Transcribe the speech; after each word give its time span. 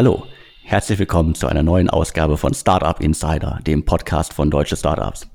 Hallo, 0.00 0.22
herzlich 0.64 0.98
willkommen 0.98 1.34
zu 1.34 1.46
einer 1.46 1.62
neuen 1.62 1.90
Ausgabe 1.90 2.38
von 2.38 2.54
Startup 2.54 2.98
Insider, 3.02 3.58
dem 3.66 3.84
Podcast 3.84 4.32
von 4.32 4.50
Deutsche 4.50 4.74
Startups. 4.74 5.28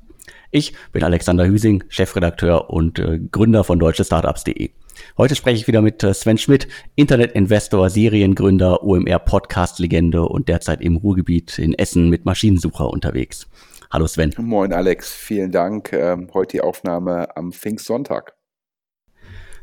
Ich 0.50 0.74
bin 0.92 1.04
Alexander 1.04 1.46
Hüsing, 1.46 1.84
Chefredakteur 1.88 2.72
und 2.72 2.98
äh, 2.98 3.20
Gründer 3.32 3.64
von 3.64 3.78
deutschestartups.de. 3.78 4.72
Heute 5.20 5.36
spreche 5.36 5.58
ich 5.58 5.68
wieder 5.68 5.84
mit 5.84 6.02
äh, 6.02 6.16
Sven 6.16 6.40
Schmidt, 6.40 6.68
Internetinvestor, 6.96 7.92
Seriengründer, 7.92 8.84
OMR 8.84 9.20
Podcast 9.20 9.78
Legende 9.78 10.24
und 10.24 10.50
derzeit 10.50 10.82
im 10.82 10.96
Ruhrgebiet 10.96 11.60
in 11.60 11.76
Essen 11.76 12.10
mit 12.10 12.26
Maschinensucher 12.26 12.90
unterwegs. 12.90 13.48
Hallo 13.92 14.08
Sven. 14.08 14.34
Moin 14.40 14.74
Alex, 14.74 15.14
vielen 15.14 15.52
Dank. 15.52 15.94
Ähm, 15.94 16.30
heute 16.34 16.58
die 16.58 16.62
Aufnahme 16.62 17.38
am 17.38 17.52
Pfingstsonntag. 17.52 18.34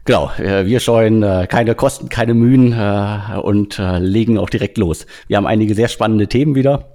Genau, 0.04 0.32
äh, 0.38 0.66
wir 0.66 0.80
scheuen 0.80 1.22
äh, 1.22 1.46
keine 1.48 1.76
Kosten, 1.76 2.08
keine 2.08 2.34
Mühen 2.34 2.72
äh, 2.72 3.38
und 3.40 3.78
legen 3.78 4.36
auch 4.38 4.50
direkt 4.50 4.78
los. 4.78 5.06
Wir 5.28 5.36
haben 5.36 5.46
einige 5.46 5.74
sehr 5.74 5.88
spannende 5.88 6.26
Themen 6.26 6.54
wieder. 6.54 6.88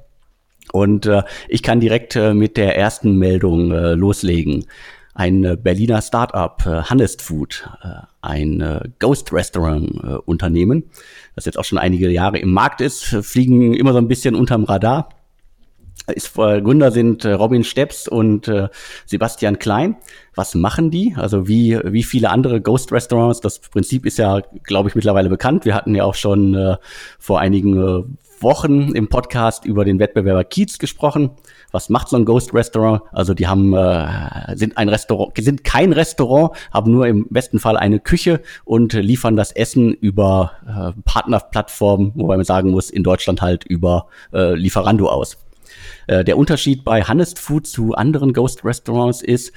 Und 0.73 1.09
ich 1.47 1.63
kann 1.63 1.80
direkt 1.80 2.17
mit 2.17 2.57
der 2.57 2.75
ersten 2.75 3.17
Meldung 3.17 3.70
loslegen. 3.71 4.66
Ein 5.13 5.57
Berliner 5.63 6.02
Startup, 6.02 6.61
Honest 6.89 7.21
Food, 7.21 7.70
ein 8.21 8.91
Ghost 8.99 9.31
Restaurant 9.31 9.89
Unternehmen, 10.25 10.83
das 11.35 11.45
jetzt 11.45 11.58
auch 11.58 11.63
schon 11.63 11.77
einige 11.77 12.09
Jahre 12.09 12.38
im 12.39 12.52
Markt 12.52 12.81
ist, 12.81 13.05
fliegen 13.05 13.75
immer 13.75 13.94
so 13.94 13.99
ein 13.99 14.09
bisschen 14.09 14.35
unterm 14.35 14.66
Radar 14.66 15.08
ist, 16.13 16.38
äh, 16.38 16.61
Gründer 16.61 16.91
sind 16.91 17.25
äh, 17.25 17.33
Robin 17.33 17.63
Steps 17.63 18.08
und 18.08 18.47
äh, 18.47 18.69
Sebastian 19.05 19.59
Klein. 19.59 19.97
Was 20.36 20.55
machen 20.55 20.91
die? 20.91 21.16
Also 21.17 21.47
wie, 21.47 21.80
wie 21.83 22.03
viele 22.03 22.30
andere 22.30 22.61
Ghost 22.61 22.91
Restaurants? 22.91 23.41
Das 23.41 23.59
Prinzip 23.59 24.05
ist 24.05 24.17
ja, 24.17 24.41
glaube 24.64 24.89
ich, 24.89 24.95
mittlerweile 24.95 25.30
bekannt. 25.30 25.66
Wir 25.66 25.75
hatten 25.75 25.95
ja 25.95 26.03
auch 26.03 26.16
schon 26.16 26.53
äh, 26.53 26.77
vor 27.19 27.39
einigen 27.39 27.77
äh, 27.77 28.03
Wochen 28.39 28.94
im 28.94 29.08
Podcast 29.08 29.66
über 29.66 29.83
den 29.83 29.99
Wettbewerber 29.99 30.44
Kiez 30.44 30.77
gesprochen. 30.77 31.31
Was 31.72 31.89
macht 31.89 32.08
so 32.09 32.17
ein 32.17 32.25
Ghost 32.25 32.53
Restaurant? 32.53 33.02
Also 33.11 33.33
die 33.33 33.47
haben 33.47 33.73
äh, 33.73 34.55
sind 34.55 34.77
ein 34.77 34.89
Restaurant, 34.89 35.33
sind 35.38 35.64
kein 35.64 35.92
Restaurant, 35.92 36.52
haben 36.71 36.92
nur 36.92 37.08
im 37.08 37.27
besten 37.30 37.59
Fall 37.59 37.77
eine 37.77 37.99
Küche 37.99 38.42
und 38.64 38.94
liefern 38.94 39.36
das 39.36 39.52
Essen 39.52 39.92
über 39.92 40.52
äh, 40.67 41.02
Partnerplattformen, 41.03 42.11
wobei 42.16 42.38
man 42.38 42.45
sagen 42.45 42.69
muss, 42.69 42.89
in 42.89 43.03
Deutschland 43.03 43.42
halt 43.42 43.64
über 43.64 44.08
äh, 44.33 44.53
Lieferando 44.53 45.09
aus. 45.09 45.38
Äh, 46.08 46.23
der 46.23 46.38
Unterschied 46.38 46.83
bei 46.83 47.03
Honest 47.03 47.39
Food 47.39 47.67
zu 47.67 47.94
anderen 47.94 48.33
Ghost 48.33 48.66
Restaurants 48.66 49.22
ist, 49.22 49.53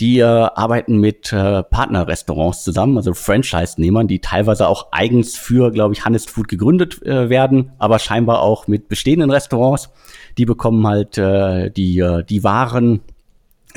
die 0.00 0.18
äh, 0.18 0.24
arbeiten 0.24 0.98
mit 0.98 1.32
äh, 1.32 1.62
Partnerrestaurants 1.62 2.64
zusammen, 2.64 2.96
also 2.96 3.12
Franchise-Nehmern, 3.12 4.08
die 4.08 4.20
teilweise 4.20 4.66
auch 4.66 4.88
eigens 4.92 5.36
für, 5.36 5.70
glaube 5.70 5.94
ich, 5.94 6.04
Honest 6.06 6.30
Food 6.30 6.48
gegründet 6.48 7.02
äh, 7.02 7.28
werden, 7.28 7.72
aber 7.78 7.98
scheinbar 7.98 8.40
auch 8.40 8.66
mit 8.66 8.88
bestehenden 8.88 9.30
Restaurants. 9.30 9.90
Die 10.38 10.46
bekommen 10.46 10.86
halt 10.86 11.18
äh, 11.18 11.70
die, 11.70 11.98
äh, 11.98 12.24
die 12.24 12.42
Waren, 12.44 13.00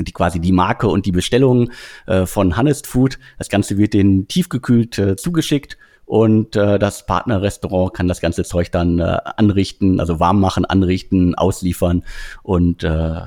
die 0.00 0.12
quasi 0.12 0.40
die 0.40 0.52
Marke 0.52 0.88
und 0.88 1.04
die 1.04 1.12
Bestellungen 1.12 1.72
äh, 2.06 2.24
von 2.24 2.56
Honest 2.56 2.86
Food. 2.86 3.18
Das 3.38 3.50
Ganze 3.50 3.76
wird 3.76 3.92
denen 3.92 4.26
tiefgekühlt 4.26 4.98
äh, 4.98 5.16
zugeschickt 5.16 5.76
und 6.06 6.56
äh, 6.56 6.78
das 6.78 7.06
Partnerrestaurant 7.06 7.94
kann 7.94 8.08
das 8.08 8.20
ganze 8.20 8.44
Zeug 8.44 8.70
dann 8.70 8.98
äh, 8.98 9.18
anrichten, 9.36 10.00
also 10.00 10.20
warm 10.20 10.40
machen, 10.40 10.64
anrichten, 10.64 11.34
ausliefern 11.34 12.04
und 12.42 12.84
äh, 12.84 13.20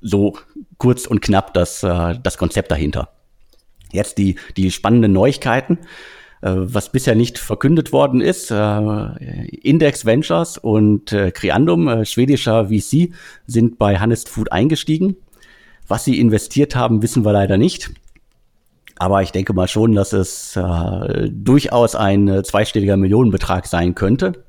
so 0.00 0.34
kurz 0.78 1.06
und 1.06 1.20
knapp 1.20 1.54
das, 1.54 1.82
äh, 1.82 2.18
das 2.22 2.38
Konzept 2.38 2.70
dahinter. 2.70 3.10
Jetzt 3.92 4.18
die, 4.18 4.36
die 4.56 4.70
spannenden 4.70 5.12
Neuigkeiten. 5.12 5.78
Äh, 6.40 6.52
was 6.54 6.92
bisher 6.92 7.14
nicht 7.14 7.38
verkündet 7.38 7.92
worden 7.92 8.20
ist, 8.20 8.50
äh, 8.50 9.46
Index 9.62 10.06
Ventures 10.06 10.58
und 10.58 11.12
äh, 11.12 11.30
Creandum, 11.30 11.88
äh, 11.88 12.04
schwedischer 12.04 12.66
VC, 12.68 13.12
sind 13.46 13.78
bei 13.78 14.00
Honest 14.00 14.28
Food 14.28 14.52
eingestiegen. 14.52 15.16
Was 15.88 16.04
sie 16.04 16.20
investiert 16.20 16.76
haben, 16.76 17.02
wissen 17.02 17.24
wir 17.24 17.32
leider 17.32 17.56
nicht. 17.56 17.90
Aber 18.98 19.22
ich 19.22 19.32
denke 19.32 19.52
mal 19.52 19.68
schon, 19.68 19.94
dass 19.94 20.12
es 20.12 20.56
äh, 20.56 21.30
durchaus 21.30 21.94
ein 21.94 22.28
äh, 22.28 22.42
zweistelliger 22.42 22.96
Millionenbetrag 22.96 23.66
sein 23.66 23.94
könnte. 23.94 24.44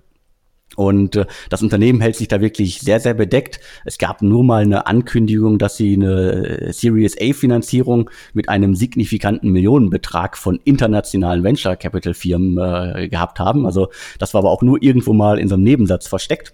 Und 0.75 1.15
äh, 1.15 1.25
das 1.49 1.61
Unternehmen 1.61 2.01
hält 2.01 2.15
sich 2.15 2.27
da 2.27 2.41
wirklich 2.41 2.79
sehr, 2.79 2.99
sehr 2.99 3.13
bedeckt. 3.13 3.59
Es 3.85 3.97
gab 3.97 4.21
nur 4.21 4.43
mal 4.43 4.63
eine 4.63 4.87
Ankündigung, 4.87 5.57
dass 5.57 5.77
sie 5.77 5.95
eine 5.95 6.67
äh, 6.69 6.73
Series 6.73 7.17
A-Finanzierung 7.19 8.09
mit 8.33 8.49
einem 8.49 8.75
signifikanten 8.75 9.51
Millionenbetrag 9.51 10.37
von 10.37 10.59
internationalen 10.63 11.43
Venture 11.43 11.75
Capital 11.75 12.13
Firmen 12.13 12.57
äh, 12.57 13.09
gehabt 13.09 13.39
haben. 13.39 13.65
Also 13.65 13.89
das 14.19 14.33
war 14.33 14.39
aber 14.39 14.51
auch 14.51 14.61
nur 14.61 14.81
irgendwo 14.81 15.13
mal 15.13 15.39
in 15.39 15.47
so 15.47 15.55
einem 15.55 15.63
Nebensatz 15.63 16.07
versteckt. 16.07 16.53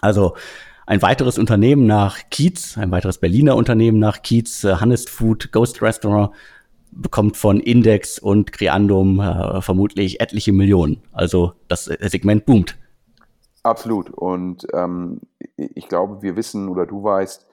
Also 0.00 0.34
ein 0.86 1.00
weiteres 1.00 1.38
Unternehmen 1.38 1.86
nach 1.86 2.18
Kiez, 2.30 2.76
ein 2.76 2.90
weiteres 2.90 3.18
Berliner 3.18 3.56
Unternehmen 3.56 3.98
nach 3.98 4.22
Kiez, 4.22 4.64
Honest 4.64 5.10
Food, 5.10 5.52
Ghost 5.52 5.80
Restaurant, 5.80 6.32
bekommt 6.92 7.36
von 7.36 7.58
Index 7.60 8.18
und 8.18 8.52
Creandum 8.52 9.20
äh, 9.20 9.60
vermutlich 9.60 10.20
etliche 10.20 10.52
Millionen. 10.52 11.02
Also 11.12 11.52
das 11.68 11.84
Segment 11.84 12.46
boomt. 12.46 12.78
Absolut. 13.62 14.10
Und 14.10 14.66
ähm, 14.72 15.20
ich 15.56 15.88
glaube, 15.88 16.22
wir 16.22 16.36
wissen 16.36 16.68
oder 16.68 16.86
du 16.86 17.02
weißt, 17.02 17.46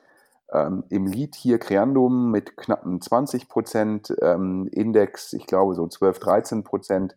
ähm, 0.51 0.83
im 0.89 1.05
Lead 1.05 1.35
hier 1.35 1.59
Creandum 1.59 2.31
mit 2.31 2.57
knappen 2.57 3.01
20 3.01 3.47
Prozent, 3.47 4.13
ähm, 4.21 4.67
Index, 4.71 5.33
ich 5.33 5.45
glaube 5.45 5.75
so 5.75 5.87
12, 5.87 6.19
13 6.19 6.63
Prozent. 6.63 7.15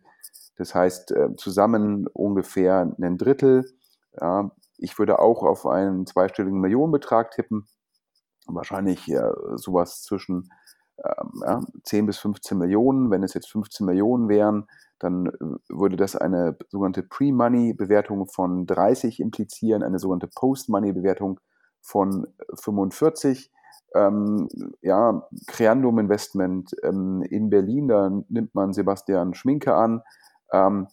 Das 0.55 0.75
heißt 0.75 1.11
äh, 1.11 1.35
zusammen 1.35 2.07
ungefähr 2.07 2.93
ein 2.99 3.17
Drittel. 3.17 3.65
Ja, 4.19 4.51
ich 4.77 4.99
würde 4.99 5.19
auch 5.19 5.41
auf 5.41 5.65
einen 5.65 6.05
zweistelligen 6.05 6.59
Millionenbetrag 6.59 7.31
tippen. 7.31 7.67
Wahrscheinlich 8.45 9.09
äh, 9.09 9.31
sowas 9.55 10.03
zwischen 10.03 10.51
ähm, 11.03 11.43
ja, 11.45 11.61
10 11.83 12.05
bis 12.05 12.17
15 12.19 12.57
Millionen. 12.57 13.11
Wenn 13.11 13.23
es 13.23 13.33
jetzt 13.33 13.51
15 13.51 13.85
Millionen 13.85 14.29
wären, 14.29 14.67
dann 14.99 15.27
äh, 15.27 15.31
würde 15.69 15.97
das 15.97 16.15
eine 16.15 16.57
sogenannte 16.69 17.03
Pre-Money-Bewertung 17.03 18.27
von 18.27 18.65
30 18.65 19.19
implizieren, 19.19 19.83
eine 19.83 19.99
sogenannte 19.99 20.29
Post-Money-Bewertung 20.33 21.39
von 21.81 22.27
45. 22.53 23.51
Ähm, 23.95 24.47
ja, 24.81 25.27
Creandum 25.45 25.99
Investment 25.99 26.75
ähm, 26.83 27.21
in 27.29 27.49
Berlin, 27.49 27.89
da 27.89 28.09
nimmt 28.29 28.55
man 28.55 28.73
Sebastian 28.73 29.35
Schminke 29.35 29.75
an, 29.75 30.01
ähm, 30.51 30.87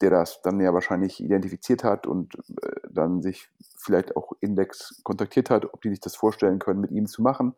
der 0.00 0.10
das 0.10 0.40
dann 0.42 0.60
ja 0.60 0.72
wahrscheinlich 0.74 1.22
identifiziert 1.22 1.82
hat 1.82 2.06
und 2.06 2.36
äh, 2.62 2.72
dann 2.90 3.22
sich 3.22 3.48
vielleicht 3.78 4.16
auch 4.16 4.32
Index 4.40 5.00
kontaktiert 5.02 5.50
hat, 5.50 5.64
ob 5.64 5.80
die 5.82 5.90
sich 5.90 6.00
das 6.00 6.14
vorstellen 6.14 6.58
können, 6.58 6.80
mit 6.80 6.92
ihm 6.92 7.06
zu 7.06 7.22
machen. 7.22 7.54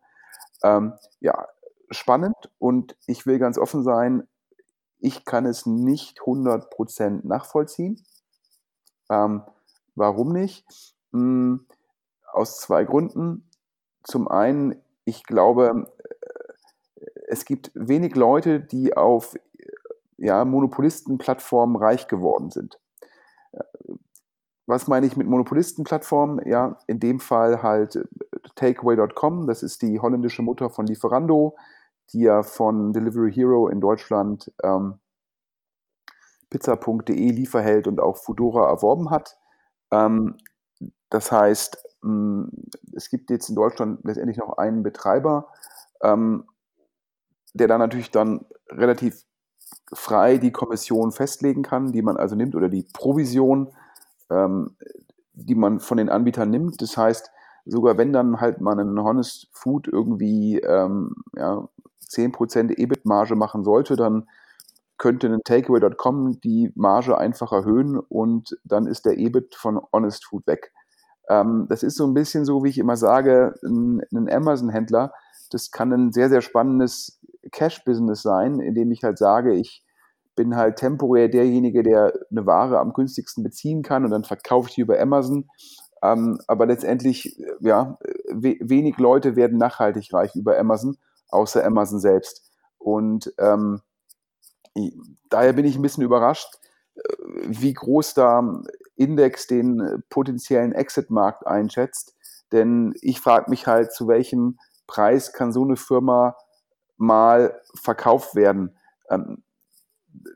Ähm, 0.63 0.95
ja, 1.21 1.47
spannend 1.91 2.37
und 2.59 2.97
ich 3.07 3.27
will 3.27 3.39
ganz 3.39 3.59
offen 3.59 3.83
sein, 3.83 4.27
ich 4.99 5.25
kann 5.25 5.47
es 5.47 5.67
nicht 5.67 6.21
100% 6.21 7.27
nachvollziehen. 7.27 8.03
Ähm, 9.11 9.43
warum 9.95 10.33
nicht? 10.33 10.67
Hm, 11.13 11.67
aus 12.33 12.61
zwei 12.61 12.85
Gründen. 12.85 13.49
Zum 14.03 14.29
einen, 14.29 14.77
ich 15.05 15.25
glaube, 15.25 15.93
äh, 16.97 17.07
es 17.29 17.45
gibt 17.45 17.71
wenig 17.75 18.15
Leute, 18.15 18.61
die 18.61 18.97
auf 18.97 19.37
ja, 20.17 20.45
Monopolistenplattformen 20.45 21.77
reich 21.77 22.09
geworden 22.09 22.51
sind. 22.51 22.81
Äh, 23.53 23.65
was 24.67 24.89
meine 24.89 25.07
ich 25.07 25.17
mit 25.17 25.29
Monopolistenplattformen? 25.29 26.47
Ja, 26.49 26.79
in 26.87 26.99
dem 26.99 27.21
Fall 27.21 27.63
halt 27.63 28.05
Takeaway.com, 28.57 29.47
das 29.47 29.63
ist 29.63 29.83
die 29.83 30.01
holländische 30.01 30.43
Mutter 30.43 30.71
von 30.71 30.87
Lieferando, 30.87 31.57
die 32.13 32.21
ja 32.21 32.43
von 32.43 32.93
Delivery 32.93 33.33
Hero 33.33 33.69
in 33.69 33.81
Deutschland 33.81 34.53
ähm, 34.63 34.99
pizza.de 36.51 37.31
Lieferheld 37.31 37.87
und 37.87 38.01
auch 38.01 38.17
Foodora 38.17 38.69
erworben 38.69 39.11
hat. 39.11 39.37
Ähm, 39.91 40.37
das 41.11 41.33
heißt, 41.33 41.79
mh, 42.03 42.13
mm, 42.13 42.51
es 42.95 43.11
gibt 43.11 43.31
jetzt 43.31 43.49
in 43.49 43.57
Deutschland 43.57 44.01
letztendlich 44.05 44.39
noch 44.39 44.59
einen 44.59 44.83
Betreiber, 44.83 45.49
ähm, 46.03 46.45
der 47.55 47.69
dann 47.69 47.81
natürlich 47.81 48.11
dann 48.11 48.45
relativ 48.69 49.25
frei 49.93 50.39
die 50.39 50.53
Kommission 50.53 51.13
festlegen 51.13 51.63
kann, 51.63 51.93
die 51.93 52.03
man 52.03 52.17
also 52.17 52.37
nimmt, 52.37 52.55
oder 52.55 52.69
die 52.69 52.87
Provision, 52.93 53.73
ähm, 54.31 54.77
die 55.33 55.55
man 55.55 55.81
von 55.81 55.99
den 55.99 56.09
Anbietern 56.09 56.51
nimmt. 56.51 56.81
Das 56.83 56.97
heißt, 56.97 57.31
sogar 57.65 57.99
wenn 57.99 58.13
dann 58.13 58.41
halt 58.41 58.61
man 58.61 58.79
ein 58.79 59.03
Honest 59.03 59.49
Food 59.53 59.89
irgendwie 59.89 60.59
ähm, 60.61 61.15
ja, 61.35 61.69
10% 62.09 62.79
EBIT-Marge 62.79 63.37
machen 63.37 63.65
sollte, 63.65 63.97
dann 63.97 64.29
könnte 64.99 65.27
ein 65.29 65.41
Takeaway.com 65.45 66.41
die 66.41 66.73
Marge 66.75 67.19
einfach 67.19 67.53
erhöhen 67.53 67.99
und 67.99 68.59
dann 68.65 68.87
ist 68.87 69.05
der 69.05 69.19
EBIT 69.19 69.55
von 69.55 69.81
Honest 69.93 70.25
Food 70.25 70.47
weg. 70.47 70.73
Ähm, 71.29 71.67
das 71.69 71.83
ist 71.83 71.97
so 71.97 72.07
ein 72.07 72.15
bisschen 72.15 72.45
so, 72.45 72.65
wie 72.65 72.71
ich 72.71 72.79
immer 72.79 72.97
sage, 72.97 73.55
ein, 73.63 74.01
ein 74.13 74.31
Amazon-Händler, 74.31 75.13
das 75.51 75.71
kann 75.71 75.93
ein 75.93 76.13
sehr, 76.13 76.29
sehr 76.29 76.41
spannendes 76.41 77.21
Cash-Business 77.53 78.23
sein, 78.23 78.61
indem 78.61 78.91
ich 78.91 79.03
halt 79.03 79.19
sage, 79.19 79.55
ich 79.55 79.85
bin 80.35 80.57
halt 80.57 80.77
temporär 80.77 81.29
derjenige, 81.29 81.83
der 81.83 82.13
eine 82.31 82.47
Ware 82.47 82.79
am 82.79 82.93
günstigsten 82.93 83.43
beziehen 83.43 83.83
kann 83.83 84.05
und 84.05 84.11
dann 84.11 84.25
verkaufe 84.25 84.69
ich 84.69 84.75
die 84.75 84.83
über 84.83 85.01
Amazon. 85.01 85.49
Ähm, 86.03 86.39
aber 86.47 86.67
letztendlich, 86.67 87.43
ja, 87.61 87.99
we 88.31 88.57
wenig 88.61 88.99
Leute 88.99 89.35
werden 89.35 89.59
nachhaltig 89.59 90.13
reich 90.13 90.37
über 90.37 90.59
Amazon, 90.59 90.97
außer 91.29 91.65
Amazon 91.65 92.01
selbst. 92.01 92.51
Und 92.79 93.33
ähm, 93.39 93.81
daher 95.29 95.53
bin 95.53 95.65
ich 95.65 95.77
ein 95.77 95.83
bisschen 95.83 96.05
überrascht, 96.05 96.59
äh, 96.95 97.01
wie 97.47 97.75
groß 97.75 98.15
da 98.15 98.63
Index 98.97 99.47
den 99.47 100.03
potenziellen 100.09 100.73
Exit-Markt 100.73 101.47
einschätzt. 101.47 102.15
Denn 102.53 102.95
ich 103.01 103.21
frage 103.21 103.51
mich 103.51 103.67
halt, 103.67 103.93
zu 103.93 104.09
welchem 104.09 104.59
Preis 104.87 105.33
kann 105.33 105.53
so 105.53 105.65
eine 105.65 105.77
Firma 105.77 106.37
mal 106.97 107.61
verkauft 107.75 108.35
werden? 108.35 108.77
Ähm, 109.11 109.43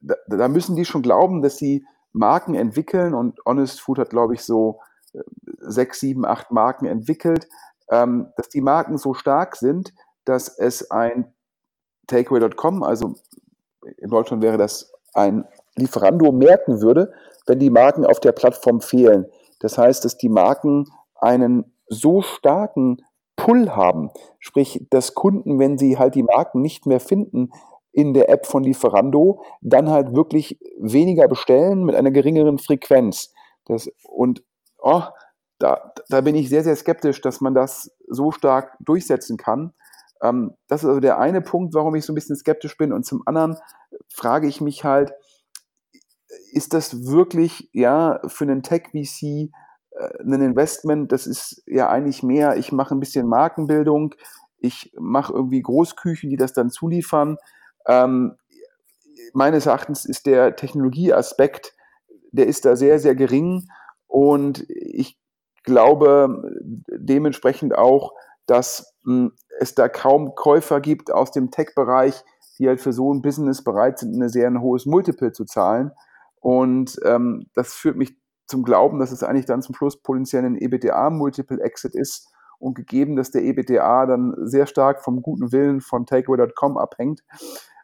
da, 0.02 0.16
da, 0.28 0.48
müssen 0.48 0.76
die 0.76 0.84
schon 0.84 1.02
glauben, 1.02 1.42
dass 1.42 1.56
sie 1.56 1.86
Marken 2.12 2.54
entwickeln 2.54 3.14
und 3.14 3.40
Honest 3.46 3.80
Food 3.80 3.98
hat, 3.98 4.10
glaube 4.10 4.34
ich, 4.34 4.42
so 4.42 4.80
äh, 5.12 5.20
sechs, 5.60 6.00
sieben, 6.00 6.26
acht 6.26 6.50
Marken 6.50 6.86
entwickelt, 6.86 7.48
ähm, 7.90 8.28
dass 8.36 8.48
die 8.48 8.60
Marken 8.60 8.98
so 8.98 9.14
stark 9.14 9.56
sind, 9.56 9.94
dass 10.24 10.48
es 10.48 10.90
ein 10.90 11.32
Takeaway.com, 12.06 12.82
also 12.82 13.14
in 13.98 14.10
Deutschland 14.10 14.42
wäre 14.42 14.58
das 14.58 14.92
ein 15.14 15.44
Lieferando, 15.76 16.32
merken 16.32 16.80
würde, 16.80 17.12
wenn 17.46 17.58
die 17.58 17.70
Marken 17.70 18.04
auf 18.04 18.20
der 18.20 18.32
Plattform 18.32 18.80
fehlen. 18.80 19.26
Das 19.60 19.78
heißt, 19.78 20.04
dass 20.04 20.18
die 20.18 20.28
Marken 20.28 20.86
einen 21.16 21.72
so 21.88 22.22
starken 22.22 23.02
Pull 23.36 23.70
haben, 23.70 24.10
sprich, 24.38 24.86
dass 24.90 25.14
Kunden, 25.14 25.58
wenn 25.58 25.78
sie 25.78 25.98
halt 25.98 26.14
die 26.14 26.22
Marken 26.22 26.60
nicht 26.60 26.86
mehr 26.86 27.00
finden 27.00 27.50
in 27.92 28.12
der 28.12 28.28
App 28.28 28.46
von 28.46 28.62
Lieferando, 28.62 29.42
dann 29.62 29.90
halt 29.90 30.14
wirklich 30.14 30.58
weniger 30.78 31.26
bestellen 31.26 31.84
mit 31.84 31.94
einer 31.94 32.10
geringeren 32.10 32.58
Frequenz. 32.58 33.32
Das, 33.64 33.90
und 34.02 34.44
oh, 34.78 35.02
da, 35.58 35.92
da 36.08 36.20
bin 36.20 36.34
ich 36.34 36.48
sehr, 36.48 36.64
sehr 36.64 36.76
skeptisch, 36.76 37.20
dass 37.20 37.40
man 37.40 37.54
das 37.54 37.90
so 38.08 38.30
stark 38.30 38.76
durchsetzen 38.80 39.36
kann. 39.36 39.72
Ähm, 40.22 40.54
das 40.68 40.82
ist 40.82 40.88
also 40.88 41.00
der 41.00 41.18
eine 41.18 41.40
Punkt, 41.40 41.74
warum 41.74 41.94
ich 41.94 42.04
so 42.04 42.12
ein 42.12 42.14
bisschen 42.14 42.36
skeptisch 42.36 42.76
bin. 42.76 42.92
Und 42.92 43.04
zum 43.04 43.22
anderen 43.26 43.56
frage 44.08 44.46
ich 44.48 44.60
mich 44.60 44.84
halt, 44.84 45.12
ist 46.52 46.74
das 46.74 47.06
wirklich 47.06 47.70
ja 47.72 48.20
für 48.26 48.44
einen 48.44 48.62
Tech-VC 48.62 49.22
äh, 49.22 49.50
ein 50.20 50.42
Investment? 50.42 51.12
Das 51.12 51.26
ist 51.26 51.62
ja 51.66 51.88
eigentlich 51.88 52.22
mehr, 52.22 52.56
ich 52.56 52.72
mache 52.72 52.94
ein 52.94 53.00
bisschen 53.00 53.28
Markenbildung, 53.28 54.14
ich 54.58 54.92
mache 54.98 55.32
irgendwie 55.32 55.62
Großküchen, 55.62 56.30
die 56.30 56.36
das 56.36 56.52
dann 56.52 56.70
zuliefern. 56.70 57.36
Ähm, 57.86 58.36
meines 59.32 59.66
Erachtens 59.66 60.04
ist 60.04 60.26
der 60.26 60.56
Technologieaspekt, 60.56 61.74
der 62.32 62.46
ist 62.46 62.64
da 62.64 62.76
sehr, 62.76 62.98
sehr 62.98 63.14
gering 63.14 63.66
und 64.06 64.64
ich 64.68 65.18
glaube 65.64 66.42
dementsprechend 66.88 67.76
auch, 67.76 68.12
dass 68.46 68.89
es 69.58 69.74
da 69.74 69.88
kaum 69.88 70.34
Käufer 70.34 70.80
gibt 70.80 71.12
aus 71.12 71.30
dem 71.30 71.50
Tech-Bereich, 71.50 72.24
die 72.58 72.68
halt 72.68 72.80
für 72.80 72.92
so 72.92 73.12
ein 73.12 73.22
Business 73.22 73.64
bereit 73.64 73.98
sind, 73.98 74.14
ein 74.14 74.28
sehr 74.28 74.46
ein 74.46 74.60
hohes 74.60 74.86
Multiple 74.86 75.32
zu 75.32 75.44
zahlen. 75.44 75.92
Und 76.40 76.98
ähm, 77.04 77.46
das 77.54 77.74
führt 77.74 77.96
mich 77.96 78.16
zum 78.46 78.62
Glauben, 78.62 78.98
dass 78.98 79.12
es 79.12 79.22
eigentlich 79.22 79.46
dann 79.46 79.62
zum 79.62 79.74
Schluss 79.74 80.02
potenziell 80.02 80.44
ein 80.44 80.56
EBTA-Multiple-Exit 80.56 81.94
ist 81.94 82.28
und 82.58 82.74
gegeben, 82.74 83.16
dass 83.16 83.30
der 83.30 83.42
EBTA 83.42 84.06
dann 84.06 84.34
sehr 84.42 84.66
stark 84.66 85.02
vom 85.02 85.22
guten 85.22 85.52
Willen 85.52 85.80
von 85.80 86.04
Takeaway.com 86.04 86.76
abhängt. 86.76 87.22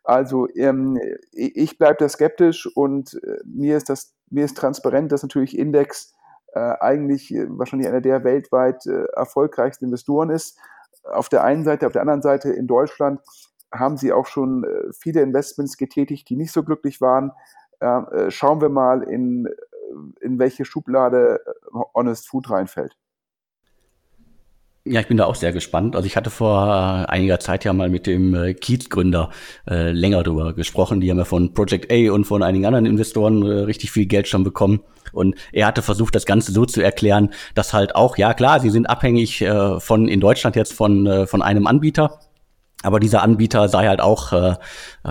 Also 0.04 0.46
ähm, 0.54 1.00
ich 1.32 1.78
bleibe 1.78 1.96
da 1.98 2.08
skeptisch 2.08 2.66
und 2.76 3.14
äh, 3.24 3.38
mir 3.44 3.76
ist 3.76 3.88
das 3.88 4.14
mir 4.30 4.44
ist 4.44 4.56
transparent, 4.56 5.12
dass 5.12 5.22
natürlich 5.22 5.58
Index 5.58 6.14
äh, 6.54 6.60
eigentlich 6.80 7.34
äh, 7.34 7.46
wahrscheinlich 7.48 7.88
einer 7.88 8.00
der 8.00 8.24
weltweit 8.24 8.86
äh, 8.86 9.04
erfolgreichsten 9.14 9.86
Investoren 9.86 10.30
ist. 10.30 10.58
Auf 11.12 11.28
der 11.28 11.44
einen 11.44 11.64
Seite, 11.64 11.86
auf 11.86 11.92
der 11.92 12.02
anderen 12.02 12.22
Seite 12.22 12.50
in 12.50 12.66
Deutschland 12.66 13.20
haben 13.72 13.96
sie 13.96 14.12
auch 14.12 14.26
schon 14.26 14.64
äh, 14.64 14.92
viele 14.92 15.22
Investments 15.22 15.76
getätigt, 15.76 16.28
die 16.28 16.36
nicht 16.36 16.52
so 16.52 16.62
glücklich 16.62 17.00
waren. 17.00 17.32
Äh, 17.80 18.30
schauen 18.30 18.60
wir 18.60 18.68
mal, 18.68 19.02
in, 19.02 19.48
in 20.20 20.38
welche 20.38 20.64
Schublade 20.64 21.40
Honest 21.94 22.28
Food 22.28 22.50
reinfällt. 22.50 22.96
Ja, 24.88 25.00
ich 25.00 25.08
bin 25.08 25.16
da 25.16 25.24
auch 25.24 25.34
sehr 25.34 25.52
gespannt. 25.52 25.96
Also 25.96 26.06
ich 26.06 26.16
hatte 26.16 26.30
vor 26.30 26.64
äh, 26.64 27.10
einiger 27.10 27.40
Zeit 27.40 27.64
ja 27.64 27.72
mal 27.72 27.88
mit 27.88 28.06
dem 28.06 28.34
äh, 28.34 28.54
Kiez-Gründer 28.54 29.30
äh, 29.68 29.90
länger 29.90 30.22
darüber 30.22 30.52
gesprochen. 30.52 31.00
Die 31.00 31.10
haben 31.10 31.18
ja 31.18 31.24
von 31.24 31.52
Project 31.54 31.90
A 31.90 32.12
und 32.12 32.24
von 32.24 32.44
einigen 32.44 32.66
anderen 32.66 32.86
Investoren 32.86 33.42
äh, 33.42 33.62
richtig 33.62 33.90
viel 33.90 34.06
Geld 34.06 34.28
schon 34.28 34.44
bekommen. 34.44 34.80
Und 35.12 35.34
er 35.52 35.66
hatte 35.66 35.82
versucht, 35.82 36.14
das 36.14 36.24
Ganze 36.24 36.52
so 36.52 36.66
zu 36.66 36.82
erklären, 36.82 37.30
dass 37.54 37.72
halt 37.72 37.96
auch, 37.96 38.16
ja 38.16 38.32
klar, 38.32 38.60
sie 38.60 38.70
sind 38.70 38.88
abhängig 38.88 39.42
äh, 39.42 39.80
von 39.80 40.06
in 40.06 40.20
Deutschland 40.20 40.54
jetzt 40.54 40.72
von, 40.72 41.04
äh, 41.06 41.26
von 41.26 41.42
einem 41.42 41.66
Anbieter 41.66 42.20
aber 42.86 43.00
dieser 43.00 43.22
Anbieter 43.22 43.68
sei 43.68 43.88
halt 43.88 44.00
auch 44.00 44.32
äh, 44.32 44.54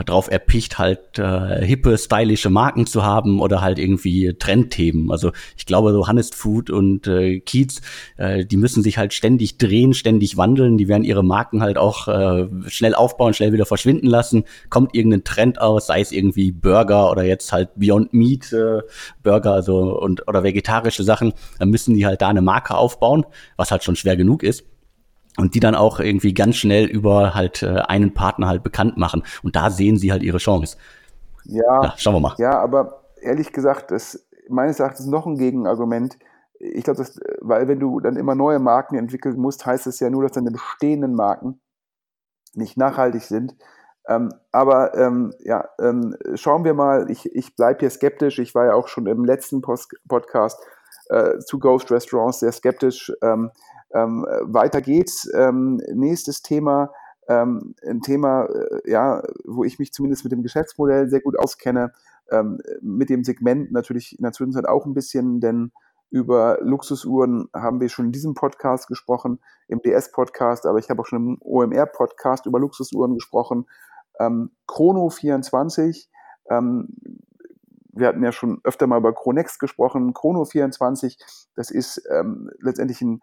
drauf 0.05 0.31
erpicht, 0.31 0.79
halt 0.79 1.19
äh, 1.19 1.61
hippe, 1.65 1.97
stylische 1.97 2.49
Marken 2.49 2.87
zu 2.87 3.03
haben 3.03 3.41
oder 3.41 3.59
halt 3.59 3.79
irgendwie 3.79 4.33
Trendthemen. 4.33 5.11
Also 5.11 5.33
ich 5.57 5.65
glaube, 5.65 5.91
so 5.91 6.07
Honest 6.07 6.35
Food 6.35 6.69
und 6.69 7.05
äh, 7.07 7.41
Kiez, 7.41 7.81
äh, 8.15 8.45
die 8.45 8.55
müssen 8.55 8.81
sich 8.81 8.97
halt 8.97 9.13
ständig 9.13 9.57
drehen, 9.57 9.93
ständig 9.93 10.37
wandeln. 10.37 10.77
Die 10.77 10.87
werden 10.87 11.03
ihre 11.03 11.21
Marken 11.21 11.61
halt 11.61 11.77
auch 11.77 12.07
äh, 12.07 12.47
schnell 12.67 12.95
aufbauen, 12.95 13.33
schnell 13.33 13.51
wieder 13.51 13.65
verschwinden 13.65 14.07
lassen. 14.07 14.45
Kommt 14.69 14.95
irgendein 14.95 15.25
Trend 15.25 15.59
aus, 15.59 15.87
sei 15.87 15.99
es 15.99 16.13
irgendwie 16.13 16.53
Burger 16.53 17.11
oder 17.11 17.23
jetzt 17.23 17.51
halt 17.51 17.71
Beyond 17.75 18.13
Meat 18.13 18.53
äh, 18.53 18.83
Burger, 19.21 19.51
also 19.51 19.99
und 19.99 20.29
oder 20.29 20.43
vegetarische 20.43 21.03
Sachen, 21.03 21.33
dann 21.59 21.71
müssen 21.71 21.93
die 21.93 22.05
halt 22.05 22.21
da 22.21 22.29
eine 22.29 22.41
Marke 22.41 22.77
aufbauen, 22.77 23.25
was 23.57 23.71
halt 23.71 23.83
schon 23.83 23.97
schwer 23.97 24.15
genug 24.15 24.43
ist 24.43 24.63
und 25.37 25.55
die 25.55 25.59
dann 25.59 25.75
auch 25.75 25.99
irgendwie 25.99 26.33
ganz 26.33 26.55
schnell 26.55 26.85
über 26.85 27.33
halt 27.33 27.63
äh, 27.63 27.81
einen 27.87 28.13
Partner 28.13 28.47
halt 28.47 28.63
bekannt 28.63 28.97
machen. 28.97 29.23
Und 29.43 29.55
da 29.55 29.69
sehen 29.69 29.97
sie 29.97 30.11
halt 30.11 30.23
ihre 30.23 30.37
Chance. 30.37 30.77
Ja, 31.43 31.83
ja 31.83 31.93
schauen 31.97 32.15
wir 32.15 32.19
mal. 32.19 32.35
Ja, 32.37 32.59
aber 32.59 33.03
ehrlich 33.21 33.51
gesagt, 33.51 33.91
das 33.91 34.25
meines 34.49 34.79
Erachtens 34.79 35.07
noch 35.07 35.25
ein 35.25 35.37
Gegenargument. 35.37 36.17
Ich 36.59 36.83
glaube, 36.83 36.97
das, 36.97 37.19
weil 37.41 37.67
wenn 37.67 37.79
du 37.79 37.99
dann 37.99 38.15
immer 38.15 38.35
neue 38.35 38.59
Marken 38.59 38.95
entwickeln 38.95 39.37
musst, 39.37 39.65
heißt 39.65 39.87
es 39.87 39.99
ja 39.99 40.09
nur, 40.09 40.23
dass 40.23 40.33
deine 40.33 40.51
bestehenden 40.51 41.13
Marken 41.13 41.59
nicht 42.53 42.77
nachhaltig 42.77 43.23
sind. 43.23 43.55
Ähm, 44.07 44.31
aber 44.51 44.95
ähm, 44.95 45.33
ja, 45.39 45.67
ähm, 45.79 46.15
schauen 46.35 46.63
wir 46.63 46.73
mal, 46.73 47.09
ich, 47.09 47.25
ich 47.35 47.55
bleibe 47.55 47.79
hier 47.79 47.89
skeptisch. 47.89 48.39
Ich 48.39 48.53
war 48.55 48.65
ja 48.65 48.73
auch 48.73 48.87
schon 48.87 49.07
im 49.07 49.25
letzten 49.25 49.61
Post 49.61 49.95
Podcast 50.07 50.59
äh, 51.09 51.39
zu 51.39 51.59
Ghost 51.59 51.91
Restaurants 51.91 52.39
sehr 52.39 52.51
skeptisch. 52.51 53.11
Ähm, 53.95 54.25
weiter 54.41 54.81
geht's. 54.81 55.27
Ähm, 55.33 55.81
nächstes 55.93 56.41
Thema, 56.41 56.91
ähm, 57.27 57.73
ein 57.87 58.01
Thema, 58.01 58.45
äh, 58.45 58.91
ja, 58.91 59.23
wo 59.45 59.63
ich 59.63 59.79
mich 59.79 59.93
zumindest 59.93 60.23
mit 60.25 60.31
dem 60.31 60.43
Geschäftsmodell 60.43 61.09
sehr 61.09 61.21
gut 61.21 61.39
auskenne, 61.39 61.93
ähm, 62.29 62.59
mit 62.81 63.09
dem 63.09 63.23
Segment 63.23 63.71
natürlich 63.71 64.17
in 64.17 64.23
der 64.23 64.33
Zwischenzeit 64.33 64.67
auch 64.67 64.85
ein 64.85 64.93
bisschen, 64.93 65.39
denn 65.39 65.71
über 66.11 66.59
Luxusuhren 66.61 67.49
haben 67.53 67.79
wir 67.79 67.89
schon 67.89 68.07
in 68.07 68.11
diesem 68.11 68.35
Podcast 68.35 68.87
gesprochen, 68.87 69.39
im 69.67 69.81
DS-Podcast, 69.81 70.65
aber 70.65 70.77
ich 70.77 70.89
habe 70.89 71.01
auch 71.01 71.05
schon 71.05 71.19
im 71.19 71.37
OMR-Podcast 71.41 72.45
über 72.45 72.59
Luxusuhren 72.59 73.15
gesprochen. 73.15 73.65
Ähm, 74.19 74.51
Chrono 74.67 75.09
24, 75.09 76.09
ähm, 76.49 76.87
wir 77.91 78.07
hatten 78.07 78.23
ja 78.23 78.31
schon 78.31 78.59
öfter 78.63 78.87
mal 78.87 78.99
über 78.99 79.13
Chronex 79.13 79.57
gesprochen. 79.57 80.13
Chrono 80.13 80.45
24, 80.45 81.17
das 81.55 81.71
ist 81.71 82.01
ähm, 82.11 82.51
letztendlich 82.59 83.01
ein 83.01 83.21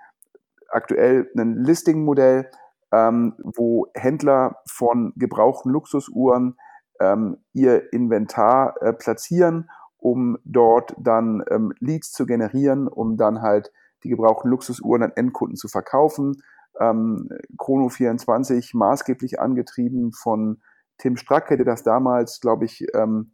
aktuell 0.73 1.31
ein 1.37 1.57
Listing-Modell, 1.57 2.51
ähm, 2.93 3.35
wo 3.43 3.87
Händler 3.95 4.57
von 4.67 5.13
gebrauchten 5.17 5.71
Luxusuhren 5.71 6.57
ähm, 7.01 7.39
ihr 7.53 7.93
Inventar 7.93 8.75
äh, 8.81 8.93
platzieren, 8.93 9.71
um 9.97 10.39
dort 10.45 10.95
dann 10.99 11.45
ähm, 11.51 11.73
Leads 11.81 12.13
zu 12.13 12.27
generieren, 12.27 12.89
um 12.89 13.17
dann 13.17 13.41
halt 13.43 13.73
die 14.05 14.09
gebrauchten 14.09 14.51
Luxusuhren 14.51 15.03
an 15.03 15.13
Endkunden 15.15 15.57
zu 15.57 15.69
verkaufen. 15.69 16.43
Ähm, 16.81 17.29
Chrono 17.59 17.89
24 17.89 18.75
maßgeblich 18.75 19.41
angetrieben 19.41 20.13
von 20.13 20.61
Tim 20.99 21.17
Strack, 21.17 21.51
hätte 21.51 21.65
das 21.65 21.83
damals, 21.83 22.41
glaube 22.41 22.65
ich, 22.65 22.87
ähm, 22.95 23.33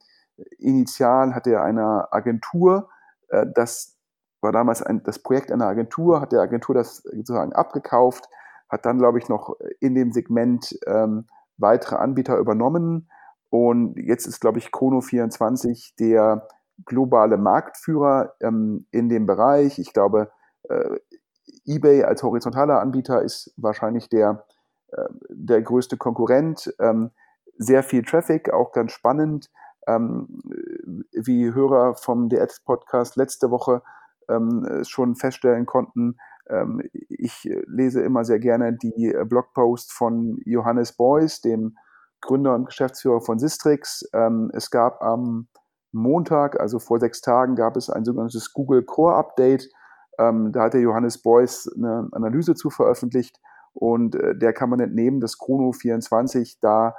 initial 0.59 1.35
hatte 1.35 1.53
er 1.53 1.65
eine 1.65 2.13
Agentur, 2.13 2.89
äh, 3.29 3.47
das 3.55 3.98
war 4.41 4.53
damals 4.53 4.83
ein, 4.83 5.03
das 5.03 5.19
Projekt 5.19 5.51
einer 5.51 5.67
Agentur, 5.67 6.21
hat 6.21 6.33
der 6.33 6.41
Agentur 6.41 6.75
das 6.75 6.99
sozusagen 6.99 7.53
abgekauft, 7.53 8.29
hat 8.69 8.87
dann, 8.87 8.99
glaube 8.99 9.19
ich, 9.19 9.29
noch 9.29 9.57
in 9.81 9.95
dem 9.95 10.13
Segment 10.13 10.79
ähm, 10.87 11.27
weitere 11.57 11.97
Anbieter 11.97 12.39
übernommen. 12.39 13.09
Und 13.51 13.97
jetzt 13.97 14.27
ist, 14.27 14.41
glaube 14.41 14.59
ich, 14.59 14.69
Kono24 14.69 15.95
der 15.99 16.47
globale 16.85 17.37
Marktführer 17.37 18.35
ähm, 18.41 18.87
in 18.91 19.09
dem 19.09 19.27
Bereich. 19.27 19.79
Ich 19.79 19.93
glaube, 19.93 20.31
äh, 20.69 20.99
eBay 21.65 22.05
als 22.05 22.23
horizontaler 22.23 22.81
Anbieter 22.81 23.23
ist 23.23 23.53
wahrscheinlich 23.57 24.09
der, 24.09 24.45
äh, 24.93 25.09
der 25.31 25.63
größte 25.63 25.97
Konkurrent. 25.97 26.73
Ähm, 26.79 27.11
sehr 27.57 27.83
viel 27.83 28.03
Traffic, 28.03 28.53
auch 28.53 28.73
ganz 28.73 28.93
spannend. 28.93 29.51
ähm, 29.89 30.29
wie 31.13 31.53
Hörer 31.53 31.95
vom 31.95 32.29
DX-Podcast 32.29 33.17
letzte 33.17 33.51
Woche 33.51 33.83
ähm, 34.29 34.83
schon 34.85 35.17
feststellen 35.17 35.67
konnten, 35.67 36.17
ähm, 36.49 36.83
ich 37.09 37.49
lese 37.67 38.03
immer 38.03 38.25
sehr 38.25 38.39
gerne 38.39 38.73
die 38.73 39.15
Blogposts 39.27 39.93
von 39.93 40.41
Johannes 40.45 40.93
Beuys, 40.93 41.41
dem 41.41 41.77
Gründer 42.21 42.55
und 42.55 42.67
Geschäftsführer 42.67 43.21
von 43.21 43.39
Sistrix. 43.39 44.09
Ähm, 44.13 44.51
es 44.55 44.71
gab 44.71 45.03
am 45.03 45.49
Montag, 45.93 46.61
also 46.61 46.79
vor 46.79 47.01
sechs 47.01 47.21
Tagen, 47.21 47.55
gab 47.55 47.77
es 47.77 47.91
ein 47.91 48.05
sogenanntes 48.05 48.53
Google 48.53 48.83
Core 48.85 49.17
Update. 49.17 49.69
Ähm, 50.19 50.53
da 50.53 50.65
hat 50.65 50.75
der 50.75 50.81
Johannes 50.81 51.23
Beuys 51.23 51.71
eine 51.75 52.09
Analyse 52.13 52.55
zu 52.55 52.71
veröffentlicht 52.71 53.41
und 53.73 54.17
äh, 54.17 54.37
der 54.37 54.53
kann 54.53 54.71
man 54.71 54.81
entnehmen, 54.81 55.21
dass 55.21 55.39
Chrono 55.39 55.73
24 55.73 56.59
da 56.61 56.97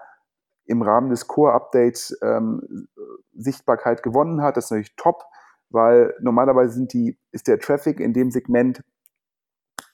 im 0.65 0.81
Rahmen 0.81 1.09
des 1.09 1.27
Core 1.27 1.53
Updates 1.53 2.17
ähm, 2.21 2.88
Sichtbarkeit 3.33 4.03
gewonnen 4.03 4.41
hat. 4.41 4.55
Das 4.55 4.65
ist 4.65 4.71
natürlich 4.71 4.95
top, 4.95 5.24
weil 5.70 6.14
normalerweise 6.20 6.74
sind 6.74 6.94
die, 6.94 7.18
ist 7.32 7.48
der 7.48 7.60
Traffic 7.60 8.00
in 8.00 8.14
dem 8.14 8.32
Segment 8.32 8.84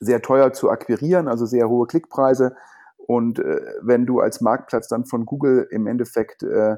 sehr 0.00 0.22
teuer 0.22 0.52
zu 0.52 0.70
akquirieren, 0.70 1.28
also 1.28 1.46
sehr 1.46 1.68
hohe 1.68 1.86
Klickpreise. 1.86 2.56
Und 2.98 3.38
äh, 3.38 3.60
wenn 3.82 4.06
du 4.06 4.20
als 4.20 4.40
Marktplatz 4.40 4.88
dann 4.88 5.04
von 5.04 5.26
Google 5.26 5.66
im 5.70 5.86
Endeffekt 5.86 6.42
äh, 6.42 6.76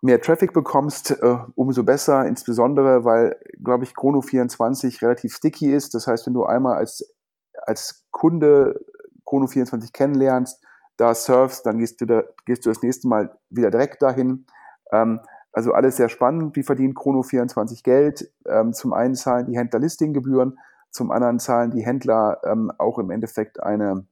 mehr 0.00 0.20
Traffic 0.20 0.52
bekommst, 0.52 1.10
äh, 1.10 1.38
umso 1.54 1.84
besser, 1.84 2.26
insbesondere 2.26 3.04
weil, 3.04 3.36
glaube 3.62 3.84
ich, 3.84 3.92
Chrono24 3.92 5.02
relativ 5.02 5.34
sticky 5.34 5.72
ist. 5.72 5.94
Das 5.94 6.06
heißt, 6.06 6.26
wenn 6.26 6.34
du 6.34 6.44
einmal 6.44 6.76
als, 6.76 7.14
als 7.66 8.06
Kunde 8.10 8.80
Chrono24 9.26 9.92
kennenlernst, 9.92 10.62
da 10.96 11.14
surfst, 11.14 11.64
dann 11.64 11.78
gehst 11.78 12.00
du, 12.00 12.06
da, 12.06 12.24
gehst 12.44 12.66
du 12.66 12.70
das 12.70 12.82
nächste 12.82 13.08
Mal 13.08 13.36
wieder 13.50 13.70
direkt 13.70 14.02
dahin. 14.02 14.46
Ähm, 14.92 15.20
also 15.52 15.72
alles 15.72 15.96
sehr 15.96 16.08
spannend. 16.08 16.56
Wie 16.56 16.62
verdient 16.62 16.96
Chrono24 16.96 17.82
Geld? 17.82 18.30
Ähm, 18.46 18.72
zum 18.72 18.92
einen 18.92 19.14
zahlen 19.14 19.46
die 19.46 19.56
Händler 19.56 19.80
Listinggebühren, 19.80 20.58
zum 20.90 21.10
anderen 21.10 21.38
zahlen 21.38 21.70
die 21.70 21.84
Händler 21.84 22.40
ähm, 22.44 22.72
auch 22.78 22.98
im 22.98 23.10
Endeffekt 23.10 23.62
eine 23.62 24.06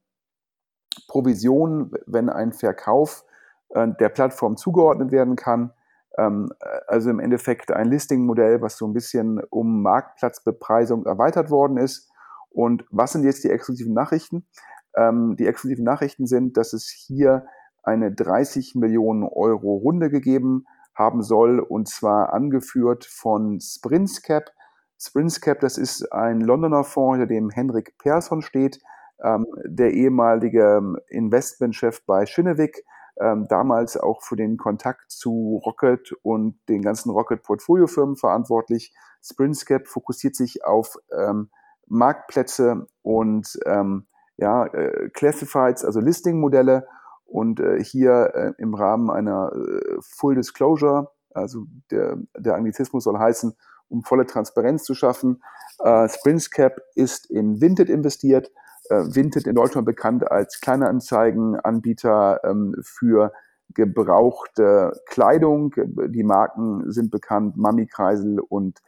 Provision, 1.07 1.91
wenn 2.05 2.29
ein 2.29 2.53
Verkauf 2.53 3.25
äh, 3.69 3.87
der 3.99 4.09
Plattform 4.09 4.57
zugeordnet 4.57 5.11
werden 5.11 5.35
kann. 5.35 5.73
Ähm, 6.17 6.49
also 6.87 7.09
im 7.09 7.19
Endeffekt 7.19 7.71
ein 7.71 7.87
Listing-Modell, 7.87 8.61
was 8.61 8.77
so 8.77 8.87
ein 8.87 8.93
bisschen 8.93 9.41
um 9.49 9.81
Marktplatzbepreisung 9.81 11.05
erweitert 11.05 11.49
worden 11.49 11.77
ist. 11.77 12.09
Und 12.49 12.85
was 12.89 13.11
sind 13.11 13.23
jetzt 13.23 13.43
die 13.43 13.49
exklusiven 13.49 13.93
Nachrichten? 13.93 14.47
Ähm, 14.95 15.35
die 15.37 15.45
exklusiven 15.45 15.85
Nachrichten 15.85 16.25
sind, 16.25 16.57
dass 16.57 16.73
es 16.73 16.89
hier 16.89 17.45
eine 17.83 18.11
30 18.11 18.75
Millionen 18.75 19.23
Euro 19.23 19.75
Runde 19.75 20.09
gegeben 20.09 20.65
haben 20.97 21.21
soll 21.21 21.59
und 21.59 21.87
zwar 21.87 22.33
angeführt 22.33 23.05
von 23.05 23.59
Sprintscap. 23.59 24.51
Sprintscap, 24.99 25.59
das 25.59 25.77
ist 25.77 26.11
ein 26.11 26.41
Londoner 26.41 26.83
Fonds, 26.83 27.17
hinter 27.17 27.27
dem 27.27 27.49
Henrik 27.49 27.97
Persson 27.99 28.41
steht, 28.41 28.79
ähm, 29.23 29.45
der 29.65 29.93
ehemalige 29.93 30.81
Investmentchef 31.09 32.03
bei 32.05 32.25
Schinnewig, 32.25 32.83
ähm, 33.19 33.47
damals 33.47 33.97
auch 33.97 34.23
für 34.23 34.35
den 34.35 34.57
Kontakt 34.57 35.11
zu 35.11 35.61
Rocket 35.65 36.13
und 36.23 36.59
den 36.67 36.81
ganzen 36.81 37.11
Rocket-Portfoliofirmen 37.11 38.15
verantwortlich. 38.15 38.93
Sprintscape 39.23 39.85
fokussiert 39.85 40.35
sich 40.35 40.65
auf 40.65 40.95
ähm, 41.11 41.49
Marktplätze 41.87 42.87
und 43.01 43.59
ähm, 43.65 44.07
ja, 44.37 44.65
äh, 44.67 45.09
Classifieds, 45.09 45.83
also 45.83 45.99
Listing-Modelle 45.99 46.87
und 47.27 47.59
äh, 47.59 47.83
hier 47.83 48.31
äh, 48.33 48.61
im 48.61 48.73
Rahmen 48.73 49.09
einer 49.09 49.51
äh, 49.53 49.97
Full 50.01 50.35
Disclosure, 50.35 51.11
also 51.31 51.65
der, 51.91 52.17
der 52.37 52.55
Anglizismus 52.55 53.03
soll 53.03 53.19
heißen, 53.19 53.53
um 53.89 54.03
volle 54.03 54.25
Transparenz 54.25 54.83
zu 54.83 54.95
schaffen. 54.95 55.41
Äh, 55.79 56.09
Sprintscap 56.09 56.79
ist 56.95 57.29
in 57.29 57.61
Vinted 57.61 57.89
investiert, 57.89 58.51
äh, 58.89 59.03
Vinted 59.03 59.45
in 59.45 59.55
Deutschland 59.55 59.85
bekannt 59.85 60.29
als 60.29 60.59
Kleinanzeigenanbieter 60.61 62.41
ähm, 62.43 62.75
für 62.81 63.31
gebrauchte 63.73 64.93
Kleidung. 65.05 65.73
Die 66.09 66.23
Marken 66.23 66.89
sind 66.91 67.11
bekannt, 67.11 67.57
Mami-Kreisel 67.57 68.39
und 68.39 68.79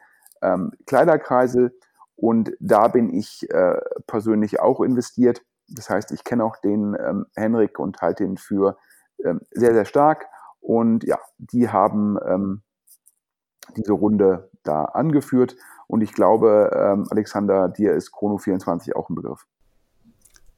ähm, 0.42 0.72
Kleiderkreisel. 0.86 1.76
Und 2.16 2.52
da 2.60 2.88
bin 2.88 3.12
ich 3.12 3.48
äh, 3.50 3.78
persönlich 4.06 4.60
auch 4.60 4.80
investiert. 4.80 5.42
Das 5.70 5.90
heißt, 5.90 6.12
ich 6.12 6.24
kenne 6.24 6.44
auch 6.44 6.56
den 6.56 6.96
ähm, 6.98 7.26
Henrik 7.34 7.78
und 7.78 8.00
halte 8.00 8.24
ihn 8.24 8.36
für 8.36 8.76
ähm, 9.24 9.40
sehr, 9.50 9.72
sehr 9.72 9.84
stark. 9.84 10.26
Und 10.60 11.04
ja, 11.04 11.18
die 11.38 11.68
haben 11.68 12.18
ähm, 12.26 12.62
diese 13.76 13.92
Runde 13.92 14.50
da 14.62 14.84
angeführt. 14.84 15.56
Und 15.86 16.02
ich 16.02 16.12
glaube, 16.12 16.70
ähm, 16.74 17.06
Alexander, 17.10 17.68
dir 17.68 17.94
ist 17.94 18.12
Chrono 18.12 18.38
24 18.38 18.94
auch 18.96 19.08
ein 19.08 19.14
Begriff. 19.14 19.46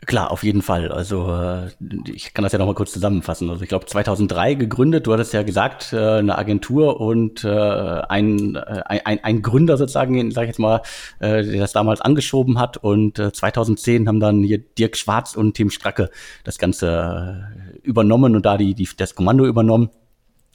Klar, 0.04 0.32
auf 0.32 0.42
jeden 0.42 0.62
Fall. 0.62 0.90
Also 0.90 1.32
äh, 1.32 1.68
ich 2.12 2.34
kann 2.34 2.42
das 2.42 2.52
ja 2.52 2.58
noch 2.58 2.66
mal 2.66 2.74
kurz 2.74 2.92
zusammenfassen. 2.92 3.48
Also 3.48 3.62
ich 3.62 3.68
glaube 3.68 3.86
2003 3.86 4.54
gegründet. 4.54 5.06
Du 5.06 5.12
hattest 5.12 5.32
ja 5.32 5.44
gesagt, 5.44 5.92
äh, 5.92 6.18
eine 6.18 6.36
Agentur 6.36 7.00
und 7.00 7.44
äh, 7.44 7.48
ein, 7.48 8.56
ein, 8.56 9.22
ein 9.22 9.42
Gründer 9.42 9.76
sozusagen, 9.76 10.32
sage 10.32 10.46
ich 10.46 10.50
jetzt 10.50 10.58
mal, 10.58 10.82
der 11.20 11.42
das 11.44 11.72
damals 11.72 12.00
angeschoben 12.00 12.58
hat. 12.58 12.78
Und 12.78 13.16
2010 13.16 14.08
haben 14.08 14.18
dann 14.18 14.42
hier 14.42 14.58
Dirk 14.58 14.96
Schwarz 14.96 15.36
und 15.36 15.54
Tim 15.54 15.70
Stracke 15.70 16.10
das 16.42 16.58
Ganze 16.58 17.46
übernommen 17.82 18.34
und 18.34 18.44
da 18.44 18.56
die, 18.56 18.74
die 18.74 18.88
das 18.96 19.14
Kommando 19.14 19.46
übernommen. 19.46 19.90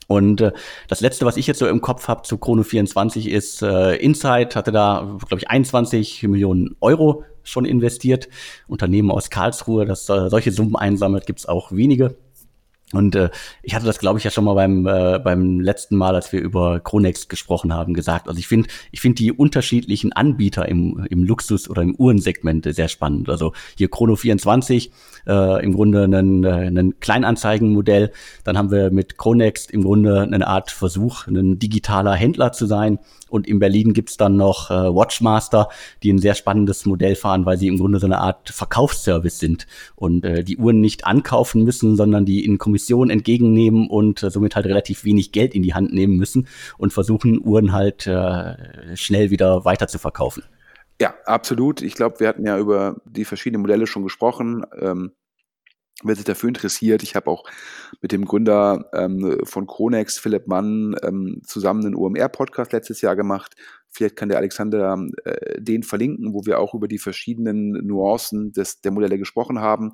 Und 0.08 0.42
äh, 0.42 0.52
das 0.88 1.02
letzte, 1.02 1.26
was 1.26 1.38
ich 1.38 1.48
jetzt 1.48 1.60
so 1.60 1.68
im 1.68 1.82
Kopf 1.82 2.08
habe 2.08 2.24
zu 2.24 2.38
Chrono 2.38 2.64
24 2.64 3.30
ist 3.30 3.62
äh, 3.62 3.96
Insight 3.98 4.56
hatte 4.56 4.72
da, 4.72 5.18
glaube 5.28 5.42
ich, 5.42 5.50
21 5.50 6.24
Millionen 6.24 6.76
Euro 6.80 7.24
schon 7.44 7.66
investiert. 7.66 8.28
Unternehmen 8.68 9.12
aus 9.12 9.30
Karlsruhe, 9.30 9.86
das 9.86 10.10
äh, 10.10 10.30
solche 10.30 10.52
Summen 10.52 10.76
einsammelt, 10.76 11.26
gibt's 11.26 11.46
auch 11.46 11.72
wenige. 11.72 12.16
Und 12.94 13.15
äh, 13.15 13.29
ich 13.63 13.75
hatte 13.75 13.86
das, 13.86 14.00
glaube 14.00 14.17
ich, 14.17 14.24
ja 14.24 14.32
schon 14.32 14.46
mal 14.46 14.53
beim, 14.53 14.88
äh, 14.88 15.20
beim 15.20 15.60
letzten 15.60 15.98
Mal, 15.98 16.15
als 16.15 16.32
wir 16.32 16.39
über 16.39 16.79
Chronext 16.79 17.27
gesprochen 17.27 17.74
haben, 17.74 17.94
gesagt. 17.94 18.29
Also 18.29 18.39
ich 18.39 18.48
finde 18.48 18.70
ich 18.91 19.01
finde 19.01 19.15
die 19.15 19.34
unterschiedlichen 19.34 20.13
Anbieter 20.13 20.70
im, 20.70 21.06
im 21.10 21.24
Luxus- 21.24 21.70
oder 21.70 21.82
im 21.82 21.96
Uhrensegment 21.96 22.65
sehr 22.74 22.88
spannend. 22.88 23.29
Also 23.29 23.51
hier 23.77 23.89
Chrono24, 23.89 24.89
äh, 25.27 25.65
im 25.65 25.74
Grunde 25.74 26.06
ein, 26.06 26.44
äh, 26.46 26.67
ein 26.67 26.98
Kleinanzeigenmodell. 27.01 28.13
Dann 28.46 28.58
haben 28.58 28.72
wir 28.72 28.89
mit 28.89 29.17
Chronext 29.17 29.70
im 29.72 29.84
Grunde 29.84 30.22
eine 30.22 30.48
Art 30.48 30.72
Versuch, 30.72 31.27
ein 31.27 31.60
digitaler 31.60 32.13
Händler 32.13 32.53
zu 32.53 32.67
sein. 32.67 33.00
Und 33.29 33.48
in 33.48 33.60
Berlin 33.60 33.94
gibt's 33.94 34.15
dann 34.15 34.38
noch 34.38 34.72
äh, 34.72 34.74
Watchmaster, 34.74 35.70
die 36.03 36.13
ein 36.13 36.20
sehr 36.20 36.36
spannendes 36.36 36.86
Modell 36.86 37.15
fahren, 37.15 37.46
weil 37.46 37.58
sie 37.58 37.67
im 37.67 37.77
Grunde 37.77 38.00
so 38.00 38.06
eine 38.06 38.20
Art 38.20 38.50
Verkaufsservice 38.50 39.39
sind 39.39 39.67
und 39.96 40.24
äh, 40.24 40.44
die 40.44 40.58
Uhren 40.58 40.79
nicht 40.79 41.06
ankaufen 41.06 41.63
müssen, 41.63 41.98
sondern 41.98 42.25
die 42.25 42.46
in 42.46 42.58
Kommission 42.78 43.10
entgegennehmen 43.10 43.88
und 43.88 44.22
äh, 44.22 44.30
somit 44.30 44.56
halt 44.56 44.68
relativ 44.68 45.04
wenig 45.04 45.32
Geld 45.32 45.56
in 45.56 45.64
die 45.64 45.74
Hand 45.74 45.94
nehmen 45.94 46.16
müssen 46.16 46.48
und 46.78 46.94
versuchen, 46.94 47.42
Uhren 47.44 47.74
halt 47.74 48.06
äh, 48.06 48.96
schnell 48.96 49.32
wieder 49.32 49.66
weiter 49.66 49.88
zu 49.88 49.98
verkaufen. 49.98 50.44
Ja, 51.02 51.16
absolut. 51.26 51.82
Ich 51.82 51.96
glaube, 51.96 52.20
wir 52.20 52.28
hatten 52.28 52.46
ja 52.46 52.58
über 52.60 53.02
die 53.06 53.26
verschiedenen 53.26 53.64
Modelle 53.64 53.88
schon 53.88 54.04
gesprochen. 54.04 54.64
Ähm, 54.80 55.12
wer 56.04 56.16
sich 56.16 56.26
dafür 56.26 56.50
interessiert, 56.50 57.02
ich 57.02 57.16
habe 57.16 57.32
auch 57.32 57.46
mit 58.02 58.12
dem 58.12 58.26
Gründer 58.26 58.86
ähm, 58.94 59.40
von 59.44 59.66
Kronex, 59.66 60.20
Philipp 60.20 60.48
Mann, 60.48 60.96
ähm, 61.04 61.42
zusammen 61.44 61.84
einen 61.84 61.96
OMR-Podcast 61.96 62.74
letztes 62.74 63.02
Jahr 63.02 63.16
gemacht. 63.16 63.56
Vielleicht 63.90 64.16
kann 64.16 64.30
der 64.30 64.38
Alexander 64.38 65.04
äh, 65.26 65.60
den 65.60 65.82
verlinken, 65.82 66.34
wo 66.34 66.46
wir 66.46 66.60
auch 66.60 66.76
über 66.76 66.88
die 66.88 67.00
verschiedenen 67.00 67.72
Nuancen 67.72 68.52
des, 68.52 68.82
der 68.82 68.92
Modelle 68.92 69.18
gesprochen 69.18 69.60
haben. 69.60 69.94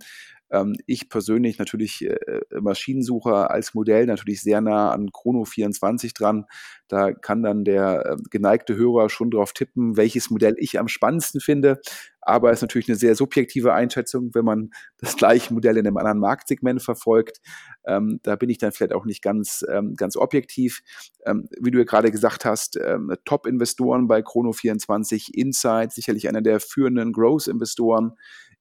Ähm, 0.54 0.76
ich 0.86 1.10
persönlich 1.10 1.58
natürlich 1.58 2.06
äh, 2.06 2.16
Maschinensucher 2.62 3.50
als 3.50 3.74
Modell 3.74 4.06
natürlich 4.06 4.42
sehr 4.42 4.62
nah 4.62 4.92
an 4.92 5.12
Chrono 5.12 5.46
24 5.46 6.14
dran. 6.14 6.46
Da 6.88 7.12
kann 7.12 7.42
dann 7.42 7.66
der 7.66 8.06
äh, 8.06 8.16
geneigte 8.30 8.76
Hörer 8.76 9.10
schon 9.10 9.32
drauf 9.32 9.54
tippen, 9.54 9.98
welches 9.98 10.30
Modell 10.30 10.56
ich 10.58 10.80
am 10.80 10.88
spannendsten 10.88 11.42
finde. 11.42 11.82
Aber 12.22 12.52
es 12.52 12.60
ist 12.60 12.62
natürlich 12.62 12.88
eine 12.88 12.96
sehr 12.96 13.16
subjektive 13.16 13.74
Einschätzung, 13.74 14.30
wenn 14.34 14.46
man 14.46 14.70
das 15.00 15.18
gleiche 15.18 15.54
Modell 15.54 15.78
in 15.78 15.88
einem 15.88 15.98
anderen 15.98 16.20
Marktsegment 16.20 16.84
verfolgt. 16.84 17.40
Ähm, 17.86 18.20
da 18.22 18.36
bin 18.36 18.50
ich 18.52 18.60
dann 18.60 18.72
vielleicht 18.72 18.94
auch 18.94 19.06
nicht 19.06 19.24
ganz, 19.24 19.66
ähm, 19.70 19.96
ganz 19.96 20.16
objektiv. 20.16 20.82
Ähm, 21.26 21.48
wie 21.60 21.72
du 21.72 21.80
ja 21.80 21.84
gerade 21.84 22.12
gesagt 22.12 22.46
hast, 22.46 22.78
ähm, 22.78 23.12
Top-Investoren 23.26 24.08
bei 24.08 24.20
Chrono24, 24.20 25.34
Insight, 25.34 25.94
sicherlich 25.94 26.30
einer 26.30 26.42
der 26.42 26.60
führenden 26.60 27.12
Growth-Investoren 27.12 28.14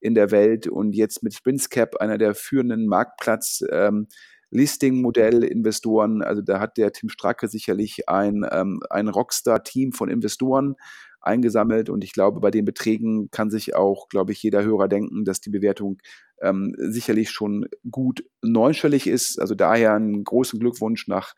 in 0.02 0.14
der 0.14 0.30
Welt 0.30 0.66
und 0.66 0.94
jetzt 0.94 1.22
mit 1.22 1.32
SprintsCap 1.32 1.96
einer 1.96 2.18
der 2.18 2.34
führenden 2.34 2.86
Marktplatz 2.86 3.64
ähm, 3.70 4.08
Listing-Modell-Investoren. 4.50 6.22
Also 6.22 6.42
da 6.42 6.60
hat 6.60 6.76
der 6.76 6.92
Tim 6.92 7.08
Stracke 7.08 7.48
sicherlich 7.48 8.08
ein, 8.08 8.44
ähm, 8.50 8.80
ein 8.90 9.08
Rockstar-Team 9.08 9.92
von 9.92 10.10
Investoren 10.10 10.74
eingesammelt 11.20 11.88
und 11.88 12.02
ich 12.02 12.12
glaube, 12.12 12.40
bei 12.40 12.50
den 12.50 12.64
Beträgen 12.64 13.30
kann 13.30 13.48
sich 13.48 13.76
auch, 13.76 14.08
glaube 14.08 14.32
ich, 14.32 14.42
jeder 14.42 14.64
Hörer 14.64 14.88
denken, 14.88 15.24
dass 15.24 15.40
die 15.40 15.50
Bewertung 15.50 15.98
ähm, 16.40 16.74
sicherlich 16.76 17.30
schon 17.30 17.66
gut 17.90 18.24
neunstellig 18.42 19.06
ist. 19.06 19.40
Also 19.40 19.54
daher 19.54 19.94
einen 19.94 20.24
großen 20.24 20.58
Glückwunsch 20.58 21.06
nach 21.06 21.34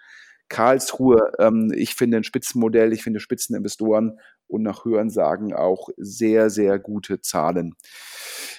Karlsruhe, 0.54 1.32
ähm, 1.40 1.72
ich 1.74 1.96
finde 1.96 2.18
ein 2.18 2.22
Spitzenmodell, 2.24 2.92
ich 2.92 3.02
finde 3.02 3.18
Spitzeninvestoren 3.18 4.20
und 4.46 4.62
nach 4.62 4.84
Hörensagen 4.84 5.52
auch 5.52 5.88
sehr, 5.96 6.48
sehr 6.48 6.78
gute 6.78 7.20
Zahlen. 7.20 7.74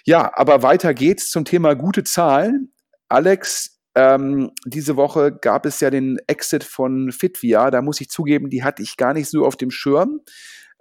Ja, 0.04 0.30
aber 0.36 0.62
weiter 0.62 0.94
geht's 0.94 1.30
zum 1.30 1.46
Thema 1.46 1.74
gute 1.74 2.04
Zahlen. 2.04 2.74
Alex, 3.08 3.80
ähm, 3.96 4.52
diese 4.66 4.98
Woche 4.98 5.32
gab 5.32 5.66
es 5.66 5.80
ja 5.80 5.90
den 5.90 6.20
Exit 6.28 6.66
von 6.66 7.14
Fitvia. 7.14 7.72
Da 7.72 7.82
muss 7.82 8.02
ich 8.02 8.10
zugeben, 8.10 8.50
die 8.50 8.66
hatte 8.66 8.84
ich 8.84 8.98
gar 8.98 9.14
nicht 9.14 9.30
so 9.30 9.46
auf 9.46 9.56
dem 9.56 9.72
Schirm. 9.72 10.20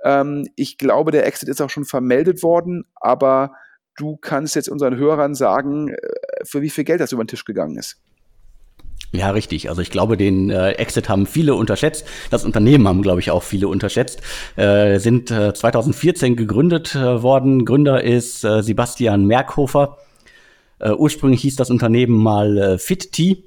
Ähm, 0.03 0.49
ich 0.57 0.79
glaube, 0.79 1.13
der 1.13 1.27
Exit 1.27 1.49
ist 1.49 1.61
auch 1.61 1.71
schon 1.71 1.85
vermeldet 1.85 2.43
worden, 2.43 2.87
aber 2.97 3.55
du 3.97 4.17
kannst 4.17 4.57
jetzt 4.57 4.69
unseren 4.69 4.97
Hörern 4.97 5.37
sagen, 5.37 5.91
äh, 5.91 5.97
für 6.45 6.61
wie 6.61 6.71
viel 6.71 6.83
Geld 6.83 7.01
das 7.01 7.13
über 7.13 7.23
den 7.23 7.29
Tisch 7.29 7.45
gegangen 7.45 7.79
ist. 7.79 8.01
Ja, 9.15 9.31
richtig. 9.31 9.69
Also 9.69 9.81
ich 9.81 9.91
glaube, 9.91 10.17
den 10.17 10.51
äh, 10.51 10.73
Exit 10.73 11.09
haben 11.09 11.27
viele 11.27 11.55
unterschätzt. 11.55 12.05
Das 12.31 12.45
Unternehmen 12.45 12.89
haben, 12.89 13.01
glaube 13.01 13.21
ich, 13.21 13.31
auch 13.31 13.45
viele 13.45 13.69
unterschätzt. 13.69 14.21
Äh, 14.57 14.99
sind 14.99 15.31
äh, 15.31 15.55
2014 15.55 16.35
gegründet 16.35 16.97
äh, 16.97 17.23
worden. 17.23 17.65
Gründer 17.65 18.03
ist 18.03 18.45
äh, 18.45 18.61
Sebastian 18.65 19.25
Merkhofer. 19.27 19.99
Äh, 20.81 20.91
ursprünglich 20.91 21.43
hieß 21.43 21.55
das 21.55 21.71
Unternehmen 21.71 22.21
mal 22.21 22.59
äh, 22.59 22.79
FitT. 22.79 23.45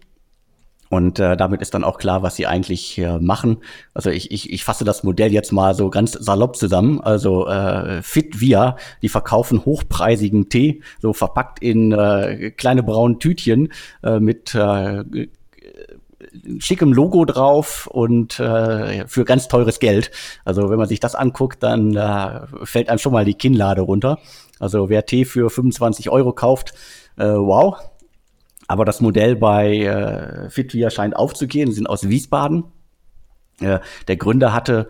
Und 0.89 1.19
äh, 1.19 1.35
damit 1.35 1.61
ist 1.61 1.73
dann 1.73 1.83
auch 1.83 1.97
klar, 1.97 2.23
was 2.23 2.37
sie 2.37 2.47
eigentlich 2.47 2.97
äh, 2.97 3.19
machen. 3.19 3.57
Also 3.93 4.09
ich, 4.09 4.31
ich, 4.31 4.53
ich 4.53 4.63
fasse 4.63 4.85
das 4.85 5.03
Modell 5.03 5.33
jetzt 5.33 5.51
mal 5.51 5.75
so 5.75 5.89
ganz 5.89 6.13
salopp 6.13 6.55
zusammen. 6.55 7.01
Also 7.01 7.45
äh, 7.45 8.01
Fitvia, 8.03 8.77
die 9.01 9.09
verkaufen 9.09 9.65
hochpreisigen 9.65 10.47
Tee, 10.47 10.81
so 11.01 11.11
verpackt 11.11 11.61
in 11.61 11.91
äh, 11.91 12.51
kleine 12.51 12.83
braune 12.83 13.19
Tütchen 13.19 13.73
äh, 14.01 14.21
mit 14.21 14.55
äh, 14.55 15.27
schickem 16.59 16.93
Logo 16.93 17.25
drauf 17.25 17.87
und 17.87 18.39
äh, 18.39 19.07
für 19.07 19.25
ganz 19.25 19.47
teures 19.47 19.79
Geld. 19.79 20.11
Also 20.45 20.69
wenn 20.69 20.77
man 20.77 20.87
sich 20.87 20.99
das 20.99 21.15
anguckt, 21.15 21.63
dann 21.63 21.95
äh, 21.95 22.41
fällt 22.63 22.89
einem 22.89 22.99
schon 22.99 23.13
mal 23.13 23.25
die 23.25 23.33
Kinnlade 23.33 23.81
runter. 23.81 24.19
Also 24.59 24.89
wer 24.89 25.05
Tee 25.05 25.25
für 25.25 25.49
25 25.49 26.09
Euro 26.09 26.33
kauft, 26.33 26.73
äh, 27.17 27.25
wow. 27.25 27.77
Aber 28.67 28.85
das 28.85 29.01
Modell 29.01 29.35
bei 29.35 29.77
äh, 29.77 30.49
Fitvia 30.49 30.89
scheint 30.89 31.15
aufzugehen, 31.15 31.71
sind 31.71 31.87
aus 31.87 32.09
Wiesbaden. 32.09 32.65
Äh, 33.61 33.79
der 34.07 34.17
Gründer 34.17 34.53
hatte 34.53 34.89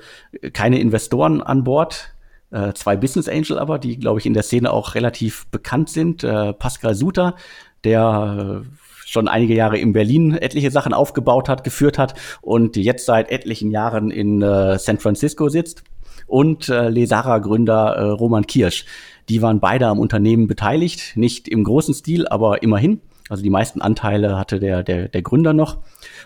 keine 0.53 0.79
Investoren 0.79 1.41
an 1.41 1.63
Bord, 1.63 2.13
äh, 2.51 2.73
zwei 2.73 2.95
Business 2.95 3.27
Angel 3.27 3.59
aber, 3.59 3.77
die, 3.79 3.97
glaube 3.97 4.19
ich, 4.19 4.25
in 4.25 4.33
der 4.33 4.43
Szene 4.43 4.71
auch 4.71 4.95
relativ 4.95 5.47
bekannt 5.47 5.89
sind. 5.89 6.23
Äh, 6.23 6.53
Pascal 6.53 6.95
Suter, 6.95 7.35
der 7.83 8.63
äh, 8.63 8.86
schon 9.07 9.27
einige 9.27 9.55
Jahre 9.55 9.77
in 9.77 9.93
Berlin 9.93 10.33
etliche 10.33 10.69
Sachen 10.69 10.93
aufgebaut 10.93 11.49
hat, 11.49 11.63
geführt 11.63 11.97
hat 11.97 12.13
und 12.41 12.75
jetzt 12.75 13.05
seit 13.05 13.31
etlichen 13.31 13.71
Jahren 13.71 14.11
in 14.11 14.41
äh, 14.41 14.77
San 14.77 14.99
Francisco 14.99 15.49
sitzt. 15.49 15.83
Und 16.25 16.67
äh, 16.67 16.89
Lesara-Gründer 16.89 17.95
äh, 17.95 18.03
Roman 18.09 18.45
Kirsch. 18.45 18.85
Die 19.29 19.41
waren 19.41 19.61
beide 19.61 19.87
am 19.87 19.99
Unternehmen 19.99 20.47
beteiligt, 20.47 21.15
nicht 21.15 21.47
im 21.47 21.63
großen 21.63 21.93
Stil, 21.93 22.27
aber 22.27 22.63
immerhin. 22.63 22.99
Also 23.29 23.43
die 23.43 23.49
meisten 23.49 23.81
Anteile 23.81 24.37
hatte 24.37 24.59
der, 24.59 24.83
der, 24.83 25.07
der 25.09 25.21
Gründer 25.21 25.53
noch. 25.53 25.77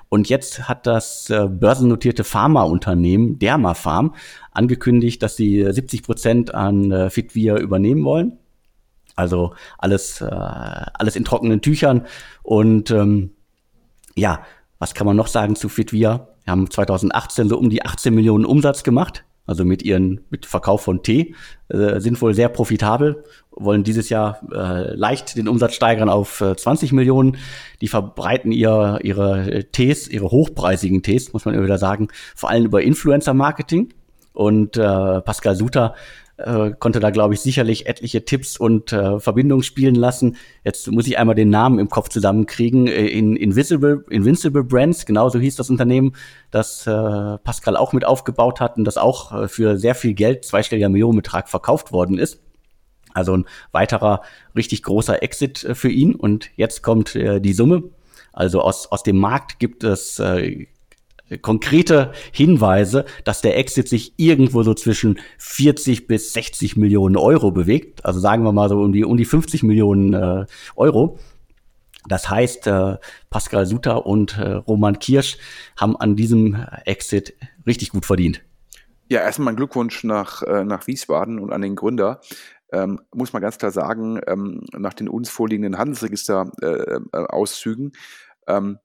Und 0.10 0.30
jetzt 0.30 0.68
hat 0.68 0.88
das 0.88 1.30
äh, 1.30 1.48
börsennotierte 1.48 2.24
Pharmaunternehmen 2.24 3.40
Dermafarm 3.40 4.16
angekündigt, 4.52 5.22
dass 5.24 5.36
sie 5.36 5.66
70 5.70 6.04
Prozent 6.04 6.54
an 6.54 6.92
äh, 6.92 7.10
Fitvia 7.10 7.58
übernehmen 7.58 8.04
wollen. 8.04 8.38
Also 9.22 9.54
alles, 9.78 10.19
äh, 10.22 10.26
alles 10.26 11.15
in 11.15 11.24
trockenen 11.24 11.62
Tüchern. 11.62 12.08
Und 12.43 12.91
ähm, 12.91 13.32
ja, 14.15 14.41
was 14.80 14.93
kann 14.93 15.06
man 15.06 15.15
noch 15.15 15.28
sagen 15.28 15.56
zu 15.56 15.69
Fitvia? 15.69 16.28
Wir 16.43 16.52
haben 16.52 16.69
2018 16.69 17.50
so 17.50 17.58
um 17.58 17.69
die 17.69 17.86
18 17.86 18.13
Millionen 18.13 18.45
Umsatz 18.45 18.84
gemacht, 18.84 19.24
also 19.45 19.63
mit 19.63 19.84
ihren 19.84 20.22
mit 20.32 20.48
Verkauf 20.48 20.82
von 20.82 21.04
Tee, 21.04 21.36
äh, 21.69 22.00
sind 22.00 22.19
wohl 22.19 22.34
sehr 22.34 22.50
profitabel, 22.50 23.24
wollen 23.52 23.84
dieses 23.84 24.10
Jahr 24.10 24.41
äh, 24.52 24.95
leicht 24.95 25.38
den 25.38 25.48
Umsatz 25.48 25.76
steigern 25.76 26.10
auf 26.10 26.41
äh, 26.41 26.56
20 26.56 26.93
Millionen. 26.93 27.38
Die 27.80 27.88
verbreiten 27.88 28.52
ihr, 28.52 29.00
ihre 29.04 29.65
Tees, 29.72 30.08
ihre 30.08 30.32
hochpreisigen 30.32 31.04
Tees, 31.04 31.32
muss 31.32 31.45
man 31.45 31.54
immer 31.54 31.65
wieder 31.65 31.78
sagen, 31.78 32.08
vor 32.36 32.50
allem 32.50 32.65
über 32.65 32.82
Influencer-Marketing. 32.82 33.93
Und 34.34 34.78
äh, 34.78 35.22
Pascal 35.22 35.56
Suter 35.56 35.93
äh, 36.45 36.73
konnte 36.77 36.99
da, 36.99 37.10
glaube 37.10 37.34
ich, 37.34 37.41
sicherlich 37.41 37.88
etliche 37.88 38.25
Tipps 38.25 38.58
und 38.58 38.93
äh, 38.93 39.19
Verbindungen 39.19 39.63
spielen 39.63 39.95
lassen. 39.95 40.38
Jetzt 40.63 40.91
muss 40.91 41.08
ich 41.08 41.17
einmal 41.17 41.36
den 41.36 41.49
Namen 41.49 41.80
im 41.80 41.89
Kopf 41.89 42.10
zusammenkriegen. 42.10 42.88
Äh, 42.88 43.08
in 43.08 43.36
Invisible, 43.36 44.04
Invincible 44.10 44.63
Brands, 44.63 45.06
genauso 45.06 45.39
hieß 45.39 45.56
das 45.56 45.69
Unternehmen, 45.69 46.15
das 46.51 46.86
äh, 46.88 46.91
Pascal 46.91 47.77
auch 47.77 47.93
mit 47.93 48.06
aufgebaut 48.06 48.60
hat 48.60 48.77
und 48.77 48.86
das 48.86 48.97
auch 48.97 49.32
äh, 49.32 49.47
für 49.47 49.77
sehr 49.77 49.95
viel 49.95 50.13
Geld, 50.13 50.45
zweistelliger 50.45 50.89
Millionenbetrag, 50.89 51.49
verkauft 51.49 51.91
worden 51.91 52.17
ist. 52.17 52.39
Also 53.13 53.36
ein 53.36 53.45
weiterer 53.71 54.21
richtig 54.56 54.84
großer 54.84 55.21
Exit 55.23 55.63
äh, 55.63 55.75
für 55.75 55.89
ihn. 55.89 56.15
Und 56.15 56.49
jetzt 56.56 56.82
kommt 56.82 57.15
äh, 57.15 57.39
die 57.39 57.54
Summe. 57.54 57.84
Also 58.34 58.62
aus, 58.62 58.91
aus 58.91 59.04
dem 59.04 59.17
Markt 59.17 59.60
gibt 59.60 59.84
es 59.84 60.19
äh, 60.19 60.67
konkrete 61.38 62.12
Hinweise, 62.32 63.06
dass 63.24 63.41
der 63.41 63.58
Exit 63.58 63.88
sich 63.88 64.13
irgendwo 64.17 64.63
so 64.63 64.74
zwischen 64.74 65.20
40 65.38 66.08
bis 66.08 66.34
60 66.34 66.78
Millionen 66.78 67.17
Euro 67.17 67.52
bewegt. 67.52 68.06
Also 68.06 68.20
sagen 68.20 68.44
wir 68.44 68.52
mal 68.52 68.70
so 68.70 68.80
um 68.80 68.91
die, 68.91 69.06
um 69.06 69.17
die 69.17 69.26
50 69.26 69.63
Millionen 69.63 70.13
äh, 70.13 70.46
Euro. 70.76 71.20
Das 72.08 72.30
heißt, 72.30 72.67
äh, 72.67 72.98
Pascal 73.30 73.65
Suter 73.65 74.06
und 74.06 74.38
äh, 74.38 74.54
Roman 74.54 75.00
Kirsch 75.00 75.38
haben 75.78 75.96
an 75.96 76.15
diesem 76.15 76.56
Exit 76.86 77.34
richtig 77.67 77.91
gut 77.91 78.06
verdient. 78.06 78.44
Ja, 79.10 79.22
erstmal 79.22 79.54
ein 79.54 79.58
Glückwunsch 79.58 80.04
nach, 80.04 80.41
äh, 80.41 80.63
nach 80.63 80.88
Wiesbaden 80.88 81.38
und 81.39 81.54
an 81.54 81.62
den 81.62 81.76
Gründer. 81.76 82.22
Ähm, 82.72 83.02
muss 83.13 83.34
man 83.34 83.41
ganz 83.41 83.58
klar 83.58 83.72
sagen, 83.72 84.22
ähm, 84.28 84.63
nach 84.72 84.94
den 84.94 85.10
uns 85.10 85.30
vorliegenden 85.30 85.78
Handelsregister-Auszügen 85.78 87.91
äh, 88.48 88.54
äh, 88.54 88.58
ähm, 88.58 88.80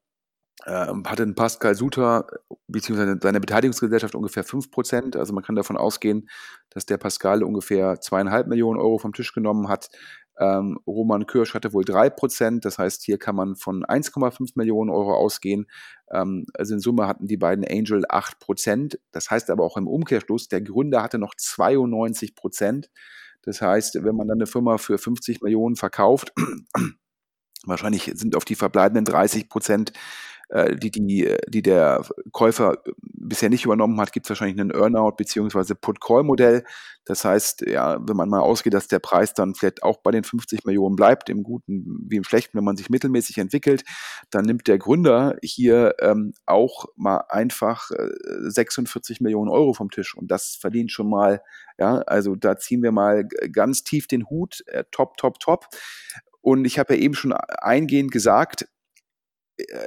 ähm, 0.64 1.04
hatte 1.06 1.26
Pascal 1.34 1.74
Suter 1.74 2.26
beziehungsweise 2.66 3.18
seine 3.20 3.40
Beteiligungsgesellschaft 3.40 4.14
ungefähr 4.14 4.44
5%. 4.44 5.16
Also 5.16 5.34
man 5.34 5.44
kann 5.44 5.54
davon 5.54 5.76
ausgehen, 5.76 6.28
dass 6.70 6.86
der 6.86 6.96
Pascal 6.96 7.42
ungefähr 7.42 8.00
zweieinhalb 8.00 8.46
Millionen 8.46 8.80
Euro 8.80 8.98
vom 8.98 9.12
Tisch 9.12 9.34
genommen 9.34 9.68
hat. 9.68 9.90
Ähm, 10.38 10.78
Roman 10.86 11.26
Kirsch 11.26 11.54
hatte 11.54 11.72
wohl 11.72 11.84
3%, 11.84 12.60
das 12.60 12.78
heißt, 12.78 13.02
hier 13.04 13.18
kann 13.18 13.36
man 13.36 13.56
von 13.56 13.84
1,5 13.84 14.52
Millionen 14.54 14.90
Euro 14.90 15.14
ausgehen. 15.14 15.66
Ähm, 16.10 16.46
also 16.54 16.74
in 16.74 16.80
Summe 16.80 17.06
hatten 17.06 17.26
die 17.26 17.38
beiden 17.38 17.64
Angel 17.64 18.04
8%. 18.06 18.98
Das 19.12 19.30
heißt 19.30 19.50
aber 19.50 19.64
auch 19.64 19.76
im 19.76 19.88
Umkehrschluss, 19.88 20.48
der 20.48 20.60
Gründer 20.62 21.02
hatte 21.02 21.18
noch 21.18 21.34
92%. 21.34 22.88
Das 23.42 23.62
heißt, 23.62 24.02
wenn 24.02 24.16
man 24.16 24.28
dann 24.28 24.38
eine 24.38 24.46
Firma 24.46 24.76
für 24.78 24.98
50 24.98 25.40
Millionen 25.40 25.76
verkauft, 25.76 26.32
wahrscheinlich 27.64 28.10
sind 28.14 28.36
auf 28.36 28.44
die 28.44 28.56
verbleibenden 28.56 29.04
30 29.04 29.48
Prozent 29.48 29.92
äh, 30.48 30.76
die, 30.76 30.90
die, 30.90 31.36
die 31.48 31.62
der 31.62 32.04
Käufer 32.32 32.78
bisher 33.02 33.50
nicht 33.50 33.64
übernommen 33.64 34.00
hat, 34.00 34.12
gibt 34.12 34.26
es 34.26 34.30
wahrscheinlich 34.30 34.58
einen 34.60 34.70
Earnout 34.70 35.12
bzw. 35.16 35.74
Put-Call-Modell. 35.74 36.64
Das 37.04 37.24
heißt, 37.24 37.62
ja, 37.62 37.98
wenn 38.06 38.16
man 38.16 38.28
mal 38.28 38.40
ausgeht, 38.40 38.74
dass 38.74 38.88
der 38.88 38.98
Preis 38.98 39.32
dann 39.32 39.54
vielleicht 39.54 39.82
auch 39.82 39.98
bei 39.98 40.10
den 40.10 40.24
50 40.24 40.64
Millionen 40.64 40.96
bleibt, 40.96 41.28
im 41.28 41.42
Guten 41.42 42.04
wie 42.08 42.16
im 42.16 42.24
Schlechten, 42.24 42.58
wenn 42.58 42.64
man 42.64 42.76
sich 42.76 42.90
mittelmäßig 42.90 43.38
entwickelt, 43.38 43.84
dann 44.30 44.44
nimmt 44.44 44.66
der 44.66 44.78
Gründer 44.78 45.36
hier 45.42 45.94
ähm, 46.00 46.34
auch 46.46 46.86
mal 46.96 47.24
einfach 47.28 47.90
äh, 47.92 48.08
46 48.48 49.20
Millionen 49.20 49.50
Euro 49.50 49.72
vom 49.72 49.90
Tisch 49.90 50.16
und 50.16 50.30
das 50.30 50.56
verdient 50.60 50.90
schon 50.90 51.08
mal, 51.08 51.42
ja, 51.78 51.98
also 51.98 52.34
da 52.34 52.56
ziehen 52.56 52.82
wir 52.82 52.92
mal 52.92 53.24
ganz 53.52 53.84
tief 53.84 54.08
den 54.08 54.28
Hut, 54.28 54.64
äh, 54.66 54.84
top, 54.90 55.16
top, 55.16 55.38
top. 55.38 55.66
Und 56.40 56.64
ich 56.64 56.78
habe 56.78 56.94
ja 56.94 57.00
eben 57.00 57.14
schon 57.14 57.32
eingehend 57.32 58.12
gesagt, 58.12 58.66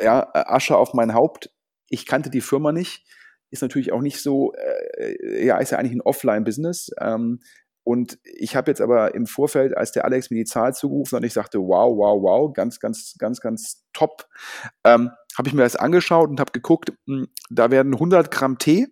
ja, 0.04 0.30
Asche 0.34 0.78
auf 0.78 0.94
mein 0.94 1.14
Haupt. 1.14 1.52
Ich 1.90 2.06
kannte 2.06 2.30
die 2.30 2.42
Firma 2.42 2.72
nicht. 2.72 3.06
Ist 3.52 3.62
natürlich 3.62 3.92
auch 3.92 4.02
nicht 4.02 4.22
so, 4.22 4.54
äh, 4.54 5.46
ja, 5.46 5.58
ist 5.58 5.72
ja 5.72 5.78
eigentlich 5.78 5.94
ein 5.94 6.02
Offline-Business. 6.02 6.92
Ähm, 7.00 7.40
und 7.84 8.20
ich 8.24 8.56
habe 8.56 8.70
jetzt 8.70 8.82
aber 8.82 9.16
im 9.16 9.26
Vorfeld, 9.26 9.76
als 9.76 9.92
der 9.92 10.06
Alex 10.06 10.30
mir 10.30 10.38
die 10.38 10.46
Zahl 10.46 10.76
zugerufen 10.76 11.16
hat, 11.16 11.24
ich 11.24 11.34
sagte, 11.34 11.60
wow, 11.60 11.98
wow, 11.98 12.22
wow, 12.22 12.54
ganz, 12.54 12.80
ganz, 12.80 13.16
ganz, 13.18 13.42
ganz 13.42 13.84
top, 13.94 14.28
ähm, 14.84 15.10
habe 15.38 15.48
ich 15.48 15.56
mir 15.56 15.64
das 15.64 15.76
angeschaut 15.76 16.30
und 16.30 16.40
habe 16.40 16.52
geguckt, 16.52 16.94
mh, 17.06 17.22
hm, 17.22 17.28
da 17.50 17.72
werden 17.72 17.94
100 17.94 18.30
Gramm 18.30 18.60
Tee 18.60 18.90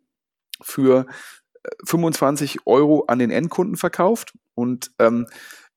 für 0.61 1.05
25 1.85 2.55
äh, 2.55 2.59
Euro 2.65 3.05
an 3.07 3.19
den 3.19 3.29
Endkunden 3.29 3.75
verkauft. 3.75 4.33
Und 4.55 4.91
ähm, 4.97 5.27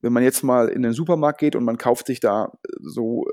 wenn 0.00 0.12
man 0.12 0.22
jetzt 0.22 0.42
mal 0.42 0.68
in 0.68 0.82
den 0.82 0.94
Supermarkt 0.94 1.40
geht 1.40 1.56
und 1.56 1.64
man 1.64 1.76
kauft 1.76 2.06
sich 2.06 2.20
da 2.20 2.46
äh, 2.46 2.72
so 2.80 3.26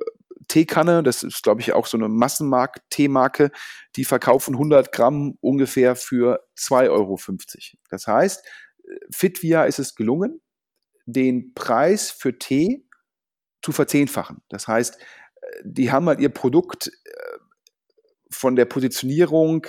Teekanne, 0.47 1.03
das 1.03 1.23
ist, 1.23 1.43
glaube 1.43 1.61
ich, 1.61 1.73
auch 1.73 1.87
so 1.87 1.97
eine 1.97 2.09
Massenmarkt-Teemarke, 2.09 3.51
die 3.95 4.05
verkaufen 4.05 4.55
100 4.55 4.91
Gramm 4.91 5.37
ungefähr 5.41 5.95
für 5.95 6.45
2,50 6.57 6.89
Euro. 6.89 7.19
Das 7.89 8.07
heißt, 8.07 8.45
Fitvia 9.11 9.65
ist 9.65 9.79
es 9.79 9.95
gelungen, 9.95 10.41
den 11.05 11.53
Preis 11.53 12.11
für 12.11 12.37
Tee 12.37 12.85
zu 13.61 13.71
verzehnfachen. 13.71 14.41
Das 14.49 14.67
heißt, 14.67 14.97
die 15.63 15.91
haben 15.91 16.07
halt 16.07 16.19
ihr 16.19 16.29
Produkt 16.29 16.87
äh, 16.87 17.37
von 18.29 18.55
der 18.55 18.65
Positionierung, 18.65 19.67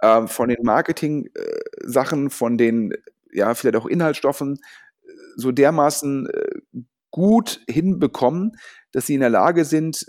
äh, 0.00 0.26
von 0.26 0.48
den 0.48 0.62
Marketing-Sachen, 0.62 2.26
äh, 2.26 2.30
von 2.30 2.58
den, 2.58 2.94
ja, 3.32 3.54
vielleicht 3.54 3.76
auch 3.76 3.86
Inhaltsstoffen 3.86 4.56
äh, 4.56 5.08
so 5.36 5.52
dermaßen 5.52 6.26
äh, 6.28 6.80
gut 7.10 7.60
hinbekommen, 7.68 8.56
dass 8.92 9.06
sie 9.06 9.14
in 9.14 9.20
der 9.20 9.30
Lage 9.30 9.64
sind, 9.64 10.06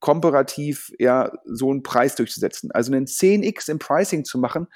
komparativ 0.00 0.92
ja 0.98 1.32
so 1.44 1.70
einen 1.70 1.82
Preis 1.82 2.14
durchzusetzen. 2.14 2.70
Also 2.72 2.92
einen 2.92 3.06
10x 3.06 3.70
im 3.70 3.78
Pricing 3.78 4.24
zu 4.24 4.38
machen, 4.38 4.66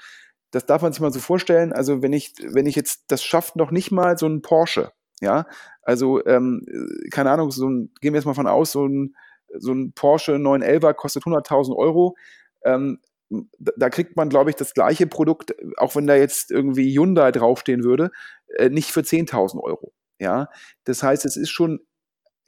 das 0.51 0.65
darf 0.65 0.81
man 0.81 0.91
sich 0.91 1.01
mal 1.01 1.13
so 1.13 1.19
vorstellen. 1.19 1.73
Also 1.73 2.01
wenn 2.01 2.13
ich, 2.13 2.33
wenn 2.41 2.65
ich 2.65 2.75
jetzt, 2.75 3.05
das 3.07 3.23
schafft 3.23 3.55
noch 3.55 3.71
nicht 3.71 3.91
mal 3.91 4.17
so 4.17 4.27
ein 4.27 4.41
Porsche, 4.41 4.91
ja. 5.21 5.45
Also, 5.83 6.23
ähm, 6.25 6.65
keine 7.11 7.31
Ahnung, 7.31 7.51
so 7.51 7.69
ein, 7.69 7.93
gehen 8.01 8.13
wir 8.13 8.19
jetzt 8.19 8.25
mal 8.25 8.33
von 8.33 8.47
aus, 8.47 8.71
so 8.71 8.85
ein, 8.85 9.15
so 9.57 9.71
ein 9.73 9.93
Porsche 9.93 10.39
911 10.39 10.95
kostet 10.97 11.23
100.000 11.23 11.75
Euro. 11.75 12.15
Ähm, 12.63 12.99
da 13.59 13.89
kriegt 13.89 14.17
man, 14.17 14.29
glaube 14.29 14.49
ich, 14.49 14.57
das 14.57 14.73
gleiche 14.73 15.07
Produkt, 15.07 15.55
auch 15.77 15.95
wenn 15.95 16.05
da 16.05 16.15
jetzt 16.15 16.51
irgendwie 16.51 16.93
Hyundai 16.93 17.31
draufstehen 17.31 17.83
würde, 17.83 18.11
äh, 18.57 18.69
nicht 18.69 18.91
für 18.91 19.01
10.000 19.01 19.61
Euro. 19.61 19.93
Ja, 20.19 20.49
das 20.83 21.01
heißt, 21.01 21.25
es 21.25 21.37
ist 21.37 21.49
schon 21.49 21.79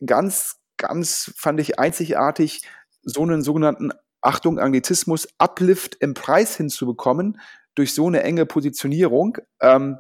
ganz, 0.05 0.59
ganz, 0.83 1.33
fand 1.37 1.59
ich 1.59 1.79
einzigartig, 1.79 2.61
so 3.01 3.21
einen 3.21 3.41
sogenannten, 3.41 3.91
Achtung, 4.21 4.59
Anglizismus, 4.59 5.27
Uplift 5.37 5.95
im 5.95 6.13
Preis 6.13 6.55
hinzubekommen 6.55 7.39
durch 7.75 7.93
so 7.93 8.07
eine 8.07 8.23
enge 8.23 8.45
Positionierung. 8.45 9.37
Ähm, 9.61 9.97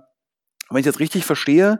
wenn 0.69 0.79
ich 0.79 0.85
das 0.85 0.99
richtig 0.99 1.25
verstehe, 1.25 1.79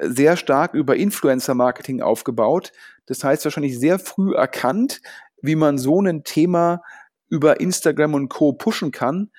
sehr 0.00 0.36
stark 0.36 0.74
über 0.74 0.96
Influencer-Marketing 0.96 2.02
aufgebaut. 2.02 2.72
Das 3.06 3.22
heißt, 3.22 3.44
wahrscheinlich 3.44 3.78
sehr 3.78 3.98
früh 3.98 4.34
erkannt, 4.34 5.00
wie 5.40 5.56
man 5.56 5.78
so 5.78 6.00
ein 6.00 6.24
Thema 6.24 6.82
über 7.28 7.60
Instagram 7.60 8.14
und 8.14 8.28
Co. 8.28 8.52
pushen 8.52 8.90
kann 8.90 9.30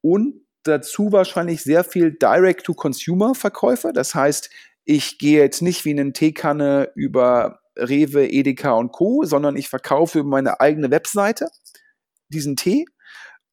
und 0.00 0.42
dazu 0.64 1.12
wahrscheinlich 1.12 1.62
sehr 1.62 1.84
viel 1.84 2.12
Direct-to-Consumer-Verkäufe. 2.12 3.92
Das 3.92 4.14
heißt, 4.14 4.50
ich 4.84 5.18
gehe 5.18 5.40
jetzt 5.40 5.62
nicht 5.62 5.84
wie 5.84 5.90
eine 5.90 6.12
Teekanne 6.12 6.90
über 6.94 7.61
Rewe, 7.76 8.26
Edeka 8.30 8.72
und 8.72 8.92
Co., 8.92 9.22
sondern 9.24 9.56
ich 9.56 9.68
verkaufe 9.68 10.20
über 10.20 10.28
meine 10.28 10.60
eigene 10.60 10.90
Webseite 10.90 11.48
diesen 12.28 12.56
Tee. 12.56 12.84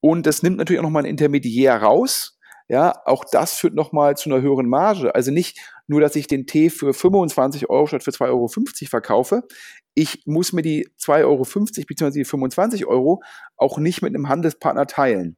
Und 0.02 0.26
das 0.26 0.44
nimmt 0.44 0.58
natürlich 0.58 0.80
auch 0.80 0.84
nochmal 0.84 1.04
ein 1.04 1.10
Intermediär 1.10 1.76
raus. 1.76 2.38
Ja, 2.72 2.94
auch 3.06 3.26
das 3.30 3.54
führt 3.54 3.74
nochmal 3.74 4.16
zu 4.16 4.30
einer 4.30 4.42
höheren 4.42 4.70
Marge. 4.70 5.16
Also 5.16 5.32
nicht 5.32 5.60
nur, 5.88 6.02
dass 6.02 6.16
ich 6.16 6.28
den 6.28 6.46
Tee 6.46 6.70
für 6.70 6.94
25 6.94 7.68
Euro 7.68 7.88
statt 7.88 8.04
für 8.04 8.12
2,50 8.12 8.30
Euro 8.30 8.48
verkaufe. 8.88 9.44
Ich 9.96 10.22
muss 10.26 10.54
mir 10.54 10.62
die 10.62 10.88
2,50 11.02 11.24
Euro 11.26 11.46
bzw. 11.88 12.12
die 12.12 12.26
25 12.26 12.86
Euro 12.86 13.24
auch 13.58 13.80
nicht 13.80 14.04
mit 14.04 14.14
einem 14.14 14.30
Handelspartner 14.30 14.86
teilen. 14.86 15.36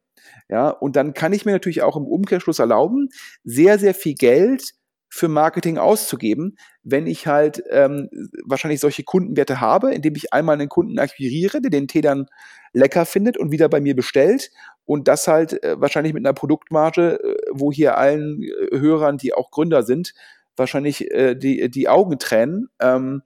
Ja, 0.48 0.68
und 0.68 0.94
dann 0.94 1.14
kann 1.14 1.32
ich 1.32 1.46
mir 1.46 1.52
natürlich 1.52 1.82
auch 1.82 1.96
im 1.96 2.04
Umkehrschluss 2.04 2.58
erlauben, 2.58 3.08
sehr, 3.44 3.78
sehr 3.78 3.94
viel 3.94 4.14
Geld 4.14 4.72
für 5.14 5.28
Marketing 5.28 5.76
auszugeben, 5.76 6.56
wenn 6.84 7.06
ich 7.06 7.26
halt 7.26 7.62
ähm, 7.68 8.08
wahrscheinlich 8.46 8.80
solche 8.80 9.04
Kundenwerte 9.04 9.60
habe, 9.60 9.92
indem 9.92 10.14
ich 10.16 10.32
einmal 10.32 10.54
einen 10.54 10.70
Kunden 10.70 10.98
akquiriere, 10.98 11.60
der 11.60 11.70
den 11.70 11.86
Tee 11.86 12.00
dann 12.00 12.28
lecker 12.72 13.04
findet 13.04 13.36
und 13.36 13.50
wieder 13.50 13.68
bei 13.68 13.78
mir 13.78 13.94
bestellt 13.94 14.50
und 14.86 15.08
das 15.08 15.28
halt 15.28 15.62
äh, 15.62 15.78
wahrscheinlich 15.78 16.14
mit 16.14 16.24
einer 16.24 16.32
Produktmarge, 16.32 17.20
äh, 17.22 17.36
wo 17.50 17.70
hier 17.70 17.98
allen 17.98 18.42
äh, 18.42 18.78
Hörern, 18.80 19.18
die 19.18 19.34
auch 19.34 19.50
Gründer 19.50 19.82
sind, 19.82 20.14
wahrscheinlich 20.56 21.10
äh, 21.10 21.34
die, 21.34 21.70
die 21.70 21.90
Augen 21.90 22.18
tränen. 22.18 22.70
Ähm, 22.80 23.20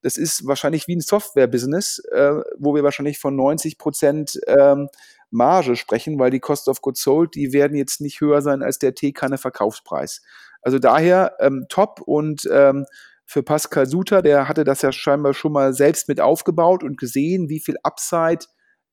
das 0.00 0.16
ist 0.16 0.46
wahrscheinlich 0.46 0.88
wie 0.88 0.96
ein 0.96 1.02
Software-Business, 1.02 1.98
äh, 2.12 2.32
wo 2.58 2.74
wir 2.74 2.82
wahrscheinlich 2.82 3.18
von 3.18 3.36
90 3.36 3.76
Prozent 3.76 4.40
ähm, 4.46 4.88
Marge 5.30 5.76
sprechen, 5.76 6.18
weil 6.18 6.30
die 6.30 6.40
Cost 6.40 6.68
of 6.68 6.80
Goods 6.80 7.02
Sold, 7.02 7.34
die 7.34 7.52
werden 7.52 7.76
jetzt 7.76 8.00
nicht 8.00 8.22
höher 8.22 8.40
sein 8.40 8.62
als 8.62 8.78
der 8.78 8.94
Teekanne-Verkaufspreis. 8.94 10.22
Also 10.66 10.80
daher 10.80 11.36
ähm, 11.38 11.66
top 11.68 12.00
und 12.04 12.42
ähm, 12.50 12.86
für 13.24 13.44
Pascal 13.44 13.86
Suter, 13.86 14.20
der 14.20 14.48
hatte 14.48 14.64
das 14.64 14.82
ja 14.82 14.90
scheinbar 14.90 15.32
schon 15.32 15.52
mal 15.52 15.72
selbst 15.72 16.08
mit 16.08 16.20
aufgebaut 16.20 16.82
und 16.82 16.98
gesehen, 16.98 17.48
wie 17.48 17.60
viel 17.60 17.76
Upside 17.84 18.46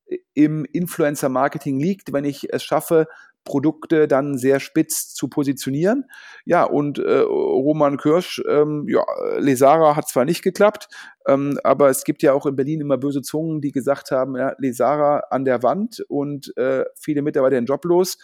äh, 0.06 0.18
im 0.34 0.64
Influencer-Marketing 0.64 1.80
liegt, 1.80 2.12
wenn 2.12 2.24
ich 2.24 2.52
es 2.52 2.62
schaffe, 2.62 3.08
Produkte 3.42 4.06
dann 4.06 4.38
sehr 4.38 4.60
spitz 4.60 5.14
zu 5.14 5.26
positionieren. 5.26 6.04
Ja, 6.44 6.62
und 6.62 7.00
äh, 7.00 7.18
Roman 7.18 7.96
Kirsch, 7.96 8.40
ähm, 8.48 8.86
ja, 8.88 9.02
Lesara 9.38 9.96
hat 9.96 10.08
zwar 10.08 10.24
nicht 10.24 10.42
geklappt, 10.42 10.86
ähm, 11.26 11.58
aber 11.64 11.88
es 11.90 12.04
gibt 12.04 12.22
ja 12.22 12.34
auch 12.34 12.46
in 12.46 12.54
Berlin 12.54 12.82
immer 12.82 12.98
böse 12.98 13.20
Zungen, 13.20 13.60
die 13.60 13.72
gesagt 13.72 14.12
haben, 14.12 14.36
ja, 14.36 14.54
Lesara 14.58 15.24
an 15.30 15.44
der 15.44 15.64
Wand 15.64 16.04
und 16.06 16.56
äh, 16.56 16.84
viele 16.94 17.22
Mitarbeiter 17.22 17.58
in 17.58 17.66
Job 17.66 17.84
los. 17.84 18.16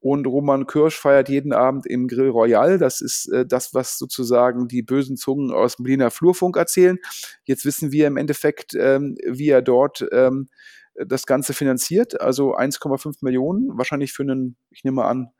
Und 0.00 0.26
Roman 0.26 0.66
Kirsch 0.66 0.96
feiert 0.96 1.28
jeden 1.28 1.52
Abend 1.52 1.86
im 1.86 2.06
Grill 2.06 2.28
Royal. 2.28 2.78
Das 2.78 3.00
ist 3.00 3.26
äh, 3.32 3.44
das, 3.44 3.74
was 3.74 3.98
sozusagen 3.98 4.68
die 4.68 4.82
bösen 4.82 5.16
Zungen 5.16 5.50
aus 5.50 5.76
dem 5.76 5.84
Berliner 5.84 6.10
Flurfunk 6.10 6.56
erzählen. 6.56 6.98
Jetzt 7.44 7.64
wissen 7.64 7.90
wir 7.90 8.06
im 8.06 8.16
Endeffekt, 8.16 8.74
ähm, 8.74 9.16
wie 9.26 9.48
er 9.48 9.62
dort 9.62 10.06
ähm, 10.12 10.48
das 10.94 11.26
Ganze 11.26 11.52
finanziert. 11.52 12.20
Also 12.20 12.56
1,5 12.56 13.18
Millionen, 13.22 13.76
wahrscheinlich 13.76 14.12
für 14.12 14.22
einen, 14.22 14.56
ich 14.70 14.84
nehme 14.84 15.04
an, 15.04 15.30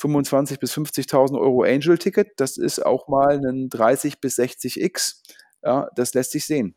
25.000 0.00 0.60
bis 0.60 0.72
50.000 0.72 1.38
Euro 1.38 1.62
Angel-Ticket. 1.62 2.32
Das 2.36 2.56
ist 2.56 2.84
auch 2.84 3.08
mal 3.08 3.44
ein 3.44 3.68
30 3.68 4.20
bis 4.20 4.38
60x. 4.38 5.22
Ja, 5.62 5.90
das 5.96 6.14
lässt 6.14 6.30
sich 6.30 6.46
sehen. 6.46 6.74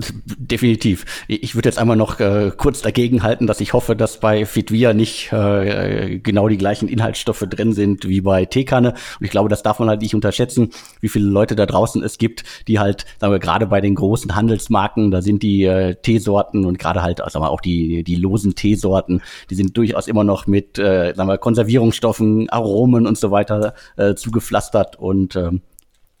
Definitiv. 0.00 1.24
Ich 1.26 1.56
würde 1.56 1.68
jetzt 1.68 1.78
einmal 1.78 1.96
noch 1.96 2.20
äh, 2.20 2.52
kurz 2.56 2.82
dagegen 2.82 3.24
halten, 3.24 3.48
dass 3.48 3.60
ich 3.60 3.72
hoffe, 3.72 3.96
dass 3.96 4.20
bei 4.20 4.46
Fitvia 4.46 4.92
nicht 4.92 5.32
äh, 5.32 6.20
genau 6.20 6.48
die 6.48 6.56
gleichen 6.56 6.88
Inhaltsstoffe 6.88 7.44
drin 7.50 7.72
sind 7.72 8.06
wie 8.06 8.20
bei 8.20 8.44
Teekanne. 8.44 8.90
Und 8.90 9.24
ich 9.24 9.30
glaube, 9.30 9.48
das 9.48 9.64
darf 9.64 9.80
man 9.80 9.88
halt 9.88 10.00
nicht 10.00 10.14
unterschätzen, 10.14 10.70
wie 11.00 11.08
viele 11.08 11.26
Leute 11.26 11.56
da 11.56 11.66
draußen 11.66 12.00
es 12.04 12.18
gibt, 12.18 12.44
die 12.68 12.78
halt, 12.78 13.06
sagen 13.20 13.32
wir, 13.32 13.40
gerade 13.40 13.66
bei 13.66 13.80
den 13.80 13.96
großen 13.96 14.36
Handelsmarken, 14.36 15.10
da 15.10 15.20
sind 15.20 15.42
die 15.42 15.64
äh, 15.64 15.96
Teesorten 15.96 16.64
und 16.64 16.78
gerade 16.78 17.02
halt, 17.02 17.18
sagen 17.18 17.44
wir, 17.44 17.50
auch 17.50 17.60
die, 17.60 18.04
die 18.04 18.16
losen 18.16 18.54
Teesorten, 18.54 19.20
die 19.50 19.56
sind 19.56 19.76
durchaus 19.76 20.06
immer 20.06 20.22
noch 20.22 20.46
mit, 20.46 20.78
äh, 20.78 21.12
sagen 21.16 21.28
wir, 21.28 21.38
Konservierungsstoffen, 21.38 22.48
Aromen 22.50 23.04
und 23.04 23.18
so 23.18 23.32
weiter 23.32 23.74
äh, 23.96 24.14
zugepflastert 24.14 24.96
und 24.96 25.34
ähm, 25.34 25.62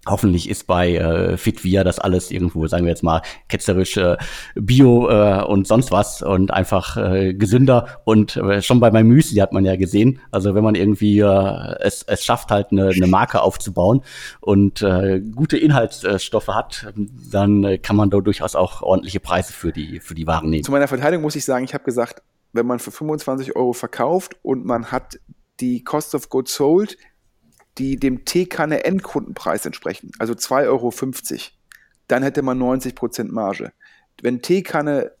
Hoffentlich 0.08 0.48
ist 0.48 0.66
bei 0.66 0.94
äh, 0.94 1.36
Fitvia 1.36 1.84
das 1.84 1.98
alles 1.98 2.30
irgendwo, 2.30 2.66
sagen 2.66 2.84
wir 2.84 2.90
jetzt 2.90 3.02
mal, 3.02 3.22
ketzerisch 3.48 3.96
äh, 3.96 4.16
Bio 4.54 5.08
äh, 5.08 5.42
und 5.44 5.66
sonst 5.66 5.90
was 5.90 6.22
und 6.22 6.50
einfach 6.52 6.96
äh, 6.96 7.34
gesünder. 7.34 8.00
Und 8.04 8.36
äh, 8.36 8.62
schon 8.62 8.80
bei 8.80 8.90
meinem 8.90 9.08
Müsli 9.08 9.38
hat 9.38 9.52
man 9.52 9.64
ja 9.64 9.76
gesehen, 9.76 10.20
also 10.30 10.54
wenn 10.54 10.64
man 10.64 10.74
irgendwie 10.74 11.20
äh, 11.20 11.74
es, 11.80 12.02
es 12.04 12.24
schafft, 12.24 12.50
halt 12.50 12.72
eine, 12.72 12.88
eine 12.88 13.06
Marke 13.06 13.42
aufzubauen 13.42 14.02
und 14.40 14.82
äh, 14.82 15.20
gute 15.20 15.58
Inhaltsstoffe 15.58 16.48
hat, 16.48 16.92
dann 17.30 17.64
äh, 17.64 17.78
kann 17.78 17.96
man 17.96 18.10
da 18.10 18.20
durchaus 18.20 18.56
auch 18.56 18.82
ordentliche 18.82 19.20
Preise 19.20 19.52
für 19.52 19.72
die, 19.72 20.00
für 20.00 20.14
die 20.14 20.26
Waren 20.26 20.50
nehmen. 20.50 20.64
Zu 20.64 20.72
meiner 20.72 20.88
Verteidigung 20.88 21.22
muss 21.22 21.36
ich 21.36 21.44
sagen, 21.44 21.64
ich 21.64 21.74
habe 21.74 21.84
gesagt, 21.84 22.22
wenn 22.52 22.66
man 22.66 22.78
für 22.78 22.90
25 22.90 23.56
Euro 23.56 23.72
verkauft 23.72 24.36
und 24.42 24.64
man 24.64 24.90
hat 24.90 25.18
die 25.60 25.84
Cost 25.84 26.14
of 26.14 26.28
Goods 26.28 26.54
Sold 26.54 26.96
die 27.78 27.96
dem 27.96 28.24
Teekanne 28.24 28.84
Endkundenpreis 28.84 29.64
entsprechen, 29.66 30.10
also 30.18 30.34
2,50 30.34 30.66
Euro, 30.66 30.92
dann 32.08 32.22
hätte 32.22 32.42
man 32.42 32.60
90% 32.60 33.30
Marge. 33.30 33.72
Wenn 34.22 34.42
Teekanne 34.42 35.12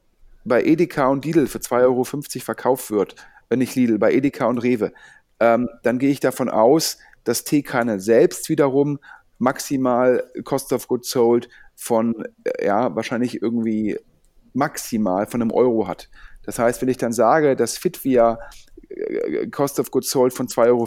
bei 0.44 0.64
Edeka 0.64 1.08
und 1.08 1.24
Lidl 1.24 1.46
für 1.46 1.58
2,50 1.58 1.82
Euro 1.82 2.04
verkauft 2.44 2.90
wird, 2.90 3.16
wenn 3.48 3.60
nicht 3.60 3.74
Lidl, 3.74 3.98
bei 3.98 4.12
Edeka 4.12 4.46
und 4.46 4.58
Rewe, 4.58 4.92
ähm, 5.40 5.68
dann 5.82 5.98
gehe 5.98 6.10
ich 6.10 6.20
davon 6.20 6.48
aus, 6.48 6.98
dass 7.24 7.44
Teekanne 7.44 8.00
selbst 8.00 8.48
wiederum 8.48 8.98
maximal 9.38 10.24
Cost 10.44 10.72
of 10.72 10.88
Goods 10.88 11.10
Sold 11.10 11.48
von, 11.76 12.24
äh, 12.44 12.66
ja, 12.66 12.94
wahrscheinlich 12.96 13.40
irgendwie 13.40 13.98
maximal 14.52 15.26
von 15.26 15.42
einem 15.42 15.52
Euro 15.52 15.86
hat. 15.86 16.08
Das 16.48 16.58
heißt, 16.58 16.80
wenn 16.80 16.88
ich 16.88 16.96
dann 16.96 17.12
sage, 17.12 17.56
dass 17.56 17.76
Fitvia 17.76 18.38
äh, 18.88 19.48
Cost 19.48 19.78
of 19.80 19.90
Goods 19.90 20.08
Sold 20.08 20.32
von 20.32 20.46
2,50 20.46 20.66
Euro 20.66 20.86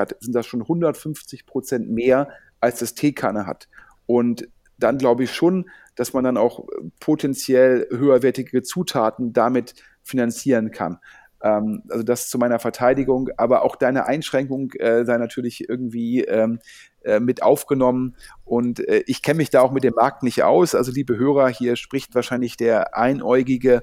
hat, 0.00 0.14
sind 0.20 0.36
das 0.36 0.46
schon 0.46 0.62
150 0.62 1.46
Prozent 1.46 1.90
mehr, 1.90 2.28
als 2.60 2.78
das 2.78 2.94
Teekanne 2.94 3.44
hat. 3.44 3.66
Und 4.06 4.46
dann 4.78 4.98
glaube 4.98 5.24
ich 5.24 5.34
schon, 5.34 5.68
dass 5.96 6.12
man 6.12 6.22
dann 6.22 6.36
auch 6.36 6.64
potenziell 7.00 7.88
höherwertige 7.90 8.62
Zutaten 8.62 9.32
damit 9.32 9.74
finanzieren 10.04 10.70
kann. 10.70 10.98
Ähm, 11.42 11.82
also 11.88 12.04
das 12.04 12.28
zu 12.28 12.38
meiner 12.38 12.60
Verteidigung, 12.60 13.30
aber 13.36 13.62
auch 13.64 13.74
deine 13.74 14.06
Einschränkung 14.06 14.70
äh, 14.74 15.04
sei 15.04 15.18
natürlich 15.18 15.68
irgendwie 15.68 16.22
ähm, 16.22 16.60
äh, 17.02 17.18
mit 17.18 17.42
aufgenommen. 17.42 18.14
Und 18.44 18.86
äh, 18.86 19.02
ich 19.06 19.22
kenne 19.22 19.38
mich 19.38 19.50
da 19.50 19.62
auch 19.62 19.72
mit 19.72 19.82
dem 19.82 19.94
Markt 19.94 20.22
nicht 20.22 20.44
aus. 20.44 20.74
Also 20.74 20.92
liebe 20.92 21.16
Hörer, 21.16 21.48
hier 21.48 21.76
spricht 21.76 22.14
wahrscheinlich 22.14 22.56
der 22.56 22.96
Einäugige 22.96 23.82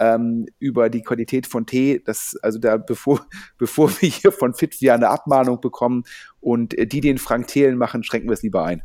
ähm, 0.00 0.46
über 0.58 0.90
die 0.90 1.02
Qualität 1.02 1.46
von 1.46 1.66
Tee. 1.66 2.00
Das, 2.04 2.36
also 2.42 2.58
da, 2.58 2.76
bevor, 2.76 3.26
bevor 3.58 3.90
wir 4.00 4.08
hier 4.08 4.32
von 4.32 4.54
Fitvia 4.54 4.94
eine 4.94 5.08
Abmahnung 5.08 5.60
bekommen 5.60 6.04
und 6.40 6.76
äh, 6.76 6.86
die 6.86 7.00
den 7.00 7.18
Frank 7.18 7.48
Thelen 7.48 7.78
machen, 7.78 8.02
schränken 8.02 8.28
wir 8.28 8.34
es 8.34 8.42
lieber 8.42 8.64
ein. 8.64 8.82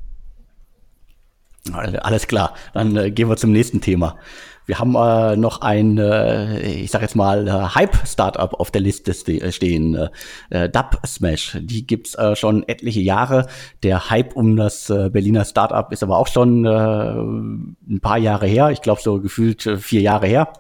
Alles 1.71 2.27
klar, 2.27 2.55
dann 2.73 2.97
äh, 2.97 3.09
gehen 3.09 3.29
wir 3.29 3.37
zum 3.37 3.53
nächsten 3.53 3.79
Thema. 3.79 4.17
Wir 4.65 4.79
haben 4.79 4.95
äh, 4.95 5.35
noch 5.35 5.61
ein, 5.61 5.97
äh, 5.97 6.59
ich 6.59 6.91
sag 6.91 7.01
jetzt 7.01 7.15
mal, 7.15 7.47
äh, 7.47 7.51
Hype-Startup 7.51 8.53
auf 8.53 8.71
der 8.71 8.81
Liste 8.81 9.13
ste 9.13 9.41
äh, 9.41 9.51
stehen, 9.51 10.09
äh, 10.49 10.69
Dub 10.69 10.99
Smash. 11.05 11.57
Die 11.61 11.85
gibt's 11.85 12.15
äh, 12.15 12.35
schon 12.35 12.67
etliche 12.67 13.01
Jahre. 13.01 13.47
Der 13.81 14.09
Hype 14.09 14.35
um 14.35 14.55
das 14.55 14.89
äh, 14.89 15.09
Berliner 15.09 15.45
Startup 15.45 15.91
ist 15.91 16.03
aber 16.03 16.17
auch 16.17 16.27
schon 16.27 16.65
äh, 16.65 16.69
ein 16.69 17.99
paar 18.01 18.17
Jahre 18.17 18.47
her. 18.47 18.69
Ich 18.71 18.81
glaube 18.81 19.01
so 19.01 19.19
gefühlt 19.19 19.65
äh, 19.65 19.77
vier 19.77 20.01
Jahre 20.01 20.27
her. 20.27 20.51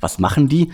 Was 0.00 0.18
machen 0.18 0.48
die? 0.48 0.70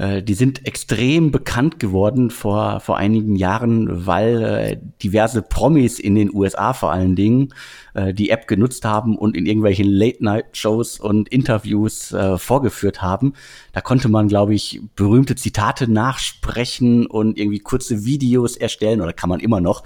Äh, 0.00 0.22
die 0.22 0.32
sind 0.32 0.66
extrem 0.66 1.30
bekannt 1.30 1.78
geworden 1.78 2.30
vor, 2.30 2.80
vor 2.80 2.96
einigen 2.96 3.36
Jahren, 3.36 4.06
weil 4.06 4.42
äh, 4.42 4.78
diverse 5.02 5.42
Promis 5.42 5.98
in 5.98 6.14
den 6.14 6.34
USA 6.34 6.72
vor 6.72 6.90
allen 6.90 7.16
Dingen 7.16 7.52
äh, 7.92 8.14
die 8.14 8.30
App 8.30 8.48
genutzt 8.48 8.86
haben 8.86 9.18
und 9.18 9.36
in 9.36 9.44
irgendwelchen 9.44 9.86
Late-Night-Shows 9.86 11.00
und 11.00 11.28
Interviews 11.28 12.14
vorgeführt 12.36 13.02
haben. 13.02 13.34
Da 13.72 13.80
konnte 13.80 14.08
man, 14.08 14.28
glaube 14.28 14.54
ich, 14.54 14.80
berühmte 14.96 15.34
Zitate 15.36 15.90
nachsprechen 15.90 17.06
und 17.06 17.38
irgendwie 17.38 17.58
kurze 17.58 18.04
Videos 18.04 18.56
erstellen 18.56 19.00
oder 19.00 19.12
kann 19.12 19.28
man 19.28 19.40
immer 19.40 19.60
noch. 19.60 19.82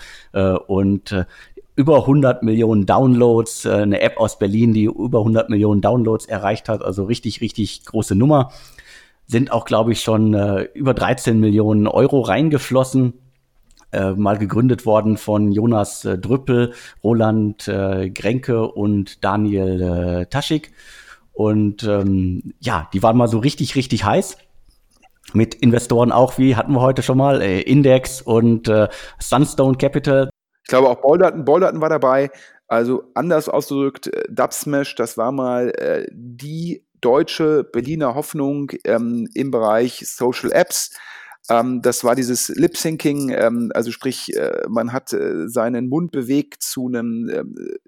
Und 0.67 1.15
über 1.77 1.99
100 1.99 2.43
Millionen 2.43 2.87
Downloads, 2.87 3.65
äh, 3.65 3.71
eine 3.71 4.01
App 4.01 4.19
aus 4.19 4.39
Berlin, 4.39 4.73
die 4.73 4.85
über 4.85 5.21
100 5.21 5.51
Millionen 5.51 5.81
Downloads 5.81 6.27
erreicht 6.27 6.69
hat, 6.69 6.85
also 6.85 7.05
richtig, 7.05 7.41
richtig 7.41 7.85
große 7.85 8.15
Nummer 8.15 8.51
sind 9.27 9.53
auch, 9.53 9.65
glaube 9.65 9.93
ich, 9.93 10.01
schon 10.01 10.35
äh, 10.35 10.63
über 10.75 10.95
13 10.95 11.39
Millionen 11.41 11.87
Euro 11.87 12.21
reingeflossen. 12.21 13.15
Äh, 13.93 14.13
mal 14.13 14.39
gegründet 14.39 14.87
worden 14.87 15.17
von 15.17 15.53
Jonas 15.53 16.05
äh, 16.05 16.19
Drüppel, 16.19 16.73
Roland 17.03 17.69
äh, 17.69 18.11
Grenke 18.11 18.69
und 18.69 19.25
Daniel 19.25 19.83
äh, 19.83 20.27
Taschik. 20.27 20.73
Und 21.33 21.85
ähm, 21.85 22.55
ja, 22.61 22.89
die 22.93 23.03
waren 23.03 23.17
mal 23.17 23.29
so 23.29 23.39
richtig, 23.39 23.77
richtig 23.77 24.05
heiß. 24.05 24.37
Mit 25.33 25.55
Investoren 25.55 26.13
auch, 26.13 26.39
wie 26.39 26.55
hatten 26.55 26.73
wir 26.73 26.81
heute 26.81 27.03
schon 27.03 27.19
mal, 27.19 27.41
äh, 27.41 27.61
Index 27.61 28.21
und 28.21 28.69
äh, 28.69 28.89
Sunstone 29.19 29.77
Capital. 29.77 30.29
Glaube 30.75 30.89
auch 30.89 31.03
Bolderton, 31.03 31.45
Bolderton 31.45 31.81
war 31.81 31.89
dabei. 31.89 32.33
Also 32.67 33.05
anders 33.15 33.49
ausgedrückt, 33.49 34.09
äh, 34.09 34.25
Dubsmash, 34.29 34.97
das 34.97 35.17
war 35.17 35.31
mal 35.31 35.71
äh, 35.71 36.05
die 36.11 36.85
deutsche 37.01 37.63
Berliner 37.63 38.17
Hoffnung 38.17 38.73
ähm, 38.83 39.29
im 39.35 39.53
Bereich 39.53 40.03
Social 40.05 40.51
Apps. 40.51 40.91
Ähm, 41.49 41.81
das 41.81 42.03
war 42.03 42.17
dieses 42.17 42.49
Lip-Syncing, 42.49 43.31
ähm, 43.31 43.71
also 43.73 43.93
sprich, 43.93 44.35
äh, 44.35 44.63
man 44.69 44.93
hat 44.93 45.13
äh, 45.13 45.49
seinen 45.49 45.89
Mund 45.89 46.11
bewegt 46.11 46.65
zu 46.65 46.89
einem 46.89 47.29
äh, 47.29 47.45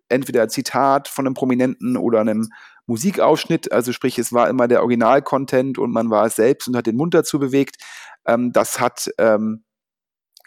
entweder 0.08 0.46
Zitat 0.46 1.08
von 1.08 1.26
einem 1.26 1.34
Prominenten 1.34 1.96
oder 1.96 2.20
einem 2.20 2.50
Musikausschnitt, 2.86 3.72
also 3.72 3.90
sprich, 3.90 4.16
es 4.16 4.32
war 4.32 4.48
immer 4.48 4.68
der 4.68 4.82
Original-Content 4.82 5.76
und 5.76 5.90
man 5.90 6.08
war 6.08 6.26
es 6.26 6.36
selbst 6.36 6.68
und 6.68 6.76
hat 6.76 6.86
den 6.86 6.96
Mund 6.96 7.14
dazu 7.14 7.40
bewegt. 7.40 7.82
Ähm, 8.28 8.52
das 8.52 8.78
hat 8.78 9.10
ähm, 9.18 9.64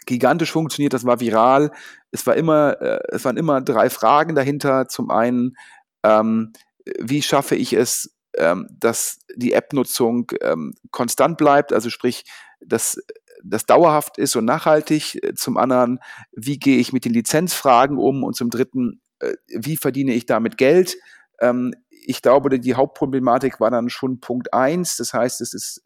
gigantisch 0.06 0.52
funktioniert, 0.52 0.92
das 0.92 1.04
war 1.04 1.20
viral. 1.20 1.72
Es 2.10 2.26
war 2.26 2.36
immer, 2.36 2.80
äh, 2.80 3.00
es 3.08 3.24
waren 3.24 3.36
immer 3.36 3.60
drei 3.60 3.90
Fragen 3.90 4.34
dahinter. 4.34 4.88
Zum 4.88 5.10
einen, 5.10 5.56
ähm, 6.02 6.52
wie 6.98 7.22
schaffe 7.22 7.54
ich 7.56 7.72
es, 7.72 8.14
ähm, 8.36 8.68
dass 8.70 9.18
die 9.34 9.52
App-Nutzung 9.52 10.30
ähm, 10.40 10.74
konstant 10.90 11.36
bleibt, 11.38 11.72
also 11.72 11.90
sprich, 11.90 12.24
dass 12.60 12.98
das 13.42 13.66
dauerhaft 13.66 14.18
ist 14.18 14.36
und 14.36 14.44
nachhaltig. 14.44 15.20
Zum 15.34 15.56
anderen, 15.56 15.98
wie 16.32 16.58
gehe 16.58 16.78
ich 16.78 16.92
mit 16.92 17.04
den 17.04 17.12
Lizenzfragen 17.12 17.98
um? 17.98 18.22
Und 18.22 18.36
zum 18.36 18.50
dritten, 18.50 19.00
äh, 19.20 19.34
wie 19.48 19.76
verdiene 19.76 20.12
ich 20.12 20.26
damit 20.26 20.58
Geld? 20.58 20.96
Ähm, 21.40 21.74
ich 21.88 22.22
glaube, 22.22 22.58
die 22.58 22.74
Hauptproblematik 22.74 23.60
war 23.60 23.70
dann 23.70 23.88
schon 23.88 24.20
Punkt 24.20 24.52
eins. 24.52 24.96
Das 24.96 25.12
heißt, 25.12 25.40
es 25.40 25.54
ist 25.54 25.82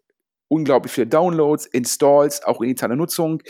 unglaublich 0.48 0.92
viele 0.92 1.06
Downloads, 1.06 1.66
Installs, 1.66 2.44
auch 2.44 2.60
initiale 2.60 2.96
Nutzung. 2.96 3.42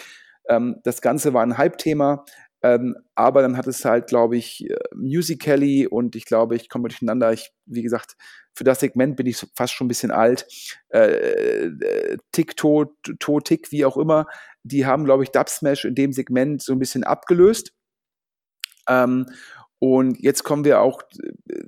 Ähm, 0.48 0.80
das 0.84 1.00
Ganze 1.00 1.34
war 1.34 1.42
ein 1.42 1.58
Hype-Thema. 1.58 2.24
Ähm, 2.62 2.96
aber 3.14 3.42
dann 3.42 3.58
hat 3.58 3.66
es 3.66 3.84
halt, 3.84 4.06
glaube 4.06 4.38
ich, 4.38 4.70
äh, 4.70 4.74
Musically 4.94 5.86
und 5.86 6.16
ich 6.16 6.24
glaube, 6.24 6.56
ich 6.56 6.70
komme 6.70 6.88
durcheinander. 6.88 7.30
Ich, 7.30 7.52
wie 7.66 7.82
gesagt, 7.82 8.16
für 8.54 8.64
das 8.64 8.80
Segment 8.80 9.16
bin 9.16 9.26
ich 9.26 9.46
fast 9.54 9.74
schon 9.74 9.84
ein 9.86 9.88
bisschen 9.88 10.10
alt. 10.10 10.46
Äh, 10.88 11.66
äh, 11.66 12.16
Tick, 12.32 12.56
To, 12.56 12.86
To, 13.18 13.40
Tick, 13.40 13.70
wie 13.70 13.84
auch 13.84 13.98
immer. 13.98 14.26
Die 14.62 14.86
haben, 14.86 15.04
glaube 15.04 15.24
ich, 15.24 15.30
Dubsmash 15.30 15.84
in 15.84 15.94
dem 15.94 16.12
Segment 16.12 16.62
so 16.62 16.72
ein 16.72 16.78
bisschen 16.78 17.04
abgelöst. 17.04 17.74
Ähm, 18.88 19.26
und 19.78 20.18
jetzt 20.22 20.44
kommen 20.44 20.64
wir 20.64 20.80
auch, 20.80 21.02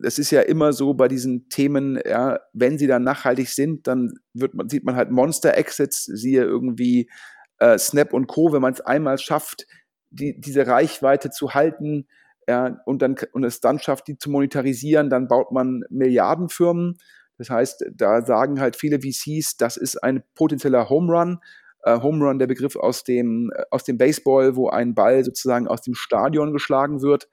das 0.01 0.19
ist 0.19 0.31
ja 0.31 0.41
immer 0.41 0.73
so 0.73 0.95
bei 0.95 1.09
diesen 1.09 1.51
Themen, 1.51 2.01
ja, 2.07 2.41
wenn 2.55 2.79
sie 2.79 2.87
dann 2.87 3.03
nachhaltig 3.03 3.51
sind, 3.51 3.87
dann 3.87 4.15
wird 4.33 4.55
man, 4.55 4.71
sieht 4.71 4.85
man 4.85 4.97
halt 4.97 5.11
Monster-Exits, 5.11 6.05
siehe 6.05 6.43
irgendwie 6.43 7.11
äh, 7.59 7.79
Snap 7.79 8.13
und 8.13 8.27
Co., 8.27 8.53
wenn 8.53 8.63
man 8.63 8.73
es 8.73 8.81
einmal 8.81 9.19
schafft, 9.19 9.67
die, 10.11 10.41
diese 10.41 10.67
Reichweite 10.67 11.31
zu 11.31 11.55
halten 11.55 12.07
ja, 12.49 12.79
und, 12.85 13.03
dann, 13.03 13.17
und 13.33 13.45
es 13.45 13.61
dann 13.61 13.79
schafft, 13.79 14.07
die 14.07 14.19
zu 14.19 14.31
monetarisieren, 14.31 15.11
dann 15.11 15.27
baut 15.27 15.51
man 15.51 15.83
Milliardenfirmen. 15.91 16.99
Das 17.39 17.51
heißt, 17.51 17.87
da 17.93 18.25
sagen 18.25 18.61
halt 18.61 18.77
viele 18.77 19.01
VCs, 19.01 19.57
das 19.57 19.77
ist 19.77 20.03
ein 20.03 20.23
potenzieller 20.35 20.89
Home 20.89 21.13
Run. 21.13 21.39
Äh, 21.83 22.01
Home 22.01 22.25
Run, 22.25 22.39
der 22.39 22.47
Begriff 22.47 22.77
aus 22.77 23.05
dem, 23.05 23.51
aus 23.71 23.85
dem 23.85 23.99
Baseball, 23.99 24.57
wo 24.57 24.69
ein 24.69 24.95
Ball 24.95 25.25
sozusagen 25.25 25.67
aus 25.67 25.83
dem 25.83 25.95
Stadion 25.95 26.53
geschlagen 26.53 27.03
wird. 27.03 27.29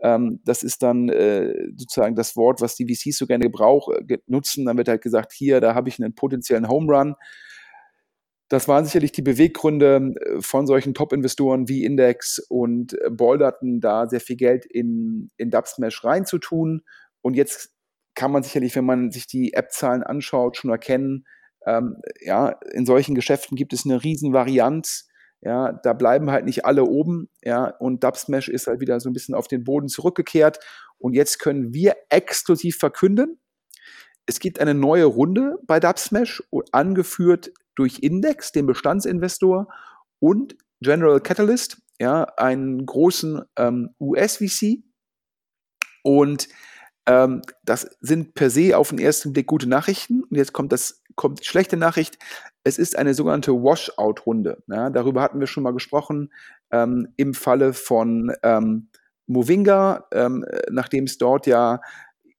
Ähm, 0.00 0.40
das 0.44 0.62
ist 0.62 0.82
dann 0.82 1.08
äh, 1.08 1.68
sozusagen 1.76 2.16
das 2.16 2.36
Wort, 2.36 2.60
was 2.60 2.74
die 2.74 2.92
VCs 2.92 3.18
so 3.18 3.26
gerne 3.26 3.44
gebrauch, 3.44 3.88
äh, 3.90 4.18
nutzen. 4.26 4.66
Dann 4.66 4.76
wird 4.76 4.88
halt 4.88 5.02
gesagt, 5.02 5.32
hier, 5.32 5.60
da 5.60 5.74
habe 5.74 5.88
ich 5.88 6.02
einen 6.02 6.14
potenziellen 6.14 6.68
Home 6.68 6.92
Run. 6.92 7.14
Das 8.48 8.68
waren 8.68 8.84
sicherlich 8.84 9.12
die 9.12 9.22
Beweggründe 9.22 10.14
äh, 10.20 10.40
von 10.40 10.66
solchen 10.66 10.94
Top-Investoren 10.94 11.68
wie 11.68 11.84
Index 11.84 12.38
und 12.38 12.94
äh, 12.94 13.10
Bolderton, 13.10 13.80
da 13.80 14.06
sehr 14.06 14.20
viel 14.20 14.36
Geld 14.36 14.64
in, 14.66 15.30
in 15.36 15.50
Dubsmash 15.50 16.04
reinzutun. 16.04 16.82
Und 17.22 17.34
jetzt 17.34 17.70
kann 18.14 18.32
man 18.32 18.42
sicherlich, 18.42 18.76
wenn 18.76 18.84
man 18.84 19.10
sich 19.10 19.26
die 19.26 19.52
App-Zahlen 19.52 20.02
anschaut, 20.02 20.56
schon 20.56 20.70
erkennen, 20.70 21.26
ähm, 21.66 21.96
ja, 22.20 22.58
in 22.72 22.86
solchen 22.86 23.14
Geschäften 23.14 23.56
gibt 23.56 23.72
es 23.72 23.84
eine 23.84 24.02
riesen 24.02 24.32
Varianz. 24.32 25.08
Ja, 25.42 25.72
da 25.72 25.92
bleiben 25.92 26.30
halt 26.30 26.44
nicht 26.46 26.64
alle 26.64 26.84
oben, 26.84 27.28
ja, 27.42 27.66
und 27.78 28.02
Dubsmash 28.02 28.48
ist 28.48 28.66
halt 28.68 28.80
wieder 28.80 28.98
so 29.00 29.10
ein 29.10 29.12
bisschen 29.12 29.34
auf 29.34 29.48
den 29.48 29.64
Boden 29.64 29.88
zurückgekehrt. 29.88 30.58
Und 30.98 31.12
jetzt 31.12 31.38
können 31.38 31.74
wir 31.74 31.94
exklusiv 32.08 32.78
verkünden, 32.78 33.38
es 34.26 34.40
gibt 34.40 34.60
eine 34.60 34.74
neue 34.74 35.04
Runde 35.04 35.58
bei 35.66 35.78
Dubsmash, 35.78 36.42
angeführt 36.72 37.52
durch 37.76 38.00
Index, 38.00 38.52
den 38.52 38.66
Bestandsinvestor, 38.66 39.68
und 40.18 40.56
General 40.80 41.20
Catalyst, 41.20 41.78
ja, 42.00 42.24
einen 42.36 42.84
großen 42.84 43.42
ähm, 43.56 43.90
US-VC. 44.00 44.82
Und 46.02 46.48
ähm, 47.06 47.42
das 47.64 47.96
sind 48.00 48.34
per 48.34 48.50
se 48.50 48.76
auf 48.76 48.90
den 48.90 48.98
ersten 48.98 49.32
Blick 49.32 49.46
gute 49.46 49.68
Nachrichten. 49.68 50.24
Und 50.24 50.36
jetzt 50.36 50.52
kommt 50.52 50.72
das 50.72 51.02
kommt 51.16 51.40
die 51.40 51.44
schlechte 51.44 51.76
Nachricht. 51.76 52.18
Es 52.62 52.78
ist 52.78 52.96
eine 52.96 53.14
sogenannte 53.14 53.52
Washout-Runde. 53.52 54.62
Ja, 54.68 54.90
darüber 54.90 55.22
hatten 55.22 55.40
wir 55.40 55.46
schon 55.46 55.62
mal 55.62 55.72
gesprochen 55.72 56.32
ähm, 56.70 57.08
im 57.16 57.34
Falle 57.34 57.72
von 57.72 58.32
ähm, 58.42 58.88
Movinga, 59.26 60.06
ähm, 60.12 60.44
nachdem 60.70 61.04
es 61.04 61.18
dort 61.18 61.46
ja 61.46 61.80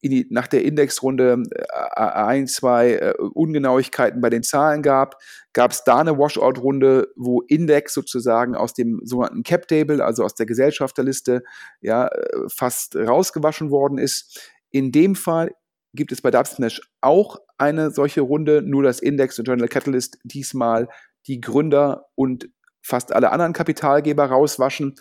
die, 0.10 0.28
nach 0.30 0.48
der 0.48 0.64
Indexrunde 0.64 1.44
äh, 1.52 2.00
ein, 2.00 2.48
zwei 2.48 2.94
äh, 2.94 3.14
Ungenauigkeiten 3.18 4.22
bei 4.22 4.30
den 4.30 4.44
Zahlen 4.44 4.82
gab, 4.82 5.16
gab 5.54 5.72
es 5.72 5.84
da 5.84 5.98
eine 5.98 6.18
Washout-Runde, 6.18 7.08
wo 7.16 7.42
Index 7.42 7.94
sozusagen 7.94 8.56
aus 8.56 8.74
dem 8.74 9.02
sogenannten 9.04 9.44
Cap-Table, 9.44 10.04
also 10.04 10.24
aus 10.24 10.36
der 10.36 10.46
Gesellschafterliste, 10.46 11.44
ja, 11.82 12.08
äh, 12.08 12.50
fast 12.50 12.96
rausgewaschen 12.96 13.72
worden 13.72 13.98
ist. 13.98 14.40
In 14.72 14.92
dem 14.92 15.16
Fall 15.16 15.52
gibt 15.94 16.12
es 16.12 16.22
bei 16.22 16.32
Dubsmash 16.32 16.82
auch 17.02 17.38
eine 17.58 17.92
solche 17.92 18.22
Runde, 18.22 18.62
nur 18.62 18.84
dass 18.84 19.00
Index 19.00 19.40
und 19.40 19.46
Journal 19.46 19.68
Catalyst 19.68 20.20
diesmal 20.24 20.88
die 21.26 21.42
Gründer 21.42 22.06
und 22.16 22.50
fast 22.82 23.12
alle 23.14 23.32
anderen 23.32 23.54
Kapitalgeber 23.54 24.26
rauswaschen. 24.26 24.96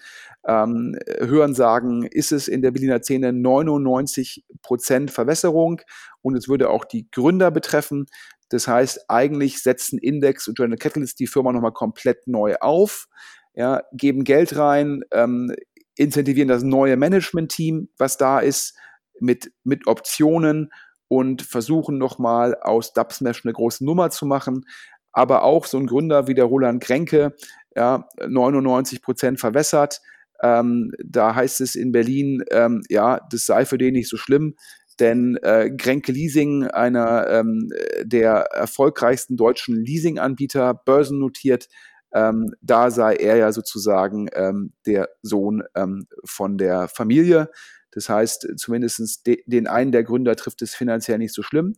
Ähm, 0.46 0.98
Hören 1.20 1.54
sagen, 1.54 2.04
ist 2.04 2.32
es 2.32 2.48
in 2.48 2.62
der 2.62 2.70
Berliner 2.72 3.02
Szene 3.02 3.32
99 3.32 4.44
Prozent 4.66 5.12
Verwässerung 5.12 5.80
und 6.22 6.36
es 6.36 6.48
würde 6.48 6.70
auch 6.70 6.84
die 6.84 7.08
Gründer 7.12 7.52
betreffen. 7.52 8.06
Das 8.48 8.66
heißt, 8.66 9.08
eigentlich 9.08 9.62
setzen 9.62 9.98
Index 9.98 10.48
und 10.48 10.58
Journal 10.58 10.76
Catalyst 10.76 11.20
die 11.20 11.28
Firma 11.28 11.52
nochmal 11.52 11.72
komplett 11.72 12.26
neu 12.26 12.56
auf, 12.60 13.06
ja, 13.54 13.82
geben 13.92 14.24
Geld 14.24 14.56
rein, 14.56 15.02
ähm, 15.12 15.54
incentivieren 15.94 16.48
das 16.48 16.64
neue 16.64 16.96
Management-Team, 16.96 17.88
was 17.96 18.16
da 18.16 18.40
ist, 18.40 18.76
mit, 19.20 19.52
mit 19.62 19.86
Optionen 19.86 20.70
und 21.08 21.42
versuchen 21.42 21.96
nochmal 21.96 22.56
aus 22.56 22.92
Dubsmash 22.92 23.44
eine 23.44 23.52
große 23.52 23.84
Nummer 23.84 24.10
zu 24.10 24.26
machen. 24.26 24.66
Aber 25.12 25.44
auch 25.44 25.64
so 25.64 25.78
ein 25.78 25.86
Gründer 25.86 26.26
wie 26.26 26.34
der 26.34 26.44
Roland 26.44 26.82
Kränke, 26.82 27.34
ja, 27.74 28.08
99 28.26 29.00
Prozent 29.00 29.40
verwässert, 29.40 30.02
Ähm, 30.42 30.92
da 31.04 31.34
heißt 31.34 31.60
es 31.60 31.74
in 31.74 31.92
Berlin, 31.92 32.44
ähm, 32.50 32.82
ja, 32.88 33.20
das 33.30 33.46
sei 33.46 33.64
für 33.64 33.78
den 33.78 33.94
nicht 33.94 34.08
so 34.08 34.16
schlimm, 34.16 34.54
denn 34.98 35.36
äh, 35.42 35.70
Grenke 35.76 36.12
Leasing, 36.12 36.64
einer 36.64 37.28
ähm, 37.28 37.70
der 38.02 38.48
erfolgreichsten 38.52 39.36
deutschen 39.36 39.76
Leasinganbieter, 39.76 40.74
börsennotiert, 40.74 41.68
ähm, 42.12 42.54
da 42.62 42.90
sei 42.90 43.16
er 43.16 43.36
ja 43.36 43.52
sozusagen 43.52 44.28
ähm, 44.32 44.72
der 44.86 45.10
Sohn 45.22 45.62
ähm, 45.74 46.06
von 46.24 46.56
der 46.56 46.88
Familie. 46.88 47.50
Das 47.90 48.08
heißt, 48.08 48.48
zumindest 48.56 49.26
de 49.26 49.42
den 49.46 49.66
einen 49.66 49.92
der 49.92 50.04
Gründer 50.04 50.36
trifft 50.36 50.62
es 50.62 50.74
finanziell 50.74 51.18
nicht 51.18 51.34
so 51.34 51.42
schlimm. 51.42 51.74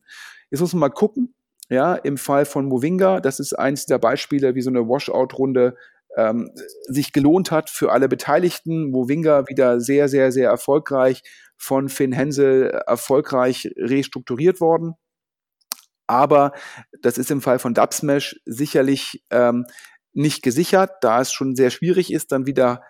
Jetzt 0.50 0.60
muss 0.60 0.72
man 0.72 0.80
mal 0.80 0.88
gucken, 0.90 1.34
ja, 1.70 1.94
im 1.94 2.16
Fall 2.16 2.44
von 2.44 2.66
Movinga, 2.66 3.20
das 3.20 3.40
ist 3.40 3.52
eins 3.52 3.86
der 3.86 3.98
Beispiele, 3.98 4.54
wie 4.54 4.62
so 4.62 4.70
eine 4.70 4.88
Washout-Runde 4.88 5.76
ähm, 6.18 6.50
sich 6.88 7.12
gelohnt 7.12 7.50
hat 7.52 7.70
für 7.70 7.92
alle 7.92 8.08
Beteiligten. 8.08 8.90
Movinga 8.90 9.48
wieder 9.48 9.80
sehr, 9.80 10.08
sehr, 10.08 10.32
sehr 10.32 10.50
erfolgreich 10.50 11.22
von 11.56 11.88
Finn 11.88 12.12
Hensel 12.12 12.82
erfolgreich 12.86 13.70
restrukturiert 13.76 14.60
worden. 14.60 14.94
Aber 16.08 16.52
das 17.02 17.18
ist 17.18 17.30
im 17.30 17.40
Fall 17.40 17.58
von 17.58 17.74
Dubsmash 17.74 18.40
sicherlich 18.44 19.24
ähm, 19.30 19.66
nicht 20.12 20.42
gesichert, 20.42 20.90
da 21.02 21.20
es 21.20 21.32
schon 21.32 21.54
sehr 21.54 21.70
schwierig 21.70 22.12
ist, 22.12 22.32
dann 22.32 22.46
wieder 22.46 22.82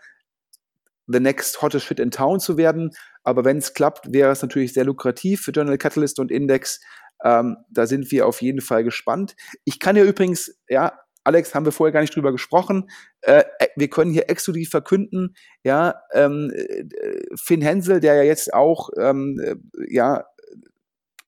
the 1.07 1.21
next 1.21 1.61
hottest 1.61 1.87
shit 1.87 2.01
in 2.01 2.11
town 2.11 2.41
zu 2.41 2.57
werden. 2.57 2.91
Aber 3.25 3.45
wenn 3.45 3.59
es 3.59 3.75
klappt, 3.75 4.13
wäre 4.13 4.31
es 4.31 4.41
natürlich 4.41 4.73
sehr 4.73 4.85
lukrativ 4.85 5.43
für 5.43 5.51
Journal 5.51 5.79
Catalyst 5.79 6.19
und 6.21 6.31
Index. 6.31 6.81
Ähm, 7.25 7.57
da 7.71 7.87
sind 7.87 8.11
wir 8.11 8.27
auf 8.27 8.41
jeden 8.41 8.61
Fall 8.61 8.85
gespannt. 8.85 9.35
Ich 9.65 9.81
kann 9.81 9.97
ja 9.97 10.05
übrigens, 10.05 10.57
ja, 10.69 10.99
Alex, 11.29 11.55
haben 11.55 11.67
wir 11.67 11.73
vorher 11.73 11.93
gar 11.93 12.01
nicht 12.01 12.17
drüber 12.17 12.33
gesprochen. 12.33 12.91
Äh, 13.21 13.45
äh 13.59 13.69
wir 13.77 13.89
können 13.89 14.11
hier 14.11 14.31
exklusiv 14.31 14.71
verkünden, 14.71 15.37
ja, 15.63 15.95
ähm, 16.15 16.51
äh, 16.55 16.85
Finn 17.37 17.61
Hensel, 17.61 18.01
der 18.01 18.15
ja 18.15 18.23
jetzt 18.23 18.55
auch, 18.55 18.89
ähm, 18.99 19.39
äh, 19.39 19.57
ja, 19.95 20.25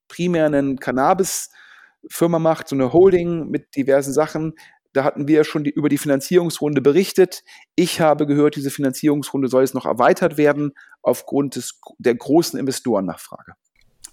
primär 0.08 0.46
einen 0.46 0.78
Cannabis-Firma 0.78 2.38
macht, 2.38 2.68
so 2.68 2.76
eine 2.76 2.94
Holding 2.94 3.50
mit 3.50 3.76
diversen 3.76 4.14
Sachen. 4.14 4.54
Da 4.94 5.04
hatten 5.04 5.28
wir 5.28 5.44
schon 5.44 5.64
die, 5.64 5.70
über 5.70 5.90
die 5.90 5.98
Finanzierungsrunde 5.98 6.80
berichtet. 6.80 7.42
Ich 7.76 8.00
habe 8.00 8.26
gehört, 8.26 8.56
diese 8.56 8.70
Finanzierungsrunde 8.70 9.48
soll 9.48 9.62
jetzt 9.62 9.74
noch 9.74 9.86
erweitert 9.86 10.38
werden 10.38 10.72
aufgrund 11.02 11.56
des, 11.56 11.78
der 11.98 12.14
großen 12.14 12.58
Investorennachfrage. 12.58 13.52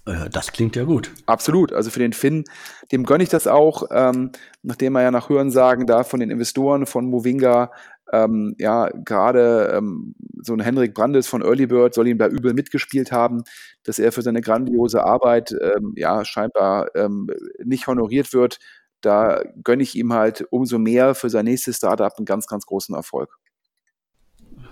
Äh, 0.08 0.30
das 0.30 0.52
klingt 0.52 0.76
ja 0.76 0.84
gut. 0.84 1.12
Absolut. 1.26 1.72
Also 1.72 1.90
für 1.90 1.98
den 2.00 2.12
Finn, 2.12 2.44
dem 2.92 3.04
gönne 3.04 3.22
ich 3.22 3.28
das 3.28 3.46
auch, 3.46 3.84
ähm, 3.90 4.32
nachdem 4.62 4.96
er 4.96 5.02
ja 5.02 5.10
nach 5.10 5.28
Hörensagen 5.28 5.86
da 5.86 6.04
von 6.04 6.20
den 6.20 6.30
Investoren 6.30 6.86
von 6.86 7.06
Movinga, 7.06 7.70
ähm, 8.12 8.54
ja, 8.58 8.88
gerade 9.04 9.74
ähm, 9.76 10.14
so 10.42 10.54
ein 10.54 10.60
Henrik 10.60 10.94
Brandes 10.94 11.26
von 11.26 11.42
Early 11.42 11.66
Bird 11.66 11.92
soll 11.92 12.08
ihm 12.08 12.16
da 12.18 12.26
übel 12.26 12.54
mitgespielt 12.54 13.12
haben, 13.12 13.42
dass 13.84 13.98
er 13.98 14.12
für 14.12 14.22
seine 14.22 14.40
grandiose 14.40 15.04
Arbeit 15.04 15.52
ähm, 15.60 15.92
ja 15.94 16.24
scheinbar 16.24 16.88
ähm, 16.94 17.28
nicht 17.62 17.86
honoriert 17.86 18.32
wird. 18.32 18.58
Da 19.02 19.42
gönne 19.62 19.82
ich 19.82 19.94
ihm 19.94 20.14
halt 20.14 20.46
umso 20.50 20.78
mehr 20.78 21.14
für 21.14 21.28
sein 21.28 21.44
nächstes 21.44 21.76
Startup 21.76 22.12
einen 22.16 22.24
ganz, 22.24 22.46
ganz 22.46 22.64
großen 22.66 22.94
Erfolg 22.94 23.30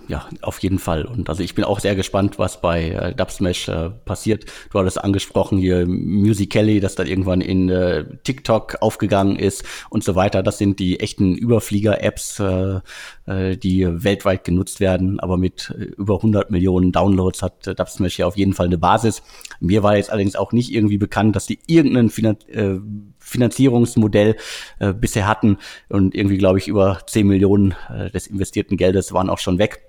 ja, 0.09 0.29
auf 0.43 0.59
jeden 0.61 0.79
Fall. 0.79 1.05
Und 1.05 1.29
also 1.29 1.43
ich 1.43 1.55
bin 1.55 1.65
auch 1.65 1.81
sehr 1.81 1.97
gespannt, 1.97 2.39
was 2.39 2.61
bei 2.61 2.91
äh, 2.91 3.15
Dubsmash 3.15 3.69
äh, 3.69 3.91
passiert. 3.91 4.45
Du 4.71 4.79
hattest 4.79 5.03
angesprochen 5.03 5.59
hier 5.59 5.85
Musical.ly, 5.87 6.81
das 6.81 6.95
dann 6.95 7.09
irgendwann 7.09 7.41
in 7.41 7.69
äh, 7.69 8.05
TikTok 8.23 8.77
aufgegangen 8.81 9.37
ist 9.37 9.65
und 9.91 10.05
so 10.05 10.15
weiter. 10.15 10.43
Das 10.43 10.59
sind 10.59 10.79
die 10.79 11.01
echten 11.01 11.35
Überflieger-Apps, 11.35 12.39
äh, 12.39 12.81
äh, 13.27 13.57
die 13.57 13.87
weltweit 14.05 14.45
genutzt 14.45 14.79
werden. 14.79 15.19
Aber 15.19 15.37
mit 15.37 15.75
äh, 15.77 15.85
über 15.85 16.17
100 16.17 16.51
Millionen 16.51 16.93
Downloads 16.93 17.43
hat 17.43 17.67
äh, 17.67 17.75
Dubsmash 17.75 18.19
ja 18.19 18.27
auf 18.27 18.37
jeden 18.37 18.53
Fall 18.53 18.67
eine 18.67 18.79
Basis. 18.79 19.23
Mir 19.59 19.83
war 19.83 19.97
jetzt 19.97 20.11
allerdings 20.11 20.37
auch 20.37 20.53
nicht 20.53 20.73
irgendwie 20.73 20.99
bekannt, 20.99 21.35
dass 21.35 21.47
die 21.47 21.59
irgendeinen 21.67 22.11
Finan 22.11 22.37
äh, 22.49 22.77
Finanzierungsmodell 23.19 24.37
äh, 24.79 24.93
bisher 24.93 25.27
hatten. 25.27 25.59
Und 25.89 26.15
irgendwie, 26.15 26.39
glaube 26.39 26.59
ich, 26.59 26.69
über 26.69 27.01
10 27.05 27.27
Millionen 27.27 27.75
äh, 27.93 28.09
des 28.11 28.29
investierten 28.29 28.77
Geldes 28.77 29.13
waren 29.13 29.29
auch 29.29 29.39
schon 29.39 29.59
weg. 29.59 29.86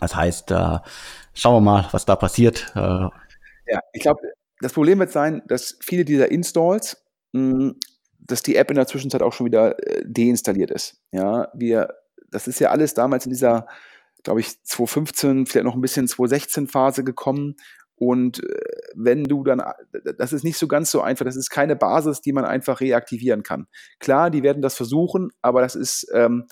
Das 0.00 0.16
heißt, 0.16 0.50
äh, 0.50 0.78
schauen 1.34 1.56
wir 1.56 1.60
mal, 1.60 1.88
was 1.92 2.06
da 2.06 2.16
passiert. 2.16 2.72
Äh, 2.74 2.80
ja, 2.80 3.80
ich 3.92 4.02
glaube, 4.02 4.20
das 4.60 4.72
Problem 4.72 4.98
wird 4.98 5.12
sein, 5.12 5.42
dass 5.46 5.78
viele 5.80 6.04
dieser 6.04 6.30
Installs, 6.30 7.02
mh, 7.32 7.58
hm, 7.58 7.76
dass 8.18 8.42
die 8.42 8.56
App 8.56 8.70
in 8.70 8.76
der 8.76 8.86
Zwischenzeit 8.86 9.22
auch 9.22 9.32
schon 9.32 9.46
wieder 9.46 9.78
äh, 9.86 10.02
deinstalliert 10.06 10.70
ist. 10.70 11.00
Ja, 11.12 11.48
wir, 11.54 11.94
das 12.30 12.46
ist 12.48 12.60
ja 12.60 12.70
alles 12.70 12.94
damals 12.94 13.26
in 13.26 13.30
dieser, 13.30 13.66
glaube 14.22 14.40
ich, 14.40 14.62
2015, 14.64 15.46
vielleicht 15.46 15.64
noch 15.64 15.74
ein 15.74 15.80
bisschen 15.80 16.06
2016 16.06 16.68
Phase 16.68 17.04
gekommen. 17.04 17.56
Und 17.96 18.42
äh, 18.42 18.60
wenn 18.94 19.24
du 19.24 19.44
dann, 19.44 19.62
das 20.16 20.32
ist 20.32 20.44
nicht 20.44 20.58
so 20.58 20.68
ganz 20.68 20.90
so 20.90 21.02
einfach, 21.02 21.24
das 21.24 21.36
ist 21.36 21.50
keine 21.50 21.76
Basis, 21.76 22.20
die 22.20 22.32
man 22.32 22.44
einfach 22.44 22.80
reaktivieren 22.80 23.42
kann. 23.42 23.66
Klar, 23.98 24.30
die 24.30 24.42
werden 24.42 24.62
das 24.62 24.74
versuchen, 24.76 25.30
aber 25.42 25.60
das 25.60 25.74
ist, 25.74 26.06
ähm, 26.14 26.46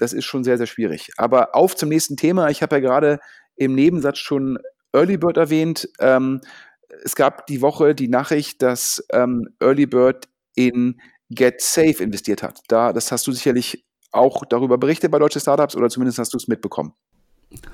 das 0.00 0.14
ist 0.14 0.24
schon 0.24 0.44
sehr, 0.44 0.56
sehr 0.56 0.66
schwierig. 0.66 1.10
Aber 1.18 1.54
auf 1.54 1.76
zum 1.76 1.90
nächsten 1.90 2.16
Thema. 2.16 2.48
Ich 2.48 2.62
habe 2.62 2.76
ja 2.76 2.80
gerade 2.80 3.20
im 3.56 3.74
Nebensatz 3.74 4.18
schon 4.18 4.58
Early 4.92 5.18
Bird 5.18 5.36
erwähnt. 5.36 5.88
Ähm, 6.00 6.40
es 7.04 7.14
gab 7.14 7.46
die 7.46 7.60
Woche 7.60 7.94
die 7.94 8.08
Nachricht, 8.08 8.62
dass 8.62 9.04
ähm, 9.12 9.48
Early 9.60 9.86
Bird 9.86 10.28
in 10.54 11.00
Get 11.28 11.60
Safe 11.60 12.02
investiert 12.02 12.42
hat. 12.42 12.60
Da, 12.68 12.92
das 12.94 13.12
hast 13.12 13.26
du 13.26 13.32
sicherlich 13.32 13.84
auch 14.10 14.44
darüber 14.46 14.78
berichtet 14.78 15.12
bei 15.12 15.18
deutsche 15.18 15.38
Startups 15.38 15.76
oder 15.76 15.88
zumindest 15.88 16.18
hast 16.18 16.32
du 16.32 16.38
es 16.38 16.48
mitbekommen. 16.48 16.94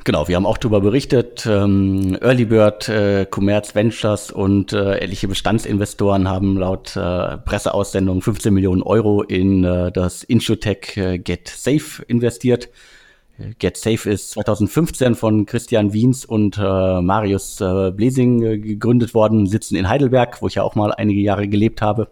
Genau, 0.04 0.26
wir 0.26 0.36
haben 0.36 0.46
auch 0.46 0.56
darüber 0.56 0.80
berichtet. 0.80 1.44
Ähm, 1.46 2.16
Early 2.22 2.46
Bird, 2.46 2.88
äh, 2.88 3.26
Commerz 3.26 3.74
Ventures 3.74 4.30
und 4.30 4.72
äh, 4.72 4.98
etliche 5.00 5.28
Bestandsinvestoren 5.28 6.28
haben 6.28 6.56
laut 6.56 6.96
äh, 6.96 7.36
Presseaussendung 7.38 8.22
15 8.22 8.54
Millionen 8.54 8.82
Euro 8.82 9.22
in 9.22 9.64
äh, 9.64 9.92
das 9.92 10.22
Insurtech 10.22 10.96
äh, 10.96 11.18
Get 11.18 11.48
Safe 11.48 12.02
investiert. 12.06 12.70
Get 13.58 13.76
Safe 13.76 14.08
ist 14.08 14.30
2015 14.30 15.14
von 15.14 15.44
Christian 15.44 15.92
Wiens 15.92 16.24
und 16.24 16.56
äh, 16.56 17.00
Marius 17.02 17.60
äh, 17.60 17.90
Blesing 17.90 18.42
äh, 18.42 18.58
gegründet 18.58 19.12
worden, 19.12 19.46
sitzen 19.46 19.76
in 19.76 19.90
Heidelberg, 19.90 20.40
wo 20.40 20.46
ich 20.46 20.54
ja 20.54 20.62
auch 20.62 20.74
mal 20.74 20.92
einige 20.92 21.20
Jahre 21.20 21.48
gelebt 21.48 21.82
habe. 21.82 22.08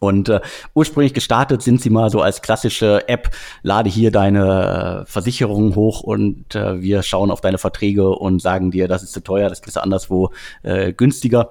Und 0.00 0.30
äh, 0.30 0.40
ursprünglich 0.74 1.14
gestartet 1.14 1.62
sind 1.62 1.80
sie 1.80 1.90
mal 1.90 2.10
so 2.10 2.22
als 2.22 2.42
klassische 2.42 3.06
App, 3.08 3.30
lade 3.62 3.90
hier 3.90 4.10
deine 4.10 5.04
äh, 5.04 5.06
Versicherung 5.06 5.76
hoch 5.76 6.00
und 6.00 6.54
äh, 6.54 6.80
wir 6.80 7.02
schauen 7.02 7.30
auf 7.30 7.42
deine 7.42 7.58
Verträge 7.58 8.08
und 8.08 8.40
sagen 8.40 8.70
dir, 8.70 8.88
das 8.88 9.02
ist 9.02 9.12
zu 9.12 9.22
teuer, 9.22 9.48
das 9.50 9.60
kriegst 9.60 9.76
du 9.76 9.82
anderswo 9.82 10.30
äh, 10.62 10.92
günstiger. 10.94 11.50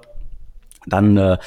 Dann 0.86 1.16
äh, 1.16 1.38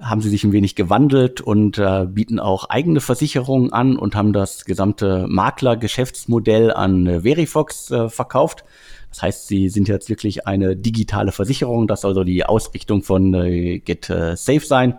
haben 0.00 0.20
sie 0.20 0.28
sich 0.28 0.44
ein 0.44 0.52
wenig 0.52 0.76
gewandelt 0.76 1.40
und 1.40 1.78
äh, 1.78 2.06
bieten 2.06 2.38
auch 2.38 2.68
eigene 2.70 3.00
Versicherungen 3.00 3.72
an 3.72 3.96
und 3.96 4.14
haben 4.14 4.32
das 4.32 4.64
gesamte 4.64 5.26
Makler-Geschäftsmodell 5.28 6.72
an 6.72 7.06
äh, 7.06 7.20
Verifox 7.22 7.90
äh, 7.90 8.08
verkauft. 8.08 8.64
Das 9.10 9.22
heißt, 9.22 9.46
sie 9.48 9.68
sind 9.68 9.88
jetzt 9.88 10.08
wirklich 10.08 10.46
eine 10.46 10.76
digitale 10.76 11.32
Versicherung. 11.32 11.86
Das 11.86 12.02
soll 12.02 12.14
so 12.14 12.24
die 12.24 12.44
Ausrichtung 12.44 13.02
von 13.02 13.34
äh, 13.34 13.78
Get 13.80 14.08
äh, 14.10 14.36
Safe 14.36 14.60
sein. 14.60 14.98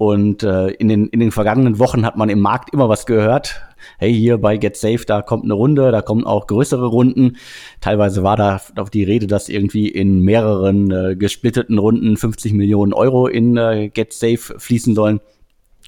Und 0.00 0.44
äh, 0.44 0.68
in, 0.68 0.88
den, 0.88 1.08
in 1.08 1.20
den 1.20 1.30
vergangenen 1.30 1.78
Wochen 1.78 2.06
hat 2.06 2.16
man 2.16 2.30
im 2.30 2.40
Markt 2.40 2.72
immer 2.72 2.88
was 2.88 3.04
gehört. 3.04 3.60
Hey, 3.98 4.14
hier 4.14 4.38
bei 4.38 4.56
Get 4.56 4.74
Safe, 4.78 5.04
da 5.04 5.20
kommt 5.20 5.44
eine 5.44 5.52
Runde, 5.52 5.92
da 5.92 6.00
kommen 6.00 6.24
auch 6.24 6.46
größere 6.46 6.86
Runden. 6.86 7.36
Teilweise 7.82 8.22
war 8.22 8.38
da 8.38 8.62
auch 8.76 8.88
die 8.88 9.04
Rede, 9.04 9.26
dass 9.26 9.50
irgendwie 9.50 9.88
in 9.88 10.22
mehreren 10.22 10.90
äh, 10.90 11.16
gesplitteten 11.16 11.76
Runden 11.76 12.16
50 12.16 12.54
Millionen 12.54 12.94
Euro 12.94 13.26
in 13.26 13.58
äh, 13.58 13.90
Get 13.90 14.14
Safe 14.14 14.38
fließen 14.38 14.94
sollen. 14.94 15.20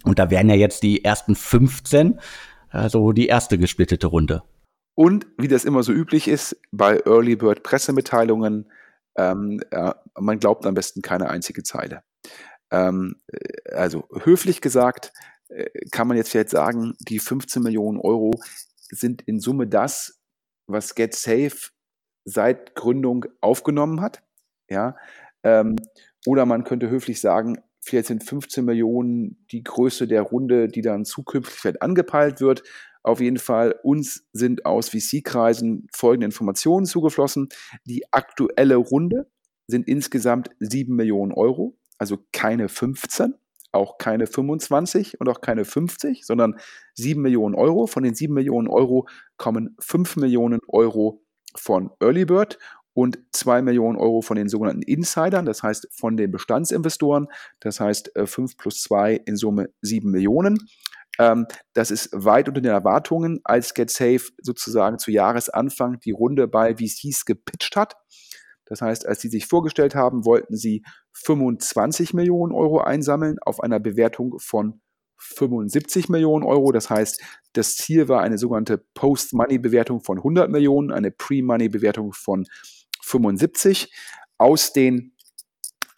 Und 0.04 0.18
da 0.18 0.28
wären 0.28 0.50
ja 0.50 0.56
jetzt 0.56 0.82
die 0.82 1.02
ersten 1.02 1.34
15, 1.34 2.20
also 2.68 3.12
die 3.12 3.28
erste 3.28 3.56
gesplittete 3.56 4.08
Runde. 4.08 4.42
Und 4.94 5.26
wie 5.38 5.48
das 5.48 5.64
immer 5.64 5.82
so 5.82 5.90
üblich 5.90 6.28
ist, 6.28 6.60
bei 6.70 7.00
Early 7.06 7.36
Bird 7.36 7.62
Pressemitteilungen, 7.62 8.66
ähm, 9.16 9.62
ja, 9.72 9.94
man 10.20 10.38
glaubt 10.38 10.66
am 10.66 10.74
besten 10.74 11.00
keine 11.00 11.30
einzige 11.30 11.62
Zeile. 11.62 12.02
Ähm, 12.72 13.16
äh, 13.28 13.74
also 13.74 14.08
höflich 14.24 14.60
gesagt, 14.60 15.12
äh, 15.48 15.68
kann 15.90 16.08
man 16.08 16.16
jetzt 16.16 16.30
vielleicht 16.30 16.50
sagen, 16.50 16.94
die 16.98 17.18
15 17.18 17.62
Millionen 17.62 17.98
Euro 18.00 18.32
sind 18.90 19.22
in 19.22 19.38
Summe 19.38 19.68
das, 19.68 20.20
was 20.66 20.94
Get 20.94 21.14
Safe 21.14 21.56
seit 22.24 22.74
Gründung 22.74 23.26
aufgenommen 23.40 24.00
hat. 24.00 24.22
Ja, 24.70 24.96
ähm, 25.42 25.76
oder 26.26 26.46
man 26.46 26.64
könnte 26.64 26.88
höflich 26.88 27.20
sagen, 27.20 27.58
vielleicht 27.84 28.06
sind 28.06 28.24
15 28.24 28.64
Millionen 28.64 29.44
die 29.50 29.62
Größe 29.62 30.06
der 30.06 30.22
Runde, 30.22 30.68
die 30.68 30.82
dann 30.82 31.04
zukünftig 31.04 31.58
vielleicht 31.58 31.82
angepeilt 31.82 32.40
wird. 32.40 32.62
Auf 33.02 33.20
jeden 33.20 33.38
Fall, 33.38 33.74
uns 33.82 34.28
sind 34.32 34.64
aus 34.64 34.90
VC-Kreisen 34.90 35.88
folgende 35.92 36.26
Informationen 36.26 36.86
zugeflossen. 36.86 37.48
Die 37.84 38.04
aktuelle 38.12 38.76
Runde 38.76 39.28
sind 39.66 39.88
insgesamt 39.88 40.50
7 40.60 40.94
Millionen 40.94 41.32
Euro 41.32 41.76
also 42.02 42.18
keine 42.32 42.68
15, 42.68 43.36
auch 43.70 43.96
keine 43.96 44.26
25 44.26 45.20
und 45.20 45.28
auch 45.28 45.40
keine 45.40 45.64
50, 45.64 46.26
sondern 46.26 46.58
7 46.94 47.22
Millionen 47.22 47.54
Euro. 47.54 47.86
Von 47.86 48.02
den 48.02 48.16
7 48.16 48.34
Millionen 48.34 48.66
Euro 48.66 49.06
kommen 49.36 49.76
5 49.78 50.16
Millionen 50.16 50.58
Euro 50.66 51.22
von 51.54 51.90
Early 52.00 52.24
Bird 52.24 52.58
und 52.92 53.20
2 53.30 53.62
Millionen 53.62 53.98
Euro 53.98 54.20
von 54.20 54.36
den 54.36 54.48
sogenannten 54.48 54.82
Insidern, 54.82 55.46
das 55.46 55.62
heißt 55.62 55.90
von 55.92 56.16
den 56.16 56.32
Bestandsinvestoren, 56.32 57.28
das 57.60 57.78
heißt 57.78 58.10
5 58.24 58.56
plus 58.56 58.82
2 58.82 59.22
in 59.24 59.36
Summe 59.36 59.70
7 59.80 60.10
Millionen. 60.10 60.58
Ähm, 61.20 61.46
das 61.72 61.92
ist 61.92 62.10
weit 62.12 62.48
unter 62.48 62.62
den 62.62 62.72
Erwartungen, 62.72 63.40
als 63.44 63.74
GetSafe 63.74 64.32
sozusagen 64.42 64.98
zu 64.98 65.12
Jahresanfang 65.12 66.00
die 66.00 66.10
Runde 66.10 66.48
bei 66.48 66.74
VCs 66.74 67.26
gepitcht 67.26 67.76
hat. 67.76 67.94
Das 68.72 68.80
heißt, 68.80 69.06
als 69.06 69.20
sie 69.20 69.28
sich 69.28 69.44
vorgestellt 69.44 69.94
haben, 69.94 70.24
wollten 70.24 70.56
sie 70.56 70.82
25 71.12 72.14
Millionen 72.14 72.54
Euro 72.54 72.80
einsammeln 72.80 73.36
auf 73.42 73.60
einer 73.60 73.78
Bewertung 73.78 74.38
von 74.38 74.80
75 75.18 76.08
Millionen 76.08 76.42
Euro. 76.42 76.72
Das 76.72 76.88
heißt, 76.88 77.20
das 77.52 77.76
Ziel 77.76 78.08
war 78.08 78.22
eine 78.22 78.38
sogenannte 78.38 78.82
Post-Money-Bewertung 78.94 80.00
von 80.00 80.16
100 80.16 80.50
Millionen, 80.50 80.90
eine 80.90 81.10
Pre-Money-Bewertung 81.10 82.14
von 82.14 82.46
75. 83.02 83.92
Aus 84.38 84.72
den 84.72 85.12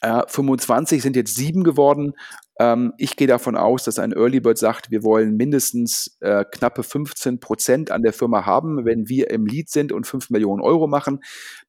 äh, 0.01 0.23
25 0.27 1.01
sind 1.01 1.15
jetzt 1.15 1.37
sieben 1.37 1.63
geworden. 1.63 2.15
Ähm, 2.59 2.93
ich 2.99 3.17
gehe 3.17 3.27
davon 3.27 3.57
aus, 3.57 3.85
dass 3.85 3.99
ein 3.99 4.13
Early 4.13 4.41
Bird 4.41 4.59
sagt, 4.59 4.91
wir 4.91 5.03
wollen 5.03 5.37
mindestens 5.37 6.17
äh, 6.21 6.45
knappe 6.45 6.83
15 6.83 7.41
Prozent 7.41 7.91
an 7.91 8.03
der 8.03 8.13
Firma 8.13 8.47
haben, 8.47 8.85
wenn 8.85 9.09
wir 9.09 9.31
im 9.31 9.47
Lead 9.47 9.71
sind 9.71 9.91
und 9.91 10.07
5 10.07 10.31
Millionen 10.31 10.63
Euro 10.63 10.87
machen. 10.87 11.21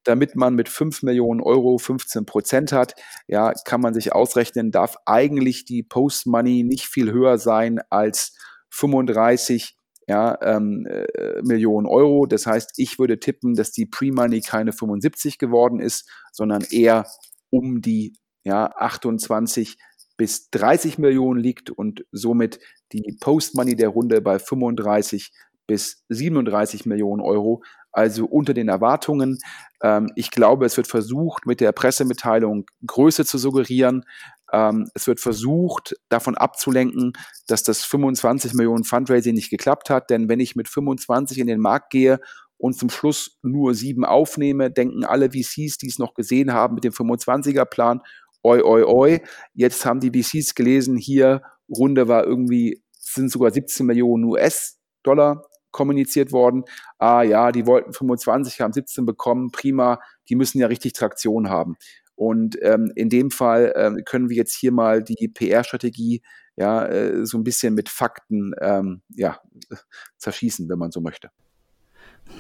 Damit 0.04 0.36
man 0.36 0.54
mit 0.54 0.70
5 0.70 1.02
Millionen 1.04 1.42
Euro 1.42 1.78
15 1.78 2.26
Prozent 2.26 2.72
hat, 2.72 2.94
ja, 3.28 3.54
kann 3.66 3.82
man 3.82 3.94
sich 3.94 4.14
ausrechnen, 4.14 4.72
darf 4.72 4.96
eigentlich 5.06 5.66
die 5.66 5.82
Post-Money 5.82 6.64
nicht 6.64 6.86
viel 6.86 7.12
höher 7.12 7.40
sein 7.40 7.80
als 7.90 8.38
35 8.70 9.76
ja, 10.08 10.38
ähm, 10.44 10.86
äh, 10.86 11.42
Millionen 11.42 11.88
Euro. 11.88 12.28
Das 12.28 12.46
heißt, 12.46 12.74
ich 12.78 13.00
würde 13.00 13.20
tippen, 13.20 13.56
dass 13.56 13.72
die 13.72 13.88
Pre-Money 13.88 14.42
keine 14.42 14.72
75 14.72 15.40
geworden 15.40 15.80
ist, 15.80 16.08
sondern 16.32 16.64
eher 16.70 17.08
um 17.50 17.82
die 17.82 18.14
ja, 18.44 18.68
28 18.78 19.78
bis 20.18 20.50
30 20.52 20.98
Millionen 20.98 21.40
liegt 21.40 21.70
und 21.70 22.06
somit 22.12 22.60
die 22.92 23.18
Post-Money 23.20 23.76
der 23.76 23.90
Runde 23.90 24.22
bei 24.22 24.40
35 24.40 25.32
bis 25.68 26.04
37 26.10 26.86
Millionen 26.86 27.22
Euro, 27.22 27.64
also 27.92 28.26
unter 28.26 28.54
den 28.54 28.70
Erwartungen. 28.70 29.40
Ähm, 29.82 30.12
ich 30.16 30.32
glaube, 30.32 30.66
es 30.66 30.78
wird 30.78 30.88
versucht, 30.88 31.46
mit 31.46 31.60
der 31.60 31.72
Pressemitteilung 31.72 32.66
Größe 32.86 33.26
zu 33.26 33.38
suggerieren. 33.38 34.06
Ähm, 34.52 34.90
es 34.94 35.08
wird 35.08 35.20
versucht, 35.20 35.96
davon 36.10 36.36
abzulenken, 36.36 37.14
dass 37.48 37.64
das 37.64 37.84
25 37.84 38.54
Millionen 38.54 38.84
Fundraising 38.84 39.34
nicht 39.34 39.50
geklappt 39.50 39.90
hat, 39.90 40.10
denn 40.10 40.30
wenn 40.30 40.40
ich 40.40 40.56
mit 40.56 40.68
25 40.68 41.40
in 41.40 41.48
den 41.48 41.60
Markt 41.60 41.90
gehe 41.90 42.20
und 42.58 42.78
zum 42.78 42.90
Schluss 42.90 43.38
nur 43.42 43.74
sieben 43.74 44.06
aufnehme, 44.06 44.72
denken 44.72 45.04
alle 45.04 45.32
VCs, 45.32 45.78
die 45.78 45.88
es 45.88 46.00
noch 46.00 46.14
gesehen 46.14 46.54
haben 46.54 46.76
mit 46.76 46.84
dem 46.84 46.94
25er-Plan, 46.94 48.02
oi, 48.46 48.62
oi, 48.62 48.84
oi. 48.84 49.22
Jetzt 49.54 49.86
haben 49.86 50.00
die 50.00 50.12
VCs 50.12 50.54
gelesen, 50.54 50.98
hier 50.98 51.42
Runde 51.68 52.08
war 52.08 52.26
irgendwie, 52.26 52.84
sind 52.92 53.32
sogar 53.32 53.52
17 53.52 53.86
Millionen 53.86 54.24
US-Dollar 54.26 55.44
kommuniziert 55.72 56.32
worden. 56.32 56.64
Ah 57.00 57.24
ja, 57.24 57.52
die 57.52 57.66
wollten 57.66 57.92
25, 57.92 58.62
haben 58.62 58.72
17 58.72 59.06
bekommen, 59.06 59.50
prima, 59.52 60.00
die 60.30 60.36
müssen 60.36 60.60
ja 60.60 60.68
richtig 60.68 60.94
Traktion 60.94 61.50
haben. 61.50 61.76
Und 62.14 62.58
ähm, 62.62 62.92
in 62.96 63.10
dem 63.10 63.32
Fall 63.32 63.74
ähm, 63.76 64.02
können 64.06 64.30
wir 64.30 64.38
jetzt 64.38 64.56
hier 64.56 64.72
mal 64.72 65.04
die 65.04 65.28
PR-Strategie 65.28 66.22
ja 66.56 66.86
äh, 66.86 67.26
so 67.26 67.38
ein 67.38 67.44
bisschen 67.44 67.74
mit 67.74 67.90
Fakten 67.90 68.54
ähm, 68.62 69.02
ja, 69.10 69.40
zerschießen, 70.18 70.70
wenn 70.70 70.80
man 70.80 70.92
so 70.92 71.02
möchte. 71.02 71.30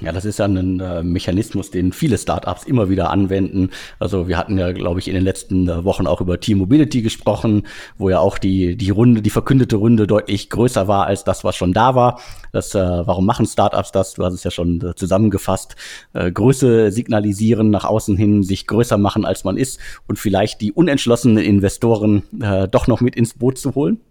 Ja, 0.01 0.11
das 0.11 0.25
ist 0.25 0.39
ja 0.39 0.45
ein 0.45 0.79
äh, 0.81 1.03
Mechanismus, 1.03 1.71
den 1.71 1.93
viele 1.93 2.17
Startups 2.17 2.65
immer 2.65 2.89
wieder 2.89 3.11
anwenden. 3.11 3.69
Also 3.97 4.27
wir 4.27 4.37
hatten 4.37 4.57
ja, 4.57 4.73
glaube 4.73 4.99
ich, 4.99 5.07
in 5.07 5.13
den 5.13 5.23
letzten 5.23 5.69
äh, 5.69 5.85
Wochen 5.85 6.05
auch 6.05 6.19
über 6.19 6.39
T-Mobility 6.39 7.01
gesprochen, 7.01 7.65
wo 7.97 8.09
ja 8.09 8.19
auch 8.19 8.37
die, 8.37 8.75
die 8.75 8.89
Runde, 8.89 9.21
die 9.21 9.29
verkündete 9.29 9.77
Runde 9.77 10.05
deutlich 10.05 10.49
größer 10.49 10.89
war 10.89 11.05
als 11.05 11.23
das, 11.23 11.45
was 11.45 11.55
schon 11.55 11.71
da 11.71 11.95
war. 11.95 12.19
Das, 12.51 12.75
äh, 12.75 12.79
warum 12.79 13.25
machen 13.25 13.45
Startups 13.45 13.93
das? 13.93 14.15
Du 14.15 14.25
hast 14.25 14.33
es 14.33 14.43
ja 14.43 14.51
schon 14.51 14.81
äh, 14.81 14.95
zusammengefasst. 14.95 15.77
Äh, 16.13 16.29
Größe 16.29 16.91
signalisieren, 16.91 17.69
nach 17.69 17.85
außen 17.85 18.17
hin 18.17 18.43
sich 18.43 18.67
größer 18.67 18.97
machen, 18.97 19.23
als 19.23 19.45
man 19.45 19.55
ist 19.55 19.79
und 20.07 20.19
vielleicht 20.19 20.59
die 20.59 20.73
unentschlossenen 20.73 21.37
Investoren 21.37 22.23
äh, 22.41 22.67
doch 22.67 22.87
noch 22.87 22.99
mit 22.99 23.15
ins 23.15 23.33
Boot 23.33 23.57
zu 23.57 23.75
holen. 23.75 24.01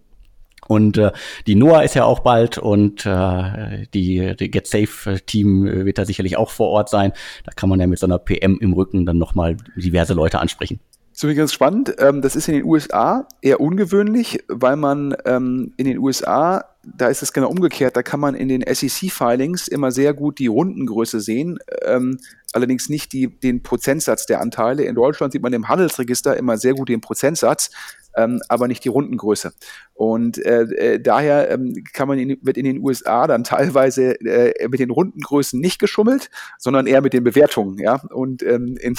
Und 0.67 0.97
äh, 0.97 1.11
die 1.47 1.55
Noah 1.55 1.83
ist 1.83 1.95
ja 1.95 2.05
auch 2.05 2.19
bald 2.19 2.57
und 2.57 3.05
äh, 3.05 3.87
die, 3.93 4.35
die 4.35 4.51
Get 4.51 4.67
Safe 4.67 5.19
Team 5.25 5.63
wird 5.63 5.97
da 5.97 6.05
sicherlich 6.05 6.37
auch 6.37 6.49
vor 6.49 6.69
Ort 6.69 6.89
sein. 6.89 7.13
Da 7.43 7.51
kann 7.55 7.69
man 7.69 7.79
ja 7.79 7.87
mit 7.87 7.99
so 7.99 8.07
einer 8.07 8.19
PM 8.19 8.57
im 8.59 8.73
Rücken 8.73 9.05
dann 9.05 9.17
nochmal 9.17 9.57
diverse 9.75 10.13
Leute 10.13 10.39
ansprechen. 10.39 10.79
So 11.17 11.33
ganz 11.33 11.53
spannend. 11.53 11.95
Ähm, 11.99 12.21
das 12.21 12.35
ist 12.35 12.49
in 12.49 12.55
den 12.55 12.65
USA 12.65 13.25
eher 13.41 13.61
ungewöhnlich, 13.61 14.43
weil 14.49 14.75
man 14.75 15.15
ähm, 15.23 15.73
in 15.77 15.85
den 15.85 15.97
USA, 15.97 16.65
da 16.83 17.07
ist 17.07 17.23
es 17.23 17.31
genau 17.31 17.47
umgekehrt, 17.47 17.95
da 17.95 18.03
kann 18.03 18.19
man 18.19 18.35
in 18.35 18.49
den 18.49 18.61
SEC-Filings 18.61 19.69
immer 19.69 19.91
sehr 19.91 20.13
gut 20.13 20.39
die 20.39 20.47
Rundengröße 20.47 21.21
sehen, 21.21 21.57
ähm, 21.85 22.19
allerdings 22.51 22.89
nicht 22.89 23.13
die, 23.13 23.27
den 23.27 23.63
Prozentsatz 23.63 24.25
der 24.25 24.41
Anteile. 24.41 24.83
In 24.83 24.95
Deutschland 24.95 25.31
sieht 25.31 25.41
man 25.41 25.53
im 25.53 25.69
Handelsregister 25.69 26.35
immer 26.35 26.57
sehr 26.57 26.73
gut 26.73 26.89
den 26.89 26.99
Prozentsatz 26.99 27.69
ähm, 28.15 28.41
aber 28.47 28.67
nicht 28.67 28.83
die 28.83 28.89
Rundengröße. 28.89 29.53
Und 29.93 30.43
äh, 30.45 30.63
äh, 30.63 30.99
daher 30.99 31.49
ähm, 31.49 31.83
kann 31.93 32.07
man 32.07 32.19
in, 32.19 32.37
wird 32.41 32.57
in 32.57 32.65
den 32.65 32.79
USA 32.79 33.27
dann 33.27 33.43
teilweise 33.43 34.19
äh, 34.21 34.67
mit 34.67 34.79
den 34.79 34.89
Rundengrößen 34.89 35.59
nicht 35.59 35.79
geschummelt, 35.79 36.29
sondern 36.57 36.85
eher 36.85 37.01
mit 37.01 37.13
den 37.13 37.23
Bewertungen. 37.23 37.77
Ja? 37.77 38.01
Und 38.09 38.43
ähm, 38.43 38.77
in, 38.81 38.95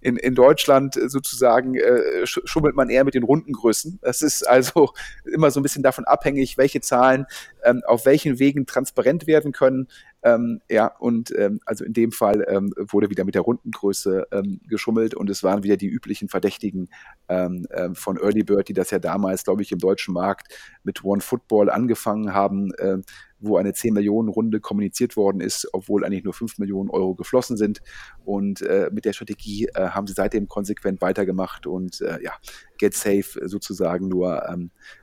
in, 0.00 0.16
in 0.16 0.34
Deutschland 0.34 0.98
sozusagen 1.06 1.76
äh, 1.76 2.26
schummelt 2.26 2.74
man 2.74 2.90
eher 2.90 3.04
mit 3.04 3.14
den 3.14 3.22
Rundengrößen. 3.22 4.00
Das 4.02 4.22
ist 4.22 4.42
also 4.42 4.90
immer 5.24 5.50
so 5.50 5.60
ein 5.60 5.62
bisschen 5.62 5.84
davon 5.84 6.04
abhängig, 6.04 6.58
welche 6.58 6.80
Zahlen 6.80 7.26
ähm, 7.64 7.82
auf 7.86 8.06
welchen 8.06 8.38
Wegen 8.38 8.66
transparent 8.66 9.26
werden 9.26 9.52
können. 9.52 9.88
Ähm, 10.22 10.60
ja, 10.68 10.86
und 10.98 11.32
ähm, 11.36 11.60
also 11.64 11.84
in 11.84 11.92
dem 11.92 12.12
Fall 12.12 12.44
ähm, 12.48 12.72
wurde 12.76 13.08
wieder 13.10 13.24
mit 13.24 13.34
der 13.34 13.42
Rundengröße 13.42 14.26
ähm, 14.32 14.60
geschummelt 14.68 15.14
und 15.14 15.30
es 15.30 15.42
waren 15.42 15.62
wieder 15.62 15.76
die 15.76 15.88
üblichen 15.88 16.28
Verdächtigen 16.28 16.88
ähm, 17.28 17.66
ähm, 17.72 17.94
von 17.94 18.18
Early 18.18 18.42
Bird, 18.42 18.68
die 18.68 18.74
das 18.74 18.90
ja 18.90 18.98
damals, 18.98 19.44
glaube 19.44 19.62
ich, 19.62 19.72
im 19.72 19.78
deutschen 19.78 20.12
Markt 20.12 20.52
mit 20.84 21.04
One 21.04 21.22
Football 21.22 21.70
angefangen 21.70 22.34
haben, 22.34 22.72
äh, 22.74 22.98
wo 23.38 23.56
eine 23.56 23.72
10 23.72 23.94
Millionen 23.94 24.28
Runde 24.28 24.60
kommuniziert 24.60 25.16
worden 25.16 25.40
ist, 25.40 25.66
obwohl 25.72 26.04
eigentlich 26.04 26.24
nur 26.24 26.34
5 26.34 26.58
Millionen 26.58 26.90
Euro 26.90 27.14
geflossen 27.14 27.56
sind. 27.56 27.80
Und 28.24 28.60
äh, 28.60 28.90
mit 28.92 29.06
der 29.06 29.14
Strategie 29.14 29.68
äh, 29.74 29.88
haben 29.88 30.06
sie 30.06 30.12
seitdem 30.12 30.48
konsequent 30.48 31.00
weitergemacht 31.00 31.66
und 31.66 32.02
äh, 32.02 32.22
ja, 32.22 32.32
Get 32.76 32.92
Safe 32.92 33.48
sozusagen 33.48 34.08
nur 34.08 34.46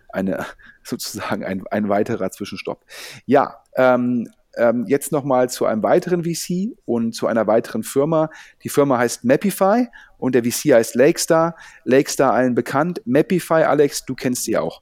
eine 0.10 0.46
sozusagen 0.84 1.44
ein, 1.44 1.66
ein 1.72 1.90
weiterer 1.90 2.30
Zwischenstopp. 2.30 2.86
Ja, 3.26 3.64
ähm, 3.76 4.30
ähm, 4.58 4.86
jetzt 4.88 5.12
nochmal 5.12 5.50
zu 5.50 5.66
einem 5.66 5.84
weiteren 5.84 6.24
VC 6.24 6.78
und 6.86 7.14
zu 7.14 7.28
einer 7.28 7.48
weiteren 7.48 7.84
Firma. 7.84 8.30
Die 8.64 8.70
Firma 8.70 8.98
heißt 8.98 9.24
Mapify 9.24 9.88
und 10.18 10.36
der 10.36 10.44
VC 10.44 10.74
heißt 10.74 10.96
Lakestar. 10.96 11.56
Lakestar 11.84 12.34
allen 12.34 12.56
bekannt. 12.56 13.02
Mapify, 13.06 13.64
Alex, 13.64 14.06
du 14.06 14.16
kennst 14.16 14.44
sie 14.44 14.58
auch. 14.58 14.82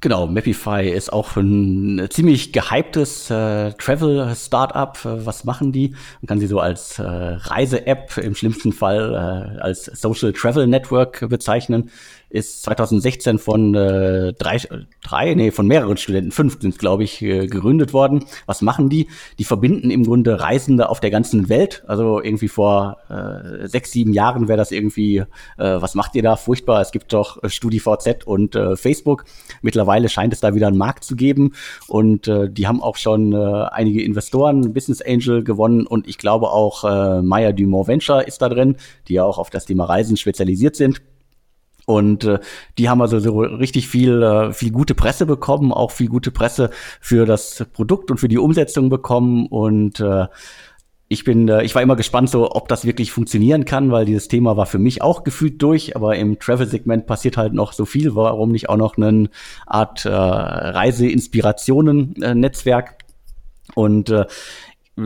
Genau, 0.00 0.28
Mapify 0.28 0.88
ist 0.88 1.12
auch 1.12 1.36
ein 1.36 2.06
ziemlich 2.10 2.52
gehyptes 2.52 3.30
äh, 3.30 3.72
Travel-Startup. 3.72 4.96
Was 5.02 5.42
machen 5.42 5.72
die? 5.72 5.90
Man 6.20 6.28
kann 6.28 6.38
sie 6.38 6.46
so 6.46 6.60
als 6.60 7.00
äh, 7.00 7.02
Reise-App, 7.02 8.16
im 8.18 8.36
schlimmsten 8.36 8.72
Fall 8.72 9.56
äh, 9.56 9.60
als 9.60 9.86
Social 9.86 10.32
Travel 10.32 10.68
Network 10.68 11.28
bezeichnen 11.28 11.90
ist 12.30 12.62
2016 12.64 13.38
von 13.38 13.74
äh, 13.74 14.34
drei, 14.34 14.60
drei, 15.02 15.34
nee, 15.34 15.50
von 15.50 15.66
mehreren 15.66 15.96
Studenten, 15.96 16.30
fünf 16.30 16.60
sind 16.60 16.78
glaube 16.78 17.02
ich, 17.04 17.22
äh, 17.22 17.46
gegründet 17.46 17.92
worden. 17.92 18.24
Was 18.44 18.60
machen 18.60 18.90
die? 18.90 19.08
Die 19.38 19.44
verbinden 19.44 19.90
im 19.90 20.04
Grunde 20.04 20.38
Reisende 20.38 20.90
auf 20.90 21.00
der 21.00 21.10
ganzen 21.10 21.48
Welt. 21.48 21.84
Also 21.86 22.20
irgendwie 22.20 22.48
vor 22.48 22.98
äh, 23.08 23.66
sechs, 23.66 23.92
sieben 23.92 24.12
Jahren 24.12 24.46
wäre 24.48 24.58
das 24.58 24.72
irgendwie, 24.72 25.18
äh, 25.18 25.24
was 25.56 25.94
macht 25.94 26.14
ihr 26.16 26.22
da? 26.22 26.36
Furchtbar. 26.36 26.82
Es 26.82 26.92
gibt 26.92 27.12
doch 27.14 27.42
äh, 27.42 27.48
StudiVZ 27.48 28.26
und 28.26 28.54
äh, 28.54 28.76
Facebook. 28.76 29.24
Mittlerweile 29.62 29.87
scheint 30.08 30.32
es 30.32 30.40
da 30.40 30.54
wieder 30.54 30.68
einen 30.68 30.78
Markt 30.78 31.04
zu 31.04 31.16
geben 31.16 31.52
und 31.86 32.28
äh, 32.28 32.50
die 32.50 32.66
haben 32.66 32.82
auch 32.82 32.96
schon 32.96 33.32
äh, 33.32 33.36
einige 33.70 34.02
Investoren, 34.02 34.72
Business 34.72 35.02
Angel 35.02 35.42
gewonnen 35.42 35.86
und 35.86 36.06
ich 36.06 36.18
glaube 36.18 36.50
auch 36.50 36.84
äh, 36.84 37.22
Maya 37.22 37.52
Dumont 37.52 37.88
Venture 37.88 38.26
ist 38.26 38.42
da 38.42 38.48
drin, 38.48 38.76
die 39.08 39.14
ja 39.14 39.24
auch 39.24 39.38
auf 39.38 39.50
das 39.50 39.66
Thema 39.66 39.84
Reisen 39.84 40.16
spezialisiert 40.16 40.76
sind. 40.76 41.00
Und 41.88 42.24
äh, 42.24 42.38
die 42.76 42.90
haben 42.90 43.00
also 43.00 43.18
so 43.18 43.40
richtig 43.40 43.88
viel, 43.88 44.22
äh, 44.22 44.52
viel 44.52 44.72
gute 44.72 44.94
Presse 44.94 45.24
bekommen, 45.24 45.72
auch 45.72 45.90
viel 45.90 46.08
gute 46.08 46.30
Presse 46.30 46.68
für 47.00 47.24
das 47.24 47.64
Produkt 47.72 48.10
und 48.10 48.18
für 48.18 48.28
die 48.28 48.36
Umsetzung 48.36 48.90
bekommen. 48.90 49.46
Und 49.46 49.98
äh, 49.98 50.26
ich 51.08 51.24
bin, 51.24 51.48
äh, 51.48 51.64
ich 51.64 51.74
war 51.74 51.82
immer 51.82 51.96
gespannt, 51.96 52.30
so 52.30 52.52
ob 52.52 52.68
das 52.68 52.84
wirklich 52.84 53.10
funktionieren 53.12 53.64
kann, 53.64 53.90
weil 53.90 54.04
dieses 54.04 54.28
Thema 54.28 54.58
war 54.58 54.66
für 54.66 54.78
mich 54.78 55.02
auch 55.02 55.24
gefühlt 55.24 55.62
durch, 55.62 55.96
aber 55.96 56.16
im 56.16 56.38
Travel-Segment 56.38 57.06
passiert 57.06 57.38
halt 57.38 57.54
noch 57.54 57.72
so 57.72 57.86
viel. 57.86 58.14
Warum 58.14 58.52
nicht 58.52 58.68
auch 58.68 58.76
noch 58.76 58.98
eine 58.98 59.30
Art 59.66 60.04
äh, 60.04 60.10
Reise-Inspirationen-Netzwerk? 60.10 62.96
Und 63.74 64.10
äh, 64.10 64.26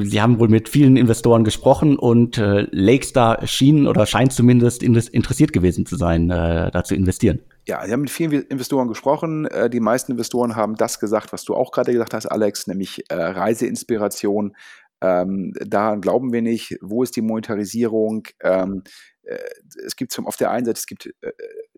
Sie 0.00 0.22
haben 0.22 0.38
wohl 0.38 0.48
mit 0.48 0.70
vielen 0.70 0.96
Investoren 0.96 1.44
gesprochen 1.44 1.98
und 1.98 2.38
äh, 2.38 2.66
Lakestar 2.70 3.46
schien 3.46 3.86
oder 3.86 4.06
scheint 4.06 4.32
zumindest 4.32 4.82
interessiert 4.82 5.52
gewesen 5.52 5.84
zu 5.84 5.96
sein, 5.96 6.30
äh, 6.30 6.70
da 6.70 6.82
zu 6.82 6.94
investieren. 6.94 7.40
Ja, 7.68 7.84
Sie 7.84 7.92
haben 7.92 8.00
mit 8.00 8.10
vielen 8.10 8.32
Investoren 8.32 8.88
gesprochen. 8.88 9.46
Äh, 9.46 9.68
die 9.68 9.80
meisten 9.80 10.12
Investoren 10.12 10.56
haben 10.56 10.76
das 10.76 10.98
gesagt, 10.98 11.34
was 11.34 11.44
du 11.44 11.54
auch 11.54 11.72
gerade 11.72 11.92
gesagt 11.92 12.14
hast, 12.14 12.26
Alex, 12.26 12.66
nämlich 12.66 13.04
äh, 13.10 13.14
Reiseinspiration. 13.14 14.56
Ähm, 15.02 15.52
daran 15.54 16.00
glauben 16.00 16.32
wir 16.32 16.42
nicht. 16.42 16.78
Wo 16.80 17.02
ist 17.02 17.16
die 17.16 17.22
Monetarisierung? 17.22 18.28
Ähm, 18.40 18.84
äh, 19.24 19.36
es 19.84 19.96
gibt 19.96 20.12
zum, 20.12 20.26
auf 20.26 20.36
der 20.36 20.50
einen 20.50 20.64
Seite, 20.64 20.78
es 20.78 20.86
gibt 20.86 21.12
äh, 21.20 21.32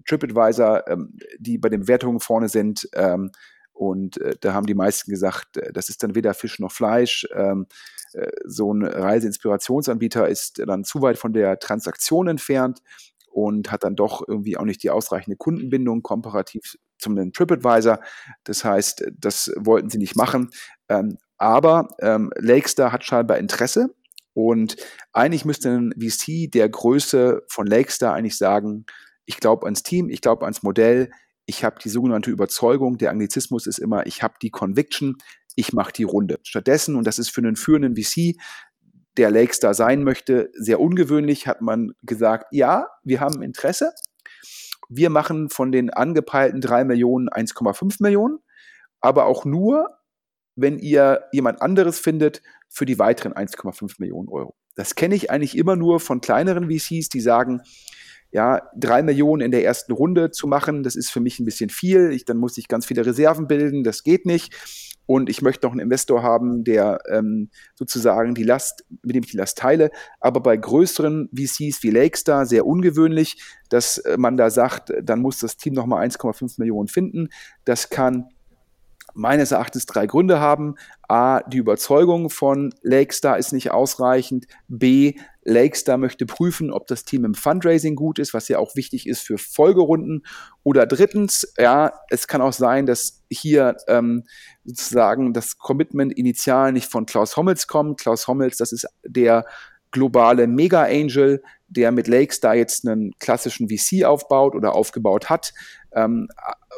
TripAdvisor, 0.07 0.87
ähm, 0.89 1.17
die 1.39 1.57
bei 1.57 1.71
den 1.71 1.89
Wertungen 1.89 2.21
vorne 2.21 2.49
sind. 2.49 2.87
Ähm, 2.95 3.31
und 3.73 4.21
äh, 4.21 4.37
da 4.41 4.53
haben 4.53 4.67
die 4.67 4.75
meisten 4.75 5.11
gesagt, 5.11 5.57
äh, 5.57 5.73
das 5.73 5.89
ist 5.89 6.03
dann 6.03 6.15
weder 6.15 6.35
Fisch 6.35 6.59
noch 6.59 6.71
Fleisch. 6.71 7.27
Ähm, 7.35 7.67
äh, 8.13 8.31
so 8.45 8.73
ein 8.73 8.85
Reiseinspirationsanbieter 8.85 10.29
ist 10.29 10.63
dann 10.67 10.85
zu 10.85 11.01
weit 11.01 11.19
von 11.19 11.33
der 11.33 11.59
Transaktion 11.59 12.29
entfernt 12.29 12.81
und 13.31 13.73
hat 13.73 13.85
dann 13.85 13.97
doch 13.97 14.23
irgendwie 14.27 14.57
auch 14.57 14.65
nicht 14.65 14.83
die 14.83 14.91
ausreichende 14.91 15.37
Kundenbindung 15.37 16.03
komparativ 16.03 16.77
zum 16.99 17.33
TripAdvisor. 17.33 18.01
Das 18.45 18.65
heißt, 18.65 19.07
das 19.19 19.51
wollten 19.57 19.91
sie 19.91 19.99
nicht 19.99 20.15
machen. 20.15 20.51
Ähm, 20.89 21.19
aber 21.45 21.89
ähm, 22.01 22.31
Lakestar 22.37 22.91
hat 22.91 23.05
scheinbar 23.05 23.37
Interesse 23.37 23.95
und 24.33 24.77
eigentlich 25.13 25.45
müsste 25.45 25.69
ein 25.69 25.93
VC 25.93 26.51
der 26.51 26.71
Größe 26.71 27.43
von 27.49 27.67
Lakestar 27.67 28.15
eigentlich 28.15 28.39
sagen, 28.39 28.87
ich 29.27 29.41
glaube 29.41 29.67
ans 29.67 29.83
Team, 29.83 30.09
ich 30.09 30.23
glaube 30.23 30.47
ans 30.47 30.63
Modell, 30.63 31.11
ich 31.45 31.63
habe 31.63 31.77
die 31.85 31.91
sogenannte 31.91 32.31
Überzeugung, 32.31 32.97
der 32.97 33.11
Anglizismus 33.11 33.67
ist 33.67 33.77
immer, 33.77 34.07
ich 34.07 34.23
habe 34.23 34.37
die 34.41 34.49
Conviction, 34.49 35.19
ich 35.55 35.75
mache 35.75 35.93
die 35.93 36.05
Runde. 36.05 36.41
Stattdessen, 36.45 36.97
und 36.97 37.07
das 37.07 37.19
ist 37.19 37.29
für 37.29 37.43
einen 37.43 37.57
führenden 37.57 37.95
VC, 37.95 38.37
der 39.19 39.31
Lakestar 39.31 39.75
sein 39.75 40.03
möchte, 40.03 40.51
sehr 40.55 40.81
ungewöhnlich, 40.81 41.47
hat 41.47 41.61
man 41.61 41.93
gesagt, 42.05 42.47
ja, 42.53 42.87
wir 43.03 43.21
haben 43.21 43.43
Interesse. 43.43 43.93
Wir 44.89 45.11
machen 45.11 45.51
von 45.51 45.73
den 45.73 45.91
angepeilten 45.91 46.63
drei 46.63 46.85
Millionen 46.85 47.29
1,5 47.29 47.97
Millionen, 48.01 48.39
aber 49.03 49.27
auch 49.27 49.45
nur, 49.45 49.91
wenn 50.57 50.79
ihr 50.79 51.25
jemand 51.33 51.63
anderes 51.63 51.99
findet 51.99 52.43
für 52.69 52.87
die 52.87 52.99
weiteren 52.99 53.33
1,5 53.33 53.97
Millionen 53.99 54.29
Euro. 54.29 54.55
Das 54.75 54.95
kenne 54.95 55.15
ich 55.15 55.31
eigentlich 55.31 55.57
immer 55.57 55.77
nur 55.77 56.01
von 56.01 56.21
kleineren 56.21 56.71
VCs, 56.71 57.09
die 57.09 57.21
sagen, 57.21 57.63
ja, 58.33 58.69
drei 58.77 59.05
Millionen 59.05 59.43
in 59.43 59.53
der 59.53 59.65
ersten 59.65 59.93
Runde 59.93 60.33
zu 60.33 60.49
machen, 60.49 60.83
das 60.83 60.97
ist 60.97 61.11
für 61.11 61.21
mich 61.21 61.39
ein 61.39 61.45
bisschen 61.45 61.71
viel. 61.71 62.11
Ich, 62.11 62.25
dann 62.25 62.37
muss 62.37 62.59
ich 62.59 62.67
ganz 62.67 62.85
viele 62.85 63.07
Reserven 63.07 63.47
bilden, 63.47 63.85
das 63.85 64.03
geht 64.03 64.27
nicht. 64.27 64.53
Und 65.07 65.29
ich 65.29 65.41
möchte 65.41 65.67
noch 65.67 65.73
einen 65.73 65.83
Investor 65.83 66.23
haben, 66.23 66.65
der 66.65 66.99
ähm, 67.09 67.51
sozusagen 67.75 68.35
die 68.35 68.43
Last, 68.43 68.85
mit 69.03 69.15
dem 69.15 69.23
ich 69.23 69.31
die 69.31 69.37
Last 69.37 69.59
teile. 69.59 69.91
Aber 70.19 70.41
bei 70.41 70.57
größeren 70.57 71.29
VCs 71.33 71.83
wie 71.83 71.91
Lakestar 71.91 72.47
sehr 72.47 72.67
ungewöhnlich, 72.67 73.37
dass 73.69 73.99
äh, 73.99 74.17
man 74.19 74.37
da 74.37 74.51
sagt, 74.51 74.93
dann 75.03 75.21
muss 75.21 75.39
das 75.39 75.57
Team 75.57 75.75
nochmal 75.75 76.05
1,5 76.05 76.55
Millionen 76.59 76.89
finden. 76.89 77.29
Das 77.65 77.91
kann 77.91 78.31
meines 79.15 79.53
Erachtens 79.53 79.87
drei 79.87 80.07
Gründe 80.07 80.41
haben. 80.41 80.75
A, 81.09 81.41
die 81.43 81.59
Überzeugung 81.59 82.31
von 82.31 82.75
Lakestar 82.83 83.39
ist 83.39 83.53
nicht 83.53 83.71
ausreichend. 83.71 84.47
B, 84.69 85.15
Lakestar 85.45 85.99
möchte 85.99 86.27
prüfen, 86.27 86.71
ob 86.71 86.87
das 86.87 87.05
Team 87.05 87.25
im 87.25 87.35
Fundraising 87.35 87.95
gut 87.97 88.19
ist, 88.19 88.35
was 88.35 88.49
ja 88.49 88.59
auch 88.59 88.77
wichtig 88.77 89.07
ist 89.07 89.21
für 89.21 89.39
Folgerunden. 89.39 90.25
Oder 90.63 90.87
drittens, 90.87 91.53
ja, 91.59 91.93
es 92.09 92.27
kann 92.27 92.41
auch 92.41 92.53
sein, 92.53 92.87
dass 92.87 93.23
hier 93.31 93.77
ähm, 93.89 94.25
sozusagen 94.65 95.33
das 95.33 95.59
Commitment 95.59 96.13
initial 96.13 96.73
nicht 96.73 96.91
von 96.91 97.07
Klaus 97.07 97.37
Hommels 97.37 97.67
kommt. 97.67 98.01
Klaus 98.01 98.27
Hommels, 98.27 98.57
das 98.57 98.73
ist 98.73 98.87
der 99.07 99.45
globale 99.95 100.47
Mega-Angel, 100.47 101.43
der 101.69 101.91
mit 101.91 102.07
Lakestar 102.07 102.55
jetzt 102.55 102.87
einen 102.87 103.13
klassischen 103.19 103.69
VC 103.71 104.05
aufbaut 104.05 104.55
oder 104.55 104.75
aufgebaut 104.75 105.31
hat 105.31 105.55
ähm, 105.95 106.29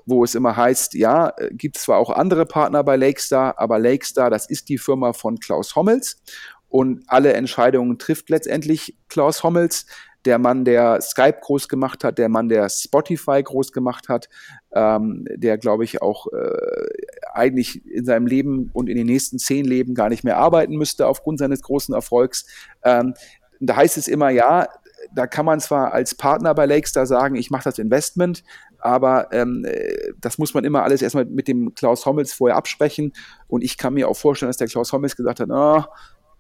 wo 0.05 0.25
es 0.25 0.35
immer 0.35 0.57
heißt, 0.57 0.95
ja, 0.95 1.33
äh, 1.37 1.51
gibt 1.53 1.79
zwar 1.79 1.99
auch 1.99 2.11
andere 2.11 2.47
Partner 2.47 2.85
bei 2.85 2.97
Lakestar, 2.97 3.59
aber 3.59 3.79
Lakestar, 3.79 4.31
das 4.31 4.49
ist 4.49 4.69
die 4.69 4.79
Firma 4.79 5.13
von 5.13 5.39
Klaus 5.39 5.75
Hommels. 5.75 6.23
Und 6.69 7.05
alle 7.07 7.33
Entscheidungen 7.33 7.99
trifft 7.99 8.29
letztendlich 8.29 8.97
Klaus 9.09 9.43
Hommels, 9.43 9.87
der 10.27 10.39
Mann, 10.39 10.65
der 10.65 11.01
Skype 11.01 11.39
groß 11.41 11.69
gemacht 11.69 12.05
hat, 12.05 12.19
der 12.19 12.29
Mann, 12.29 12.49
der 12.49 12.69
Spotify 12.69 13.43
groß 13.43 13.73
gemacht 13.73 14.09
hat, 14.09 14.29
ähm, 14.75 15.25
der, 15.31 15.57
glaube 15.57 15.85
ich, 15.85 16.03
auch 16.03 16.27
äh, 16.33 16.89
eigentlich 17.33 17.87
in 17.87 18.05
seinem 18.05 18.27
Leben 18.27 18.71
und 18.73 18.89
in 18.89 18.97
den 18.97 19.07
nächsten 19.07 19.39
zehn 19.39 19.65
Leben 19.65 19.95
gar 19.95 20.09
nicht 20.09 20.25
mehr 20.25 20.37
arbeiten 20.37 20.77
müsste 20.77 21.07
aufgrund 21.07 21.39
seines 21.39 21.63
großen 21.63 21.95
Erfolgs. 21.95 22.47
Ähm, 22.85 23.15
da 23.61 23.77
heißt 23.77 23.97
es 23.97 24.09
immer, 24.09 24.31
ja, 24.31 24.69
da 25.15 25.27
kann 25.27 25.47
man 25.47 25.61
zwar 25.61 25.93
als 25.93 26.15
Partner 26.15 26.55
bei 26.55 26.67
Lakestar 26.67 27.07
sagen, 27.07 27.37
ich 27.37 27.51
mache 27.51 27.65
das 27.65 27.79
Investment, 27.79 28.43
aber 28.79 29.33
ähm, 29.33 29.65
äh, 29.65 30.13
das 30.21 30.39
muss 30.39 30.55
man 30.55 30.65
immer 30.65 30.83
alles 30.83 31.03
erstmal 31.03 31.25
mit 31.25 31.49
dem 31.49 31.75
Klaus 31.75 32.05
Hommels 32.05 32.33
vorher 32.33 32.57
absprechen. 32.57 33.13
Und 33.47 33.63
ich 33.63 33.79
kann 33.79 33.95
mir 33.95 34.09
auch 34.09 34.17
vorstellen, 34.17 34.49
dass 34.49 34.57
der 34.57 34.69
Klaus 34.69 34.93
Hommels 34.93 35.17
gesagt 35.17 35.41
hat, 35.41 35.49
oh, 35.51 35.85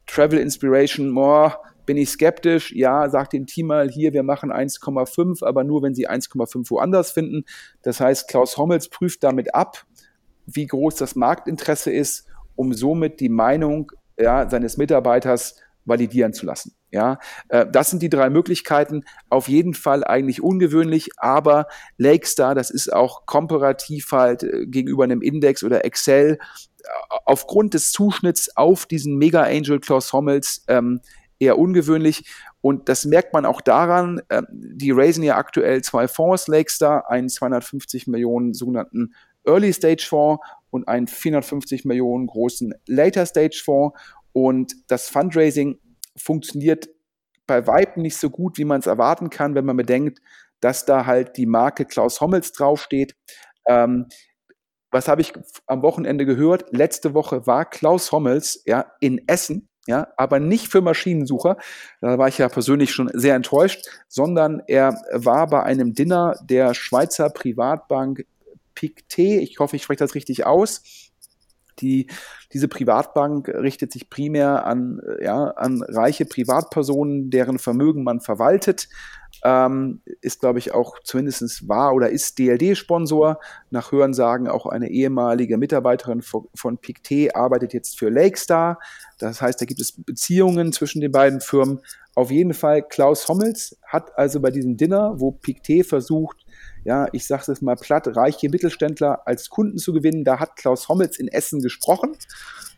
Travel 0.06 0.38
Inspiration, 0.38 1.16
oh, 1.16 1.50
bin 1.86 1.96
ich 1.96 2.10
skeptisch. 2.10 2.72
Ja, 2.72 3.08
sagt 3.08 3.32
dem 3.32 3.46
Team 3.46 3.68
mal 3.68 3.88
hier, 3.88 4.12
wir 4.12 4.22
machen 4.22 4.52
1,5, 4.52 5.44
aber 5.44 5.64
nur 5.64 5.82
wenn 5.82 5.94
sie 5.94 6.08
1,5 6.08 6.70
woanders 6.70 7.12
finden. 7.12 7.44
Das 7.82 8.00
heißt, 8.00 8.28
Klaus 8.28 8.56
Hommels 8.58 8.88
prüft 8.88 9.22
damit 9.22 9.54
ab, 9.54 9.86
wie 10.46 10.66
groß 10.66 10.96
das 10.96 11.16
Marktinteresse 11.16 11.92
ist, 11.92 12.26
um 12.56 12.74
somit 12.74 13.20
die 13.20 13.28
Meinung 13.28 13.92
ja, 14.18 14.48
seines 14.48 14.76
Mitarbeiters 14.76 15.56
validieren 15.84 16.32
zu 16.32 16.46
lassen. 16.46 16.72
Ja, 16.90 17.18
äh, 17.48 17.66
das 17.70 17.90
sind 17.90 18.02
die 18.02 18.08
drei 18.08 18.30
Möglichkeiten. 18.30 19.04
Auf 19.28 19.48
jeden 19.48 19.74
Fall 19.74 20.04
eigentlich 20.04 20.42
ungewöhnlich, 20.42 21.10
aber 21.16 21.66
Lakestar, 21.96 22.54
das 22.54 22.70
ist 22.70 22.92
auch 22.92 23.26
komparativ 23.26 24.10
halt 24.12 24.42
äh, 24.42 24.66
gegenüber 24.66 25.04
einem 25.04 25.22
Index 25.22 25.62
oder 25.62 25.84
Excel 25.84 26.38
äh, 26.38 26.88
aufgrund 27.24 27.74
des 27.74 27.92
Zuschnitts 27.92 28.56
auf 28.56 28.86
diesen 28.86 29.16
Mega 29.16 29.42
Angel 29.42 29.80
Klaus 29.80 30.12
Hommels 30.12 30.64
ähm, 30.68 31.00
eher 31.38 31.58
ungewöhnlich. 31.58 32.30
Und 32.60 32.88
das 32.88 33.04
merkt 33.04 33.32
man 33.32 33.44
auch 33.44 33.60
daran, 33.60 34.20
äh, 34.28 34.42
die 34.50 34.90
raisen 34.90 35.22
ja 35.22 35.36
aktuell 35.36 35.82
zwei 35.82 36.08
Fonds, 36.08 36.48
Lakestar, 36.48 37.10
einen 37.10 37.28
250 37.28 38.06
Millionen 38.06 38.54
sogenannten 38.54 39.14
Early 39.44 39.72
Stage 39.72 40.04
Fonds 40.08 40.44
und 40.70 40.88
einen 40.88 41.06
450 41.06 41.84
Millionen 41.84 42.26
großen 42.26 42.74
Later 42.86 43.26
Stage 43.26 43.62
Fonds. 43.64 43.98
Und 44.32 44.74
das 44.88 45.08
Fundraising 45.08 45.78
funktioniert 46.16 46.88
bei 47.46 47.66
Weitem 47.66 48.02
nicht 48.02 48.16
so 48.16 48.30
gut, 48.30 48.58
wie 48.58 48.64
man 48.64 48.80
es 48.80 48.86
erwarten 48.86 49.30
kann, 49.30 49.54
wenn 49.54 49.64
man 49.64 49.76
bedenkt, 49.76 50.20
dass 50.60 50.84
da 50.84 51.06
halt 51.06 51.36
die 51.36 51.46
Marke 51.46 51.84
Klaus 51.84 52.20
Hommels 52.20 52.52
draufsteht. 52.52 53.14
Ähm, 53.66 54.06
was 54.90 55.08
habe 55.08 55.20
ich 55.20 55.32
am 55.66 55.82
Wochenende 55.82 56.26
gehört? 56.26 56.72
Letzte 56.72 57.14
Woche 57.14 57.46
war 57.46 57.64
Klaus 57.64 58.12
Hommels 58.12 58.62
ja, 58.66 58.92
in 59.00 59.26
Essen, 59.28 59.68
ja, 59.86 60.08
aber 60.16 60.40
nicht 60.40 60.68
für 60.68 60.80
Maschinensucher. 60.80 61.56
Da 62.00 62.18
war 62.18 62.28
ich 62.28 62.38
ja 62.38 62.48
persönlich 62.48 62.92
schon 62.92 63.10
sehr 63.14 63.34
enttäuscht, 63.34 63.86
sondern 64.08 64.62
er 64.66 65.00
war 65.12 65.46
bei 65.46 65.62
einem 65.62 65.94
Dinner 65.94 66.36
der 66.42 66.74
Schweizer 66.74 67.30
Privatbank 67.30 68.26
Pictet. 68.74 69.42
Ich 69.42 69.58
hoffe, 69.58 69.76
ich 69.76 69.82
spreche 69.84 70.00
das 70.00 70.14
richtig 70.14 70.44
aus 70.44 70.82
die, 71.80 72.06
diese 72.52 72.68
Privatbank 72.68 73.48
richtet 73.48 73.92
sich 73.92 74.08
primär 74.10 74.64
an, 74.64 75.00
ja, 75.20 75.48
an 75.48 75.82
reiche 75.82 76.24
Privatpersonen, 76.24 77.30
deren 77.30 77.58
Vermögen 77.58 78.04
man 78.04 78.20
verwaltet. 78.20 78.88
Ähm, 79.44 80.00
ist, 80.20 80.40
glaube 80.40 80.58
ich, 80.58 80.72
auch 80.72 80.98
zumindest 81.04 81.68
war 81.68 81.94
oder 81.94 82.10
ist 82.10 82.38
DLD-Sponsor. 82.38 83.38
Nach 83.70 83.92
Hörensagen 83.92 84.48
auch 84.48 84.66
eine 84.66 84.90
ehemalige 84.90 85.58
Mitarbeiterin 85.58 86.22
von, 86.22 86.48
von 86.54 86.78
Pictet 86.78 87.36
arbeitet 87.36 87.72
jetzt 87.72 87.98
für 87.98 88.08
Lakestar. 88.08 88.78
Das 89.18 89.40
heißt, 89.40 89.60
da 89.60 89.66
gibt 89.66 89.80
es 89.80 89.92
Beziehungen 89.92 90.72
zwischen 90.72 91.00
den 91.00 91.12
beiden 91.12 91.40
Firmen. 91.40 91.80
Auf 92.14 92.30
jeden 92.30 92.54
Fall, 92.54 92.82
Klaus 92.82 93.28
Hommels 93.28 93.78
hat 93.86 94.16
also 94.18 94.40
bei 94.40 94.50
diesem 94.50 94.76
Dinner, 94.76 95.20
wo 95.20 95.32
Pictet 95.32 95.86
versucht, 95.86 96.46
ja, 96.84 97.08
ich 97.12 97.26
sage 97.26 97.50
es 97.50 97.60
mal 97.60 97.76
platt, 97.76 98.16
reiche 98.16 98.48
Mittelständler 98.48 99.26
als 99.26 99.50
Kunden 99.50 99.76
zu 99.76 99.92
gewinnen. 99.92 100.24
Da 100.24 100.38
hat 100.38 100.56
Klaus 100.56 100.88
Hommels 100.88 101.18
in 101.18 101.28
Essen 101.28 101.60
gesprochen. 101.60 102.16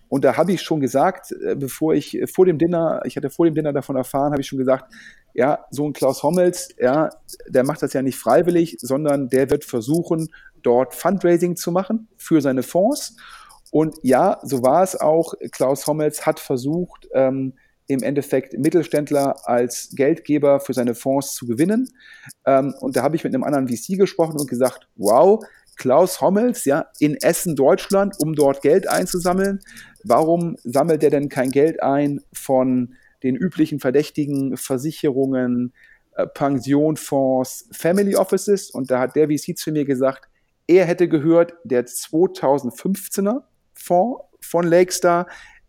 Und 0.08 0.24
da 0.24 0.36
habe 0.36 0.52
ich 0.52 0.62
schon 0.62 0.80
gesagt, 0.80 1.32
äh, 1.32 1.54
bevor 1.54 1.94
ich 1.94 2.16
äh, 2.16 2.26
vor 2.26 2.46
dem 2.46 2.58
Dinner, 2.58 3.02
ich 3.04 3.16
hatte 3.16 3.30
vor 3.30 3.44
dem 3.44 3.54
Dinner 3.54 3.72
davon 3.72 3.96
erfahren, 3.96 4.32
habe 4.32 4.40
ich 4.40 4.48
schon 4.48 4.58
gesagt, 4.58 4.92
ja, 5.34 5.64
so 5.70 5.86
ein 5.86 5.92
Klaus 5.92 6.22
Hommels, 6.22 6.68
ja, 6.78 7.10
der 7.48 7.64
macht 7.64 7.82
das 7.82 7.92
ja 7.92 8.02
nicht 8.02 8.18
freiwillig, 8.18 8.76
sondern 8.80 9.28
der 9.28 9.50
wird 9.50 9.64
versuchen, 9.64 10.28
dort 10.62 10.94
Fundraising 10.94 11.56
zu 11.56 11.70
machen 11.72 12.08
für 12.16 12.40
seine 12.40 12.62
Fonds. 12.62 13.16
Und 13.70 13.96
ja, 14.02 14.40
so 14.42 14.62
war 14.62 14.82
es 14.82 14.98
auch. 14.98 15.34
Klaus 15.52 15.86
Hommels 15.86 16.26
hat 16.26 16.40
versucht, 16.40 17.08
ähm, 17.12 17.54
im 17.86 18.02
Endeffekt 18.02 18.52
Mittelständler 18.58 19.48
als 19.48 19.90
Geldgeber 19.94 20.60
für 20.60 20.74
seine 20.74 20.94
Fonds 20.94 21.34
zu 21.34 21.46
gewinnen. 21.46 21.88
Ähm, 22.44 22.74
und 22.80 22.96
da 22.96 23.02
habe 23.02 23.16
ich 23.16 23.24
mit 23.24 23.34
einem 23.34 23.44
anderen 23.44 23.68
VC 23.68 23.96
gesprochen 23.96 24.38
und 24.38 24.48
gesagt, 24.48 24.88
wow, 24.96 25.42
Klaus 25.76 26.20
Hommels, 26.20 26.64
ja, 26.64 26.86
in 26.98 27.16
Essen, 27.16 27.56
Deutschland, 27.56 28.16
um 28.18 28.34
dort 28.34 28.62
Geld 28.62 28.88
einzusammeln. 28.88 29.60
warum 30.04 30.56
sammelt 30.64 31.02
er 31.02 31.10
denn 31.10 31.28
kein 31.28 31.50
Geld 31.50 31.82
ein 31.82 32.20
von 32.32 32.94
den 33.22 33.36
üblichen 33.36 33.80
Verdächtigen, 33.80 34.56
Versicherungen, 34.56 35.72
äh, 36.16 36.26
Pensionfonds, 36.26 37.68
Family 37.72 38.16
Offices? 38.16 38.70
Und 38.70 38.90
da 38.90 39.00
hat 39.00 39.16
der 39.16 39.28
VC 39.28 39.56
zu 39.56 39.72
mir 39.72 39.84
gesagt, 39.84 40.28
er 40.66 40.84
hätte 40.84 41.08
gehört, 41.08 41.54
der 41.64 41.86
2015er 41.86 43.42
Fonds 43.74 44.24
von 44.40 44.66
Lakestar, 44.66 45.26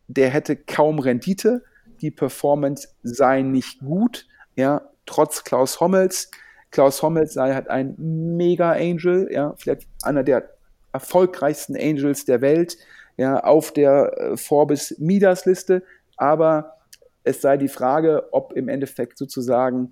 der 0.07 0.29
hätte 0.29 0.55
kaum 0.55 0.99
Rendite, 0.99 1.63
die 2.01 2.11
Performance 2.11 2.89
sei 3.03 3.41
nicht 3.41 3.79
gut, 3.79 4.27
ja, 4.55 4.81
trotz 5.05 5.43
Klaus 5.43 5.79
Hommels. 5.79 6.29
Klaus 6.71 7.01
Hommels 7.01 7.33
sei 7.33 7.53
halt 7.53 7.69
ein 7.69 7.95
mega 7.97 8.73
Angel, 8.73 9.29
ja, 9.31 9.53
vielleicht 9.57 9.87
einer 10.03 10.23
der 10.23 10.49
erfolgreichsten 10.91 11.75
Angels 11.75 12.25
der 12.25 12.41
Welt, 12.41 12.77
ja, 13.17 13.39
auf 13.43 13.71
der 13.71 14.17
äh, 14.17 14.37
Forbes 14.37 14.95
Midas 14.99 15.45
Liste, 15.45 15.83
aber 16.17 16.78
es 17.23 17.41
sei 17.41 17.57
die 17.57 17.67
Frage, 17.67 18.29
ob 18.31 18.53
im 18.53 18.67
Endeffekt 18.67 19.17
sozusagen 19.17 19.91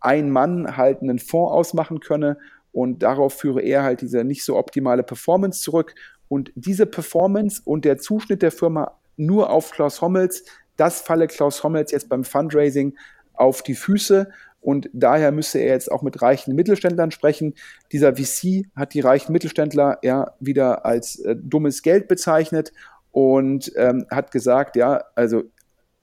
ein 0.00 0.30
Mann 0.30 0.76
halt 0.76 1.02
einen 1.02 1.18
Fonds 1.18 1.52
ausmachen 1.52 2.00
könne 2.00 2.38
und 2.72 3.02
darauf 3.02 3.34
führe 3.34 3.62
er 3.62 3.82
halt 3.82 4.00
diese 4.00 4.24
nicht 4.24 4.44
so 4.44 4.56
optimale 4.56 5.02
Performance 5.02 5.62
zurück 5.62 5.94
und 6.28 6.50
diese 6.54 6.86
Performance 6.86 7.62
und 7.64 7.84
der 7.84 7.98
Zuschnitt 7.98 8.42
der 8.42 8.52
Firma 8.52 8.98
nur 9.16 9.50
auf 9.50 9.70
Klaus 9.70 10.00
Hommels, 10.00 10.44
das 10.76 11.00
falle 11.02 11.26
Klaus 11.26 11.62
Hommels 11.62 11.92
jetzt 11.92 12.08
beim 12.08 12.24
Fundraising 12.24 12.96
auf 13.34 13.62
die 13.62 13.74
Füße 13.74 14.28
und 14.60 14.88
daher 14.92 15.32
müsste 15.32 15.58
er 15.58 15.74
jetzt 15.74 15.90
auch 15.90 16.02
mit 16.02 16.22
reichen 16.22 16.54
Mittelständlern 16.54 17.10
sprechen. 17.10 17.54
Dieser 17.90 18.14
VC 18.16 18.64
hat 18.76 18.94
die 18.94 19.00
reichen 19.00 19.32
Mittelständler 19.32 19.98
ja 20.02 20.32
wieder 20.38 20.86
als 20.86 21.18
äh, 21.20 21.36
dummes 21.36 21.82
Geld 21.82 22.08
bezeichnet 22.08 22.72
und 23.10 23.72
ähm, 23.76 24.06
hat 24.10 24.30
gesagt, 24.30 24.76
ja, 24.76 25.04
also 25.14 25.42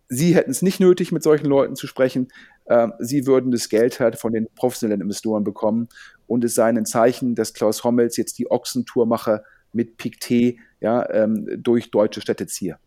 sie 0.10 0.36
hätten 0.36 0.52
es 0.52 0.62
nicht 0.62 0.80
nötig, 0.80 1.12
mit 1.12 1.24
solchen 1.24 1.46
Leuten 1.46 1.76
zu 1.76 1.88
sprechen. 1.88 2.28
Ähm, 2.68 2.94
sie 3.00 3.26
würden 3.26 3.52
das 3.52 3.70
Geld 3.70 4.00
halt 4.00 4.18
von 4.18 4.34
den 4.34 4.48
professionellen 4.56 5.02
Investoren 5.02 5.44
bekommen 5.44 5.88
und 6.28 6.44
es 6.44 6.56
sei 6.56 6.68
ein 6.68 6.86
Zeichen, 6.86 7.36
dass 7.36 7.54
Klaus 7.54 7.84
Hommels 7.84 8.18
jetzt 8.18 8.38
die 8.40 8.52
Ochsentour 8.52 9.06
mache 9.06 9.44
mit 9.72 9.98
Pictet 9.98 10.58
ja, 10.82 11.10
ähm, 11.12 11.48
durch 11.58 11.92
deutsche 11.92 12.22
Städte 12.22 12.48
ziehe. 12.48 12.78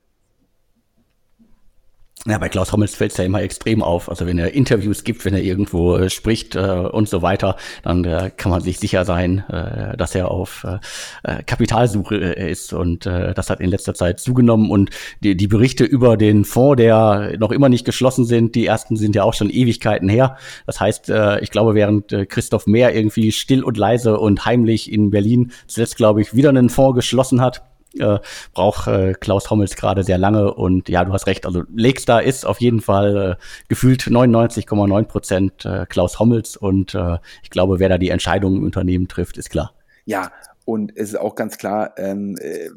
Ja, 2.25 2.39
bei 2.39 2.49
Klaus 2.49 2.71
Hommels 2.71 2.95
fällt 2.95 3.11
es 3.11 3.17
ja 3.17 3.25
immer 3.25 3.43
extrem 3.43 3.83
auf. 3.83 4.09
Also 4.09 4.27
wenn 4.27 4.39
er 4.39 4.55
Interviews 4.55 5.03
gibt, 5.03 5.25
wenn 5.25 5.35
er 5.35 5.43
irgendwo 5.43 5.97
äh, 5.97 6.09
spricht 6.09 6.55
äh, 6.55 6.61
und 6.61 7.09
so 7.09 7.21
weiter, 7.21 7.57
dann 7.83 8.05
äh, 8.05 8.31
kann 8.37 8.53
man 8.53 8.61
sich 8.61 8.79
sicher 8.79 9.05
sein, 9.05 9.45
äh, 9.49 9.97
dass 9.97 10.15
er 10.15 10.31
auf 10.31 10.65
äh, 10.65 10.79
äh 11.25 11.43
Kapitalsuche 11.43 12.15
ist. 12.15 12.73
Und 12.73 13.07
das 13.07 13.51
hat 13.51 13.61
in 13.61 13.71
letzter 13.71 13.95
Zeit 13.95 14.21
zugenommen. 14.21 14.71
Und 14.71 14.91
die, 15.21 15.37
die 15.37 15.49
Berichte 15.49 15.85
über 15.85 16.17
den 16.17 16.45
Fonds, 16.45 16.77
der 16.77 17.35
noch 17.39 17.51
immer 17.51 17.69
nicht 17.69 17.85
geschlossen 17.85 18.25
sind, 18.25 18.55
die 18.55 18.67
ersten 18.67 18.97
sind 18.97 19.17
ja 19.17 19.25
auch 19.25 19.35
schon 19.35 19.51
Ewigkeiten 19.51 20.09
her. 20.09 20.37
Das 20.67 20.79
heißt, 20.79 21.13
ich 21.41 21.51
glaube, 21.51 21.75
während 21.75 22.13
äh, 22.13 22.27
Christoph 22.27 22.67
Mehr 22.67 22.95
irgendwie 22.95 23.33
still 23.33 23.65
und 23.65 23.77
leise 23.77 24.19
und 24.19 24.45
heimlich 24.45 24.93
in 24.93 25.11
Berlin 25.11 25.53
zuletzt, 25.67 25.97
glaube 25.97 26.23
ich, 26.23 26.35
wieder 26.35 26.51
einen 26.51 26.69
Fonds 26.69 26.95
geschlossen 26.95 27.41
hat, 27.41 27.63
äh, 27.99 28.19
braucht 28.53 28.87
äh, 28.89 29.15
Klaus 29.15 29.51
Hommels 29.51 29.77
gerade 29.77 30.05
sehr 30.05 30.19
lange. 30.19 30.53
Und 30.55 30.89
ja, 30.89 31.05
du 31.05 31.13
hast 31.13 31.27
recht, 31.27 31.47
also 31.47 31.65
Lakestar 31.75 32.23
ist 32.23 32.47
auf 32.47 32.61
jeden 32.61 32.81
Fall 32.81 33.37
äh, 33.39 33.43
gefühlt 33.69 34.03
99,9 34.03 35.05
Prozent 35.05 35.65
äh, 35.65 35.87
Klaus 35.87 36.19
Hommels. 36.19 36.57
Und 36.57 36.95
äh, 36.95 37.19
ich 37.43 37.51
glaube, 37.51 37.79
wer 37.79 37.89
da 37.89 37.99
die 37.99 38.11
Entscheidungen 38.11 38.59
im 38.59 38.65
Unternehmen 38.65 39.09
trifft, 39.09 39.39
ist 39.39 39.51
klar. 39.51 39.73
Ja, 40.05 40.31
und 40.65 40.97
es 40.97 41.11
ist 41.11 41.19
auch 41.19 41.35
ganz 41.35 41.59
klar, 41.59 41.95
ähm, 41.97 42.37
äh, 42.41 42.69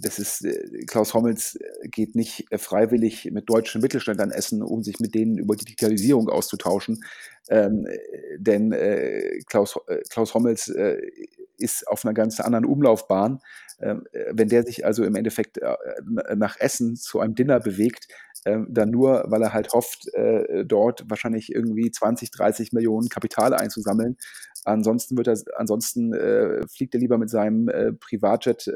das 0.00 0.18
ist, 0.18 0.44
äh, 0.44 0.84
Klaus 0.86 1.12
Hommels 1.12 1.58
geht 1.84 2.14
nicht 2.14 2.46
äh, 2.50 2.56
freiwillig 2.56 3.30
mit 3.30 3.50
deutschen 3.50 3.82
Mittelständlern 3.82 4.30
essen, 4.30 4.62
um 4.62 4.82
sich 4.82 4.98
mit 4.98 5.14
denen 5.14 5.36
über 5.36 5.54
die 5.54 5.66
Digitalisierung 5.66 6.30
auszutauschen. 6.30 7.04
Ähm, 7.50 7.86
äh, 7.86 7.98
denn 8.38 8.72
äh, 8.72 9.40
Klaus, 9.46 9.78
äh, 9.88 9.98
Klaus 10.08 10.32
Hommels 10.32 10.68
äh, 10.68 11.02
ist 11.62 11.88
auf 11.88 12.04
einer 12.04 12.14
ganz 12.14 12.40
anderen 12.40 12.64
Umlaufbahn. 12.64 13.40
Ähm, 13.82 14.04
äh, 14.12 14.32
wenn 14.32 14.48
der 14.48 14.64
sich 14.64 14.86
also 14.86 15.04
im 15.04 15.16
Endeffekt 15.16 15.58
äh, 15.58 15.74
nach 16.36 16.58
Essen 16.58 16.96
zu 16.96 17.20
einem 17.20 17.34
Dinner 17.34 17.58
bewegt, 17.60 18.08
ähm, 18.44 18.66
dann 18.70 18.90
nur, 18.90 19.24
weil 19.28 19.42
er 19.42 19.52
halt 19.52 19.72
hofft, 19.72 20.12
äh, 20.14 20.64
dort 20.64 21.08
wahrscheinlich 21.08 21.52
irgendwie 21.52 21.90
20, 21.90 22.30
30 22.30 22.72
Millionen 22.72 23.08
Kapital 23.08 23.54
einzusammeln. 23.54 24.16
Ansonsten 24.64 25.16
wird 25.16 25.26
er, 25.26 25.38
ansonsten 25.56 26.12
fliegt 26.68 26.94
er 26.94 27.00
lieber 27.00 27.18
mit 27.18 27.30
seinem 27.30 27.68
Privatjet 27.98 28.68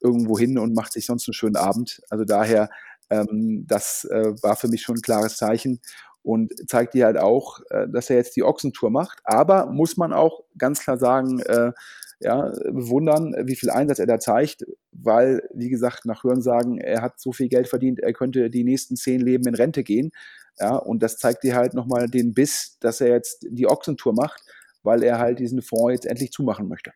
irgendwo 0.00 0.38
hin 0.38 0.56
und 0.56 0.72
macht 0.72 0.92
sich 0.92 1.04
sonst 1.04 1.26
einen 1.26 1.34
schönen 1.34 1.56
Abend. 1.56 2.00
Also 2.10 2.24
daher, 2.24 2.70
ähm, 3.10 3.64
das 3.66 4.06
war 4.08 4.54
für 4.54 4.68
mich 4.68 4.82
schon 4.82 4.98
ein 4.98 5.02
klares 5.02 5.36
Zeichen 5.36 5.80
und 6.22 6.52
zeigt 6.68 6.94
dir 6.94 7.06
halt 7.06 7.18
auch, 7.18 7.60
äh, 7.70 7.88
dass 7.88 8.10
er 8.10 8.16
jetzt 8.16 8.36
die 8.36 8.42
Ochsentour 8.42 8.90
macht. 8.90 9.20
Aber 9.24 9.66
muss 9.66 9.96
man 9.96 10.12
auch 10.12 10.42
ganz 10.58 10.80
klar 10.80 10.98
sagen, 10.98 11.40
äh, 11.40 11.72
ja, 12.20 12.52
bewundern, 12.70 13.34
wie 13.44 13.56
viel 13.56 13.70
Einsatz 13.70 13.98
er 13.98 14.06
da 14.06 14.20
zeigt, 14.20 14.66
weil, 14.92 15.48
wie 15.54 15.70
gesagt, 15.70 16.04
nach 16.04 16.22
Hörensagen, 16.22 16.78
er 16.78 17.00
hat 17.00 17.18
so 17.18 17.32
viel 17.32 17.48
Geld 17.48 17.66
verdient, 17.66 17.98
er 18.00 18.12
könnte 18.12 18.50
die 18.50 18.64
nächsten 18.64 18.96
zehn 18.96 19.20
Leben 19.20 19.46
in 19.48 19.54
Rente 19.54 19.82
gehen. 19.82 20.12
Ja, 20.58 20.76
und 20.76 21.02
das 21.02 21.16
zeigt 21.16 21.42
dir 21.42 21.56
halt 21.56 21.72
nochmal 21.72 22.08
den 22.08 22.34
Biss, 22.34 22.76
dass 22.80 23.00
er 23.00 23.08
jetzt 23.08 23.46
die 23.48 23.66
Ochsentour 23.66 24.12
macht, 24.12 24.42
weil 24.82 25.02
er 25.02 25.18
halt 25.18 25.38
diesen 25.38 25.62
Fonds 25.62 25.92
jetzt 25.94 26.06
endlich 26.06 26.30
zumachen 26.30 26.68
möchte. 26.68 26.92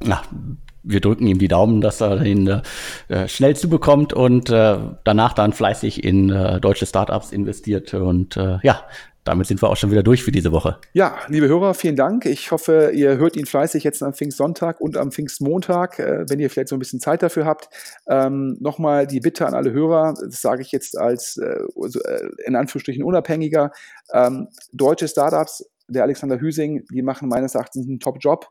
Na, 0.00 0.22
wir 0.84 1.00
drücken 1.00 1.26
ihm 1.26 1.38
die 1.38 1.48
Daumen, 1.48 1.80
dass 1.80 2.00
er 2.00 2.22
ihn 2.22 2.62
äh, 3.08 3.28
schnell 3.28 3.56
zubekommt 3.56 4.12
und 4.12 4.50
äh, 4.50 4.76
danach 5.04 5.32
dann 5.32 5.52
fleißig 5.52 6.04
in 6.04 6.30
äh, 6.30 6.60
deutsche 6.60 6.86
Startups 6.86 7.32
investiert. 7.32 7.94
Und 7.94 8.36
äh, 8.36 8.58
ja, 8.62 8.82
damit 9.24 9.46
sind 9.46 9.62
wir 9.62 9.70
auch 9.70 9.76
schon 9.76 9.90
wieder 9.90 10.02
durch 10.02 10.22
für 10.22 10.32
diese 10.32 10.52
Woche. 10.52 10.76
Ja, 10.92 11.16
liebe 11.28 11.48
Hörer, 11.48 11.72
vielen 11.72 11.96
Dank. 11.96 12.26
Ich 12.26 12.50
hoffe, 12.50 12.92
ihr 12.94 13.16
hört 13.16 13.36
ihn 13.36 13.46
fleißig 13.46 13.82
jetzt 13.82 14.02
am 14.02 14.12
Pfingstsonntag 14.12 14.80
und 14.80 14.98
am 14.98 15.10
Pfingstmontag, 15.10 15.98
äh, 15.98 16.28
wenn 16.28 16.40
ihr 16.40 16.50
vielleicht 16.50 16.68
so 16.68 16.76
ein 16.76 16.78
bisschen 16.78 17.00
Zeit 17.00 17.22
dafür 17.22 17.46
habt. 17.46 17.68
Ähm, 18.06 18.58
Nochmal 18.60 19.06
die 19.06 19.20
Bitte 19.20 19.46
an 19.46 19.54
alle 19.54 19.72
Hörer, 19.72 20.14
das 20.22 20.42
sage 20.42 20.60
ich 20.60 20.72
jetzt 20.72 20.98
als 20.98 21.38
äh, 21.38 21.46
äh, 21.46 22.28
in 22.46 22.54
Anführungsstrichen 22.54 23.02
unabhängiger, 23.02 23.72
ähm, 24.12 24.48
deutsche 24.72 25.08
Startups, 25.08 25.64
der 25.88 26.02
Alexander 26.02 26.40
Hüsing, 26.40 26.84
die 26.92 27.02
machen 27.02 27.28
meines 27.28 27.54
Erachtens 27.54 27.86
einen 27.86 28.00
Top-Job. 28.00 28.46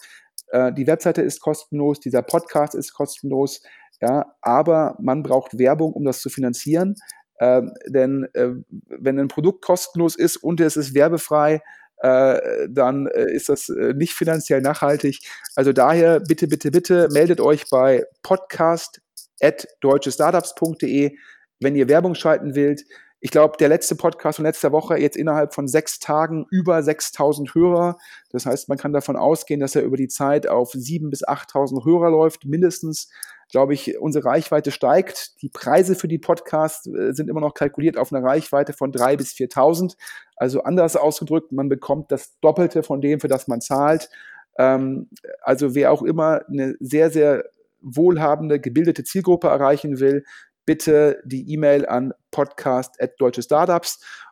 Äh, 0.54 0.72
die 0.72 0.88
Webseite 0.88 1.22
ist 1.24 1.42
kostenlos, 1.42 2.00
dieser 2.00 2.22
Podcast 2.22 2.76
ist 2.76 2.94
kostenlos, 2.94 3.64
ja, 4.00 4.34
aber 4.42 4.96
man 5.00 5.24
braucht 5.24 5.58
Werbung, 5.58 5.94
um 5.94 6.06
das 6.06 6.22
zu 6.22 6.30
finanzieren. 6.30 6.96
Ähm, 7.40 7.74
denn 7.88 8.28
äh, 8.34 8.50
wenn 8.88 9.18
ein 9.20 9.30
Produkt 9.30 9.66
kostenlos 9.66 10.16
ist 10.16 10.38
und 10.38 10.62
es 10.62 10.78
ist 10.78 10.94
werbefrei, 10.94 11.64
äh, 11.98 12.68
dann 12.70 13.08
äh, 13.08 13.34
ist 13.34 13.50
das 13.50 13.70
äh, 13.70 13.96
nicht 13.96 14.14
finanziell 14.14 14.62
nachhaltig. 14.62 15.28
Also 15.56 15.74
daher 15.74 16.20
bitte, 16.20 16.48
bitte, 16.48 16.70
bitte 16.70 17.08
meldet 17.12 17.42
euch 17.42 17.68
bei 17.72 18.06
podcast.deutschestartups.de, 18.22 21.18
wenn 21.62 21.76
ihr 21.76 21.90
Werbung 21.90 22.14
schalten 22.14 22.56
wollt. 22.56 22.84
Ich 23.26 23.32
glaube, 23.32 23.56
der 23.58 23.70
letzte 23.70 23.96
Podcast 23.96 24.36
von 24.36 24.44
letzter 24.44 24.74
Woche 24.74 24.98
jetzt 24.98 25.16
innerhalb 25.16 25.54
von 25.54 25.66
sechs 25.66 26.00
Tagen 26.00 26.46
über 26.52 26.84
6000 26.84 27.56
Hörer. 27.56 27.98
Das 28.32 28.46
heißt, 28.46 28.68
man 28.68 28.78
kann 28.78 28.92
davon 28.92 29.16
ausgehen, 29.16 29.62
dass 29.62 29.76
er 29.76 29.84
über 29.84 29.96
die 29.96 30.10
Zeit 30.10 30.46
auf 30.46 30.74
7.000 30.74 31.10
bis 31.10 31.26
8.000 31.26 31.86
Hörer 31.86 32.12
läuft, 32.12 32.44
mindestens. 32.44 33.10
Glaube 33.50 33.76
ich, 33.76 33.98
unsere 33.98 34.26
Reichweite 34.26 34.72
steigt. 34.72 35.42
Die 35.42 35.48
Preise 35.48 35.96
für 35.96 36.10
die 36.10 36.18
Podcasts 36.18 36.86
äh, 36.88 37.14
sind 37.14 37.30
immer 37.30 37.40
noch 37.40 37.54
kalkuliert 37.54 37.98
auf 37.98 38.12
eine 38.12 38.26
Reichweite 38.26 38.74
von 38.74 38.92
3.000 38.92 39.16
bis 39.16 39.32
4.000. 39.32 39.96
Also 40.36 40.64
anders 40.64 40.98
ausgedrückt, 40.98 41.54
man 41.54 41.70
bekommt 41.70 42.12
das 42.12 42.38
Doppelte 42.42 42.84
von 42.84 43.00
dem, 43.00 43.22
für 43.22 43.30
das 43.30 43.48
man 43.48 43.62
zahlt. 43.62 44.10
Ähm, 44.58 45.08
also 45.42 45.76
wer 45.76 45.94
auch 45.94 46.02
immer 46.02 46.42
eine 46.50 46.76
sehr, 46.82 47.10
sehr 47.10 47.46
wohlhabende, 47.80 48.60
gebildete 48.60 49.06
Zielgruppe 49.06 49.48
erreichen 49.48 50.02
will, 50.02 50.26
bitte 50.66 51.22
die 51.26 51.52
E-Mail 51.54 51.86
an 51.86 52.14
podcast.deutsche 52.32 53.42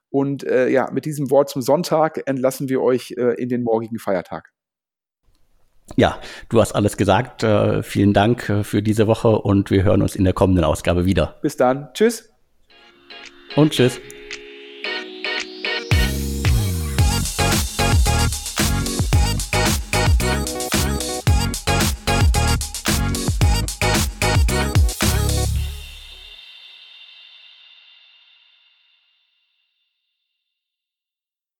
Und 0.09 0.43
äh, 0.43 0.69
ja, 0.69 0.89
mit 0.91 1.05
diesem 1.05 1.29
Wort 1.31 1.49
zum 1.49 1.61
Sonntag 1.61 2.21
entlassen 2.25 2.69
wir 2.69 2.81
euch 2.81 3.15
äh, 3.17 3.35
in 3.41 3.49
den 3.49 3.63
morgigen 3.63 3.99
Feiertag. 3.99 4.51
Ja, 5.95 6.19
du 6.49 6.61
hast 6.61 6.73
alles 6.73 6.97
gesagt. 6.97 7.43
Äh, 7.43 7.83
vielen 7.83 8.13
Dank 8.13 8.49
äh, 8.49 8.63
für 8.63 8.81
diese 8.81 9.07
Woche 9.07 9.29
und 9.29 9.71
wir 9.71 9.83
hören 9.83 10.01
uns 10.01 10.15
in 10.15 10.23
der 10.23 10.33
kommenden 10.33 10.63
Ausgabe 10.63 11.05
wieder. 11.05 11.39
Bis 11.41 11.57
dann. 11.57 11.89
Tschüss. 11.93 12.29
Und 13.55 13.71
tschüss. 13.71 13.99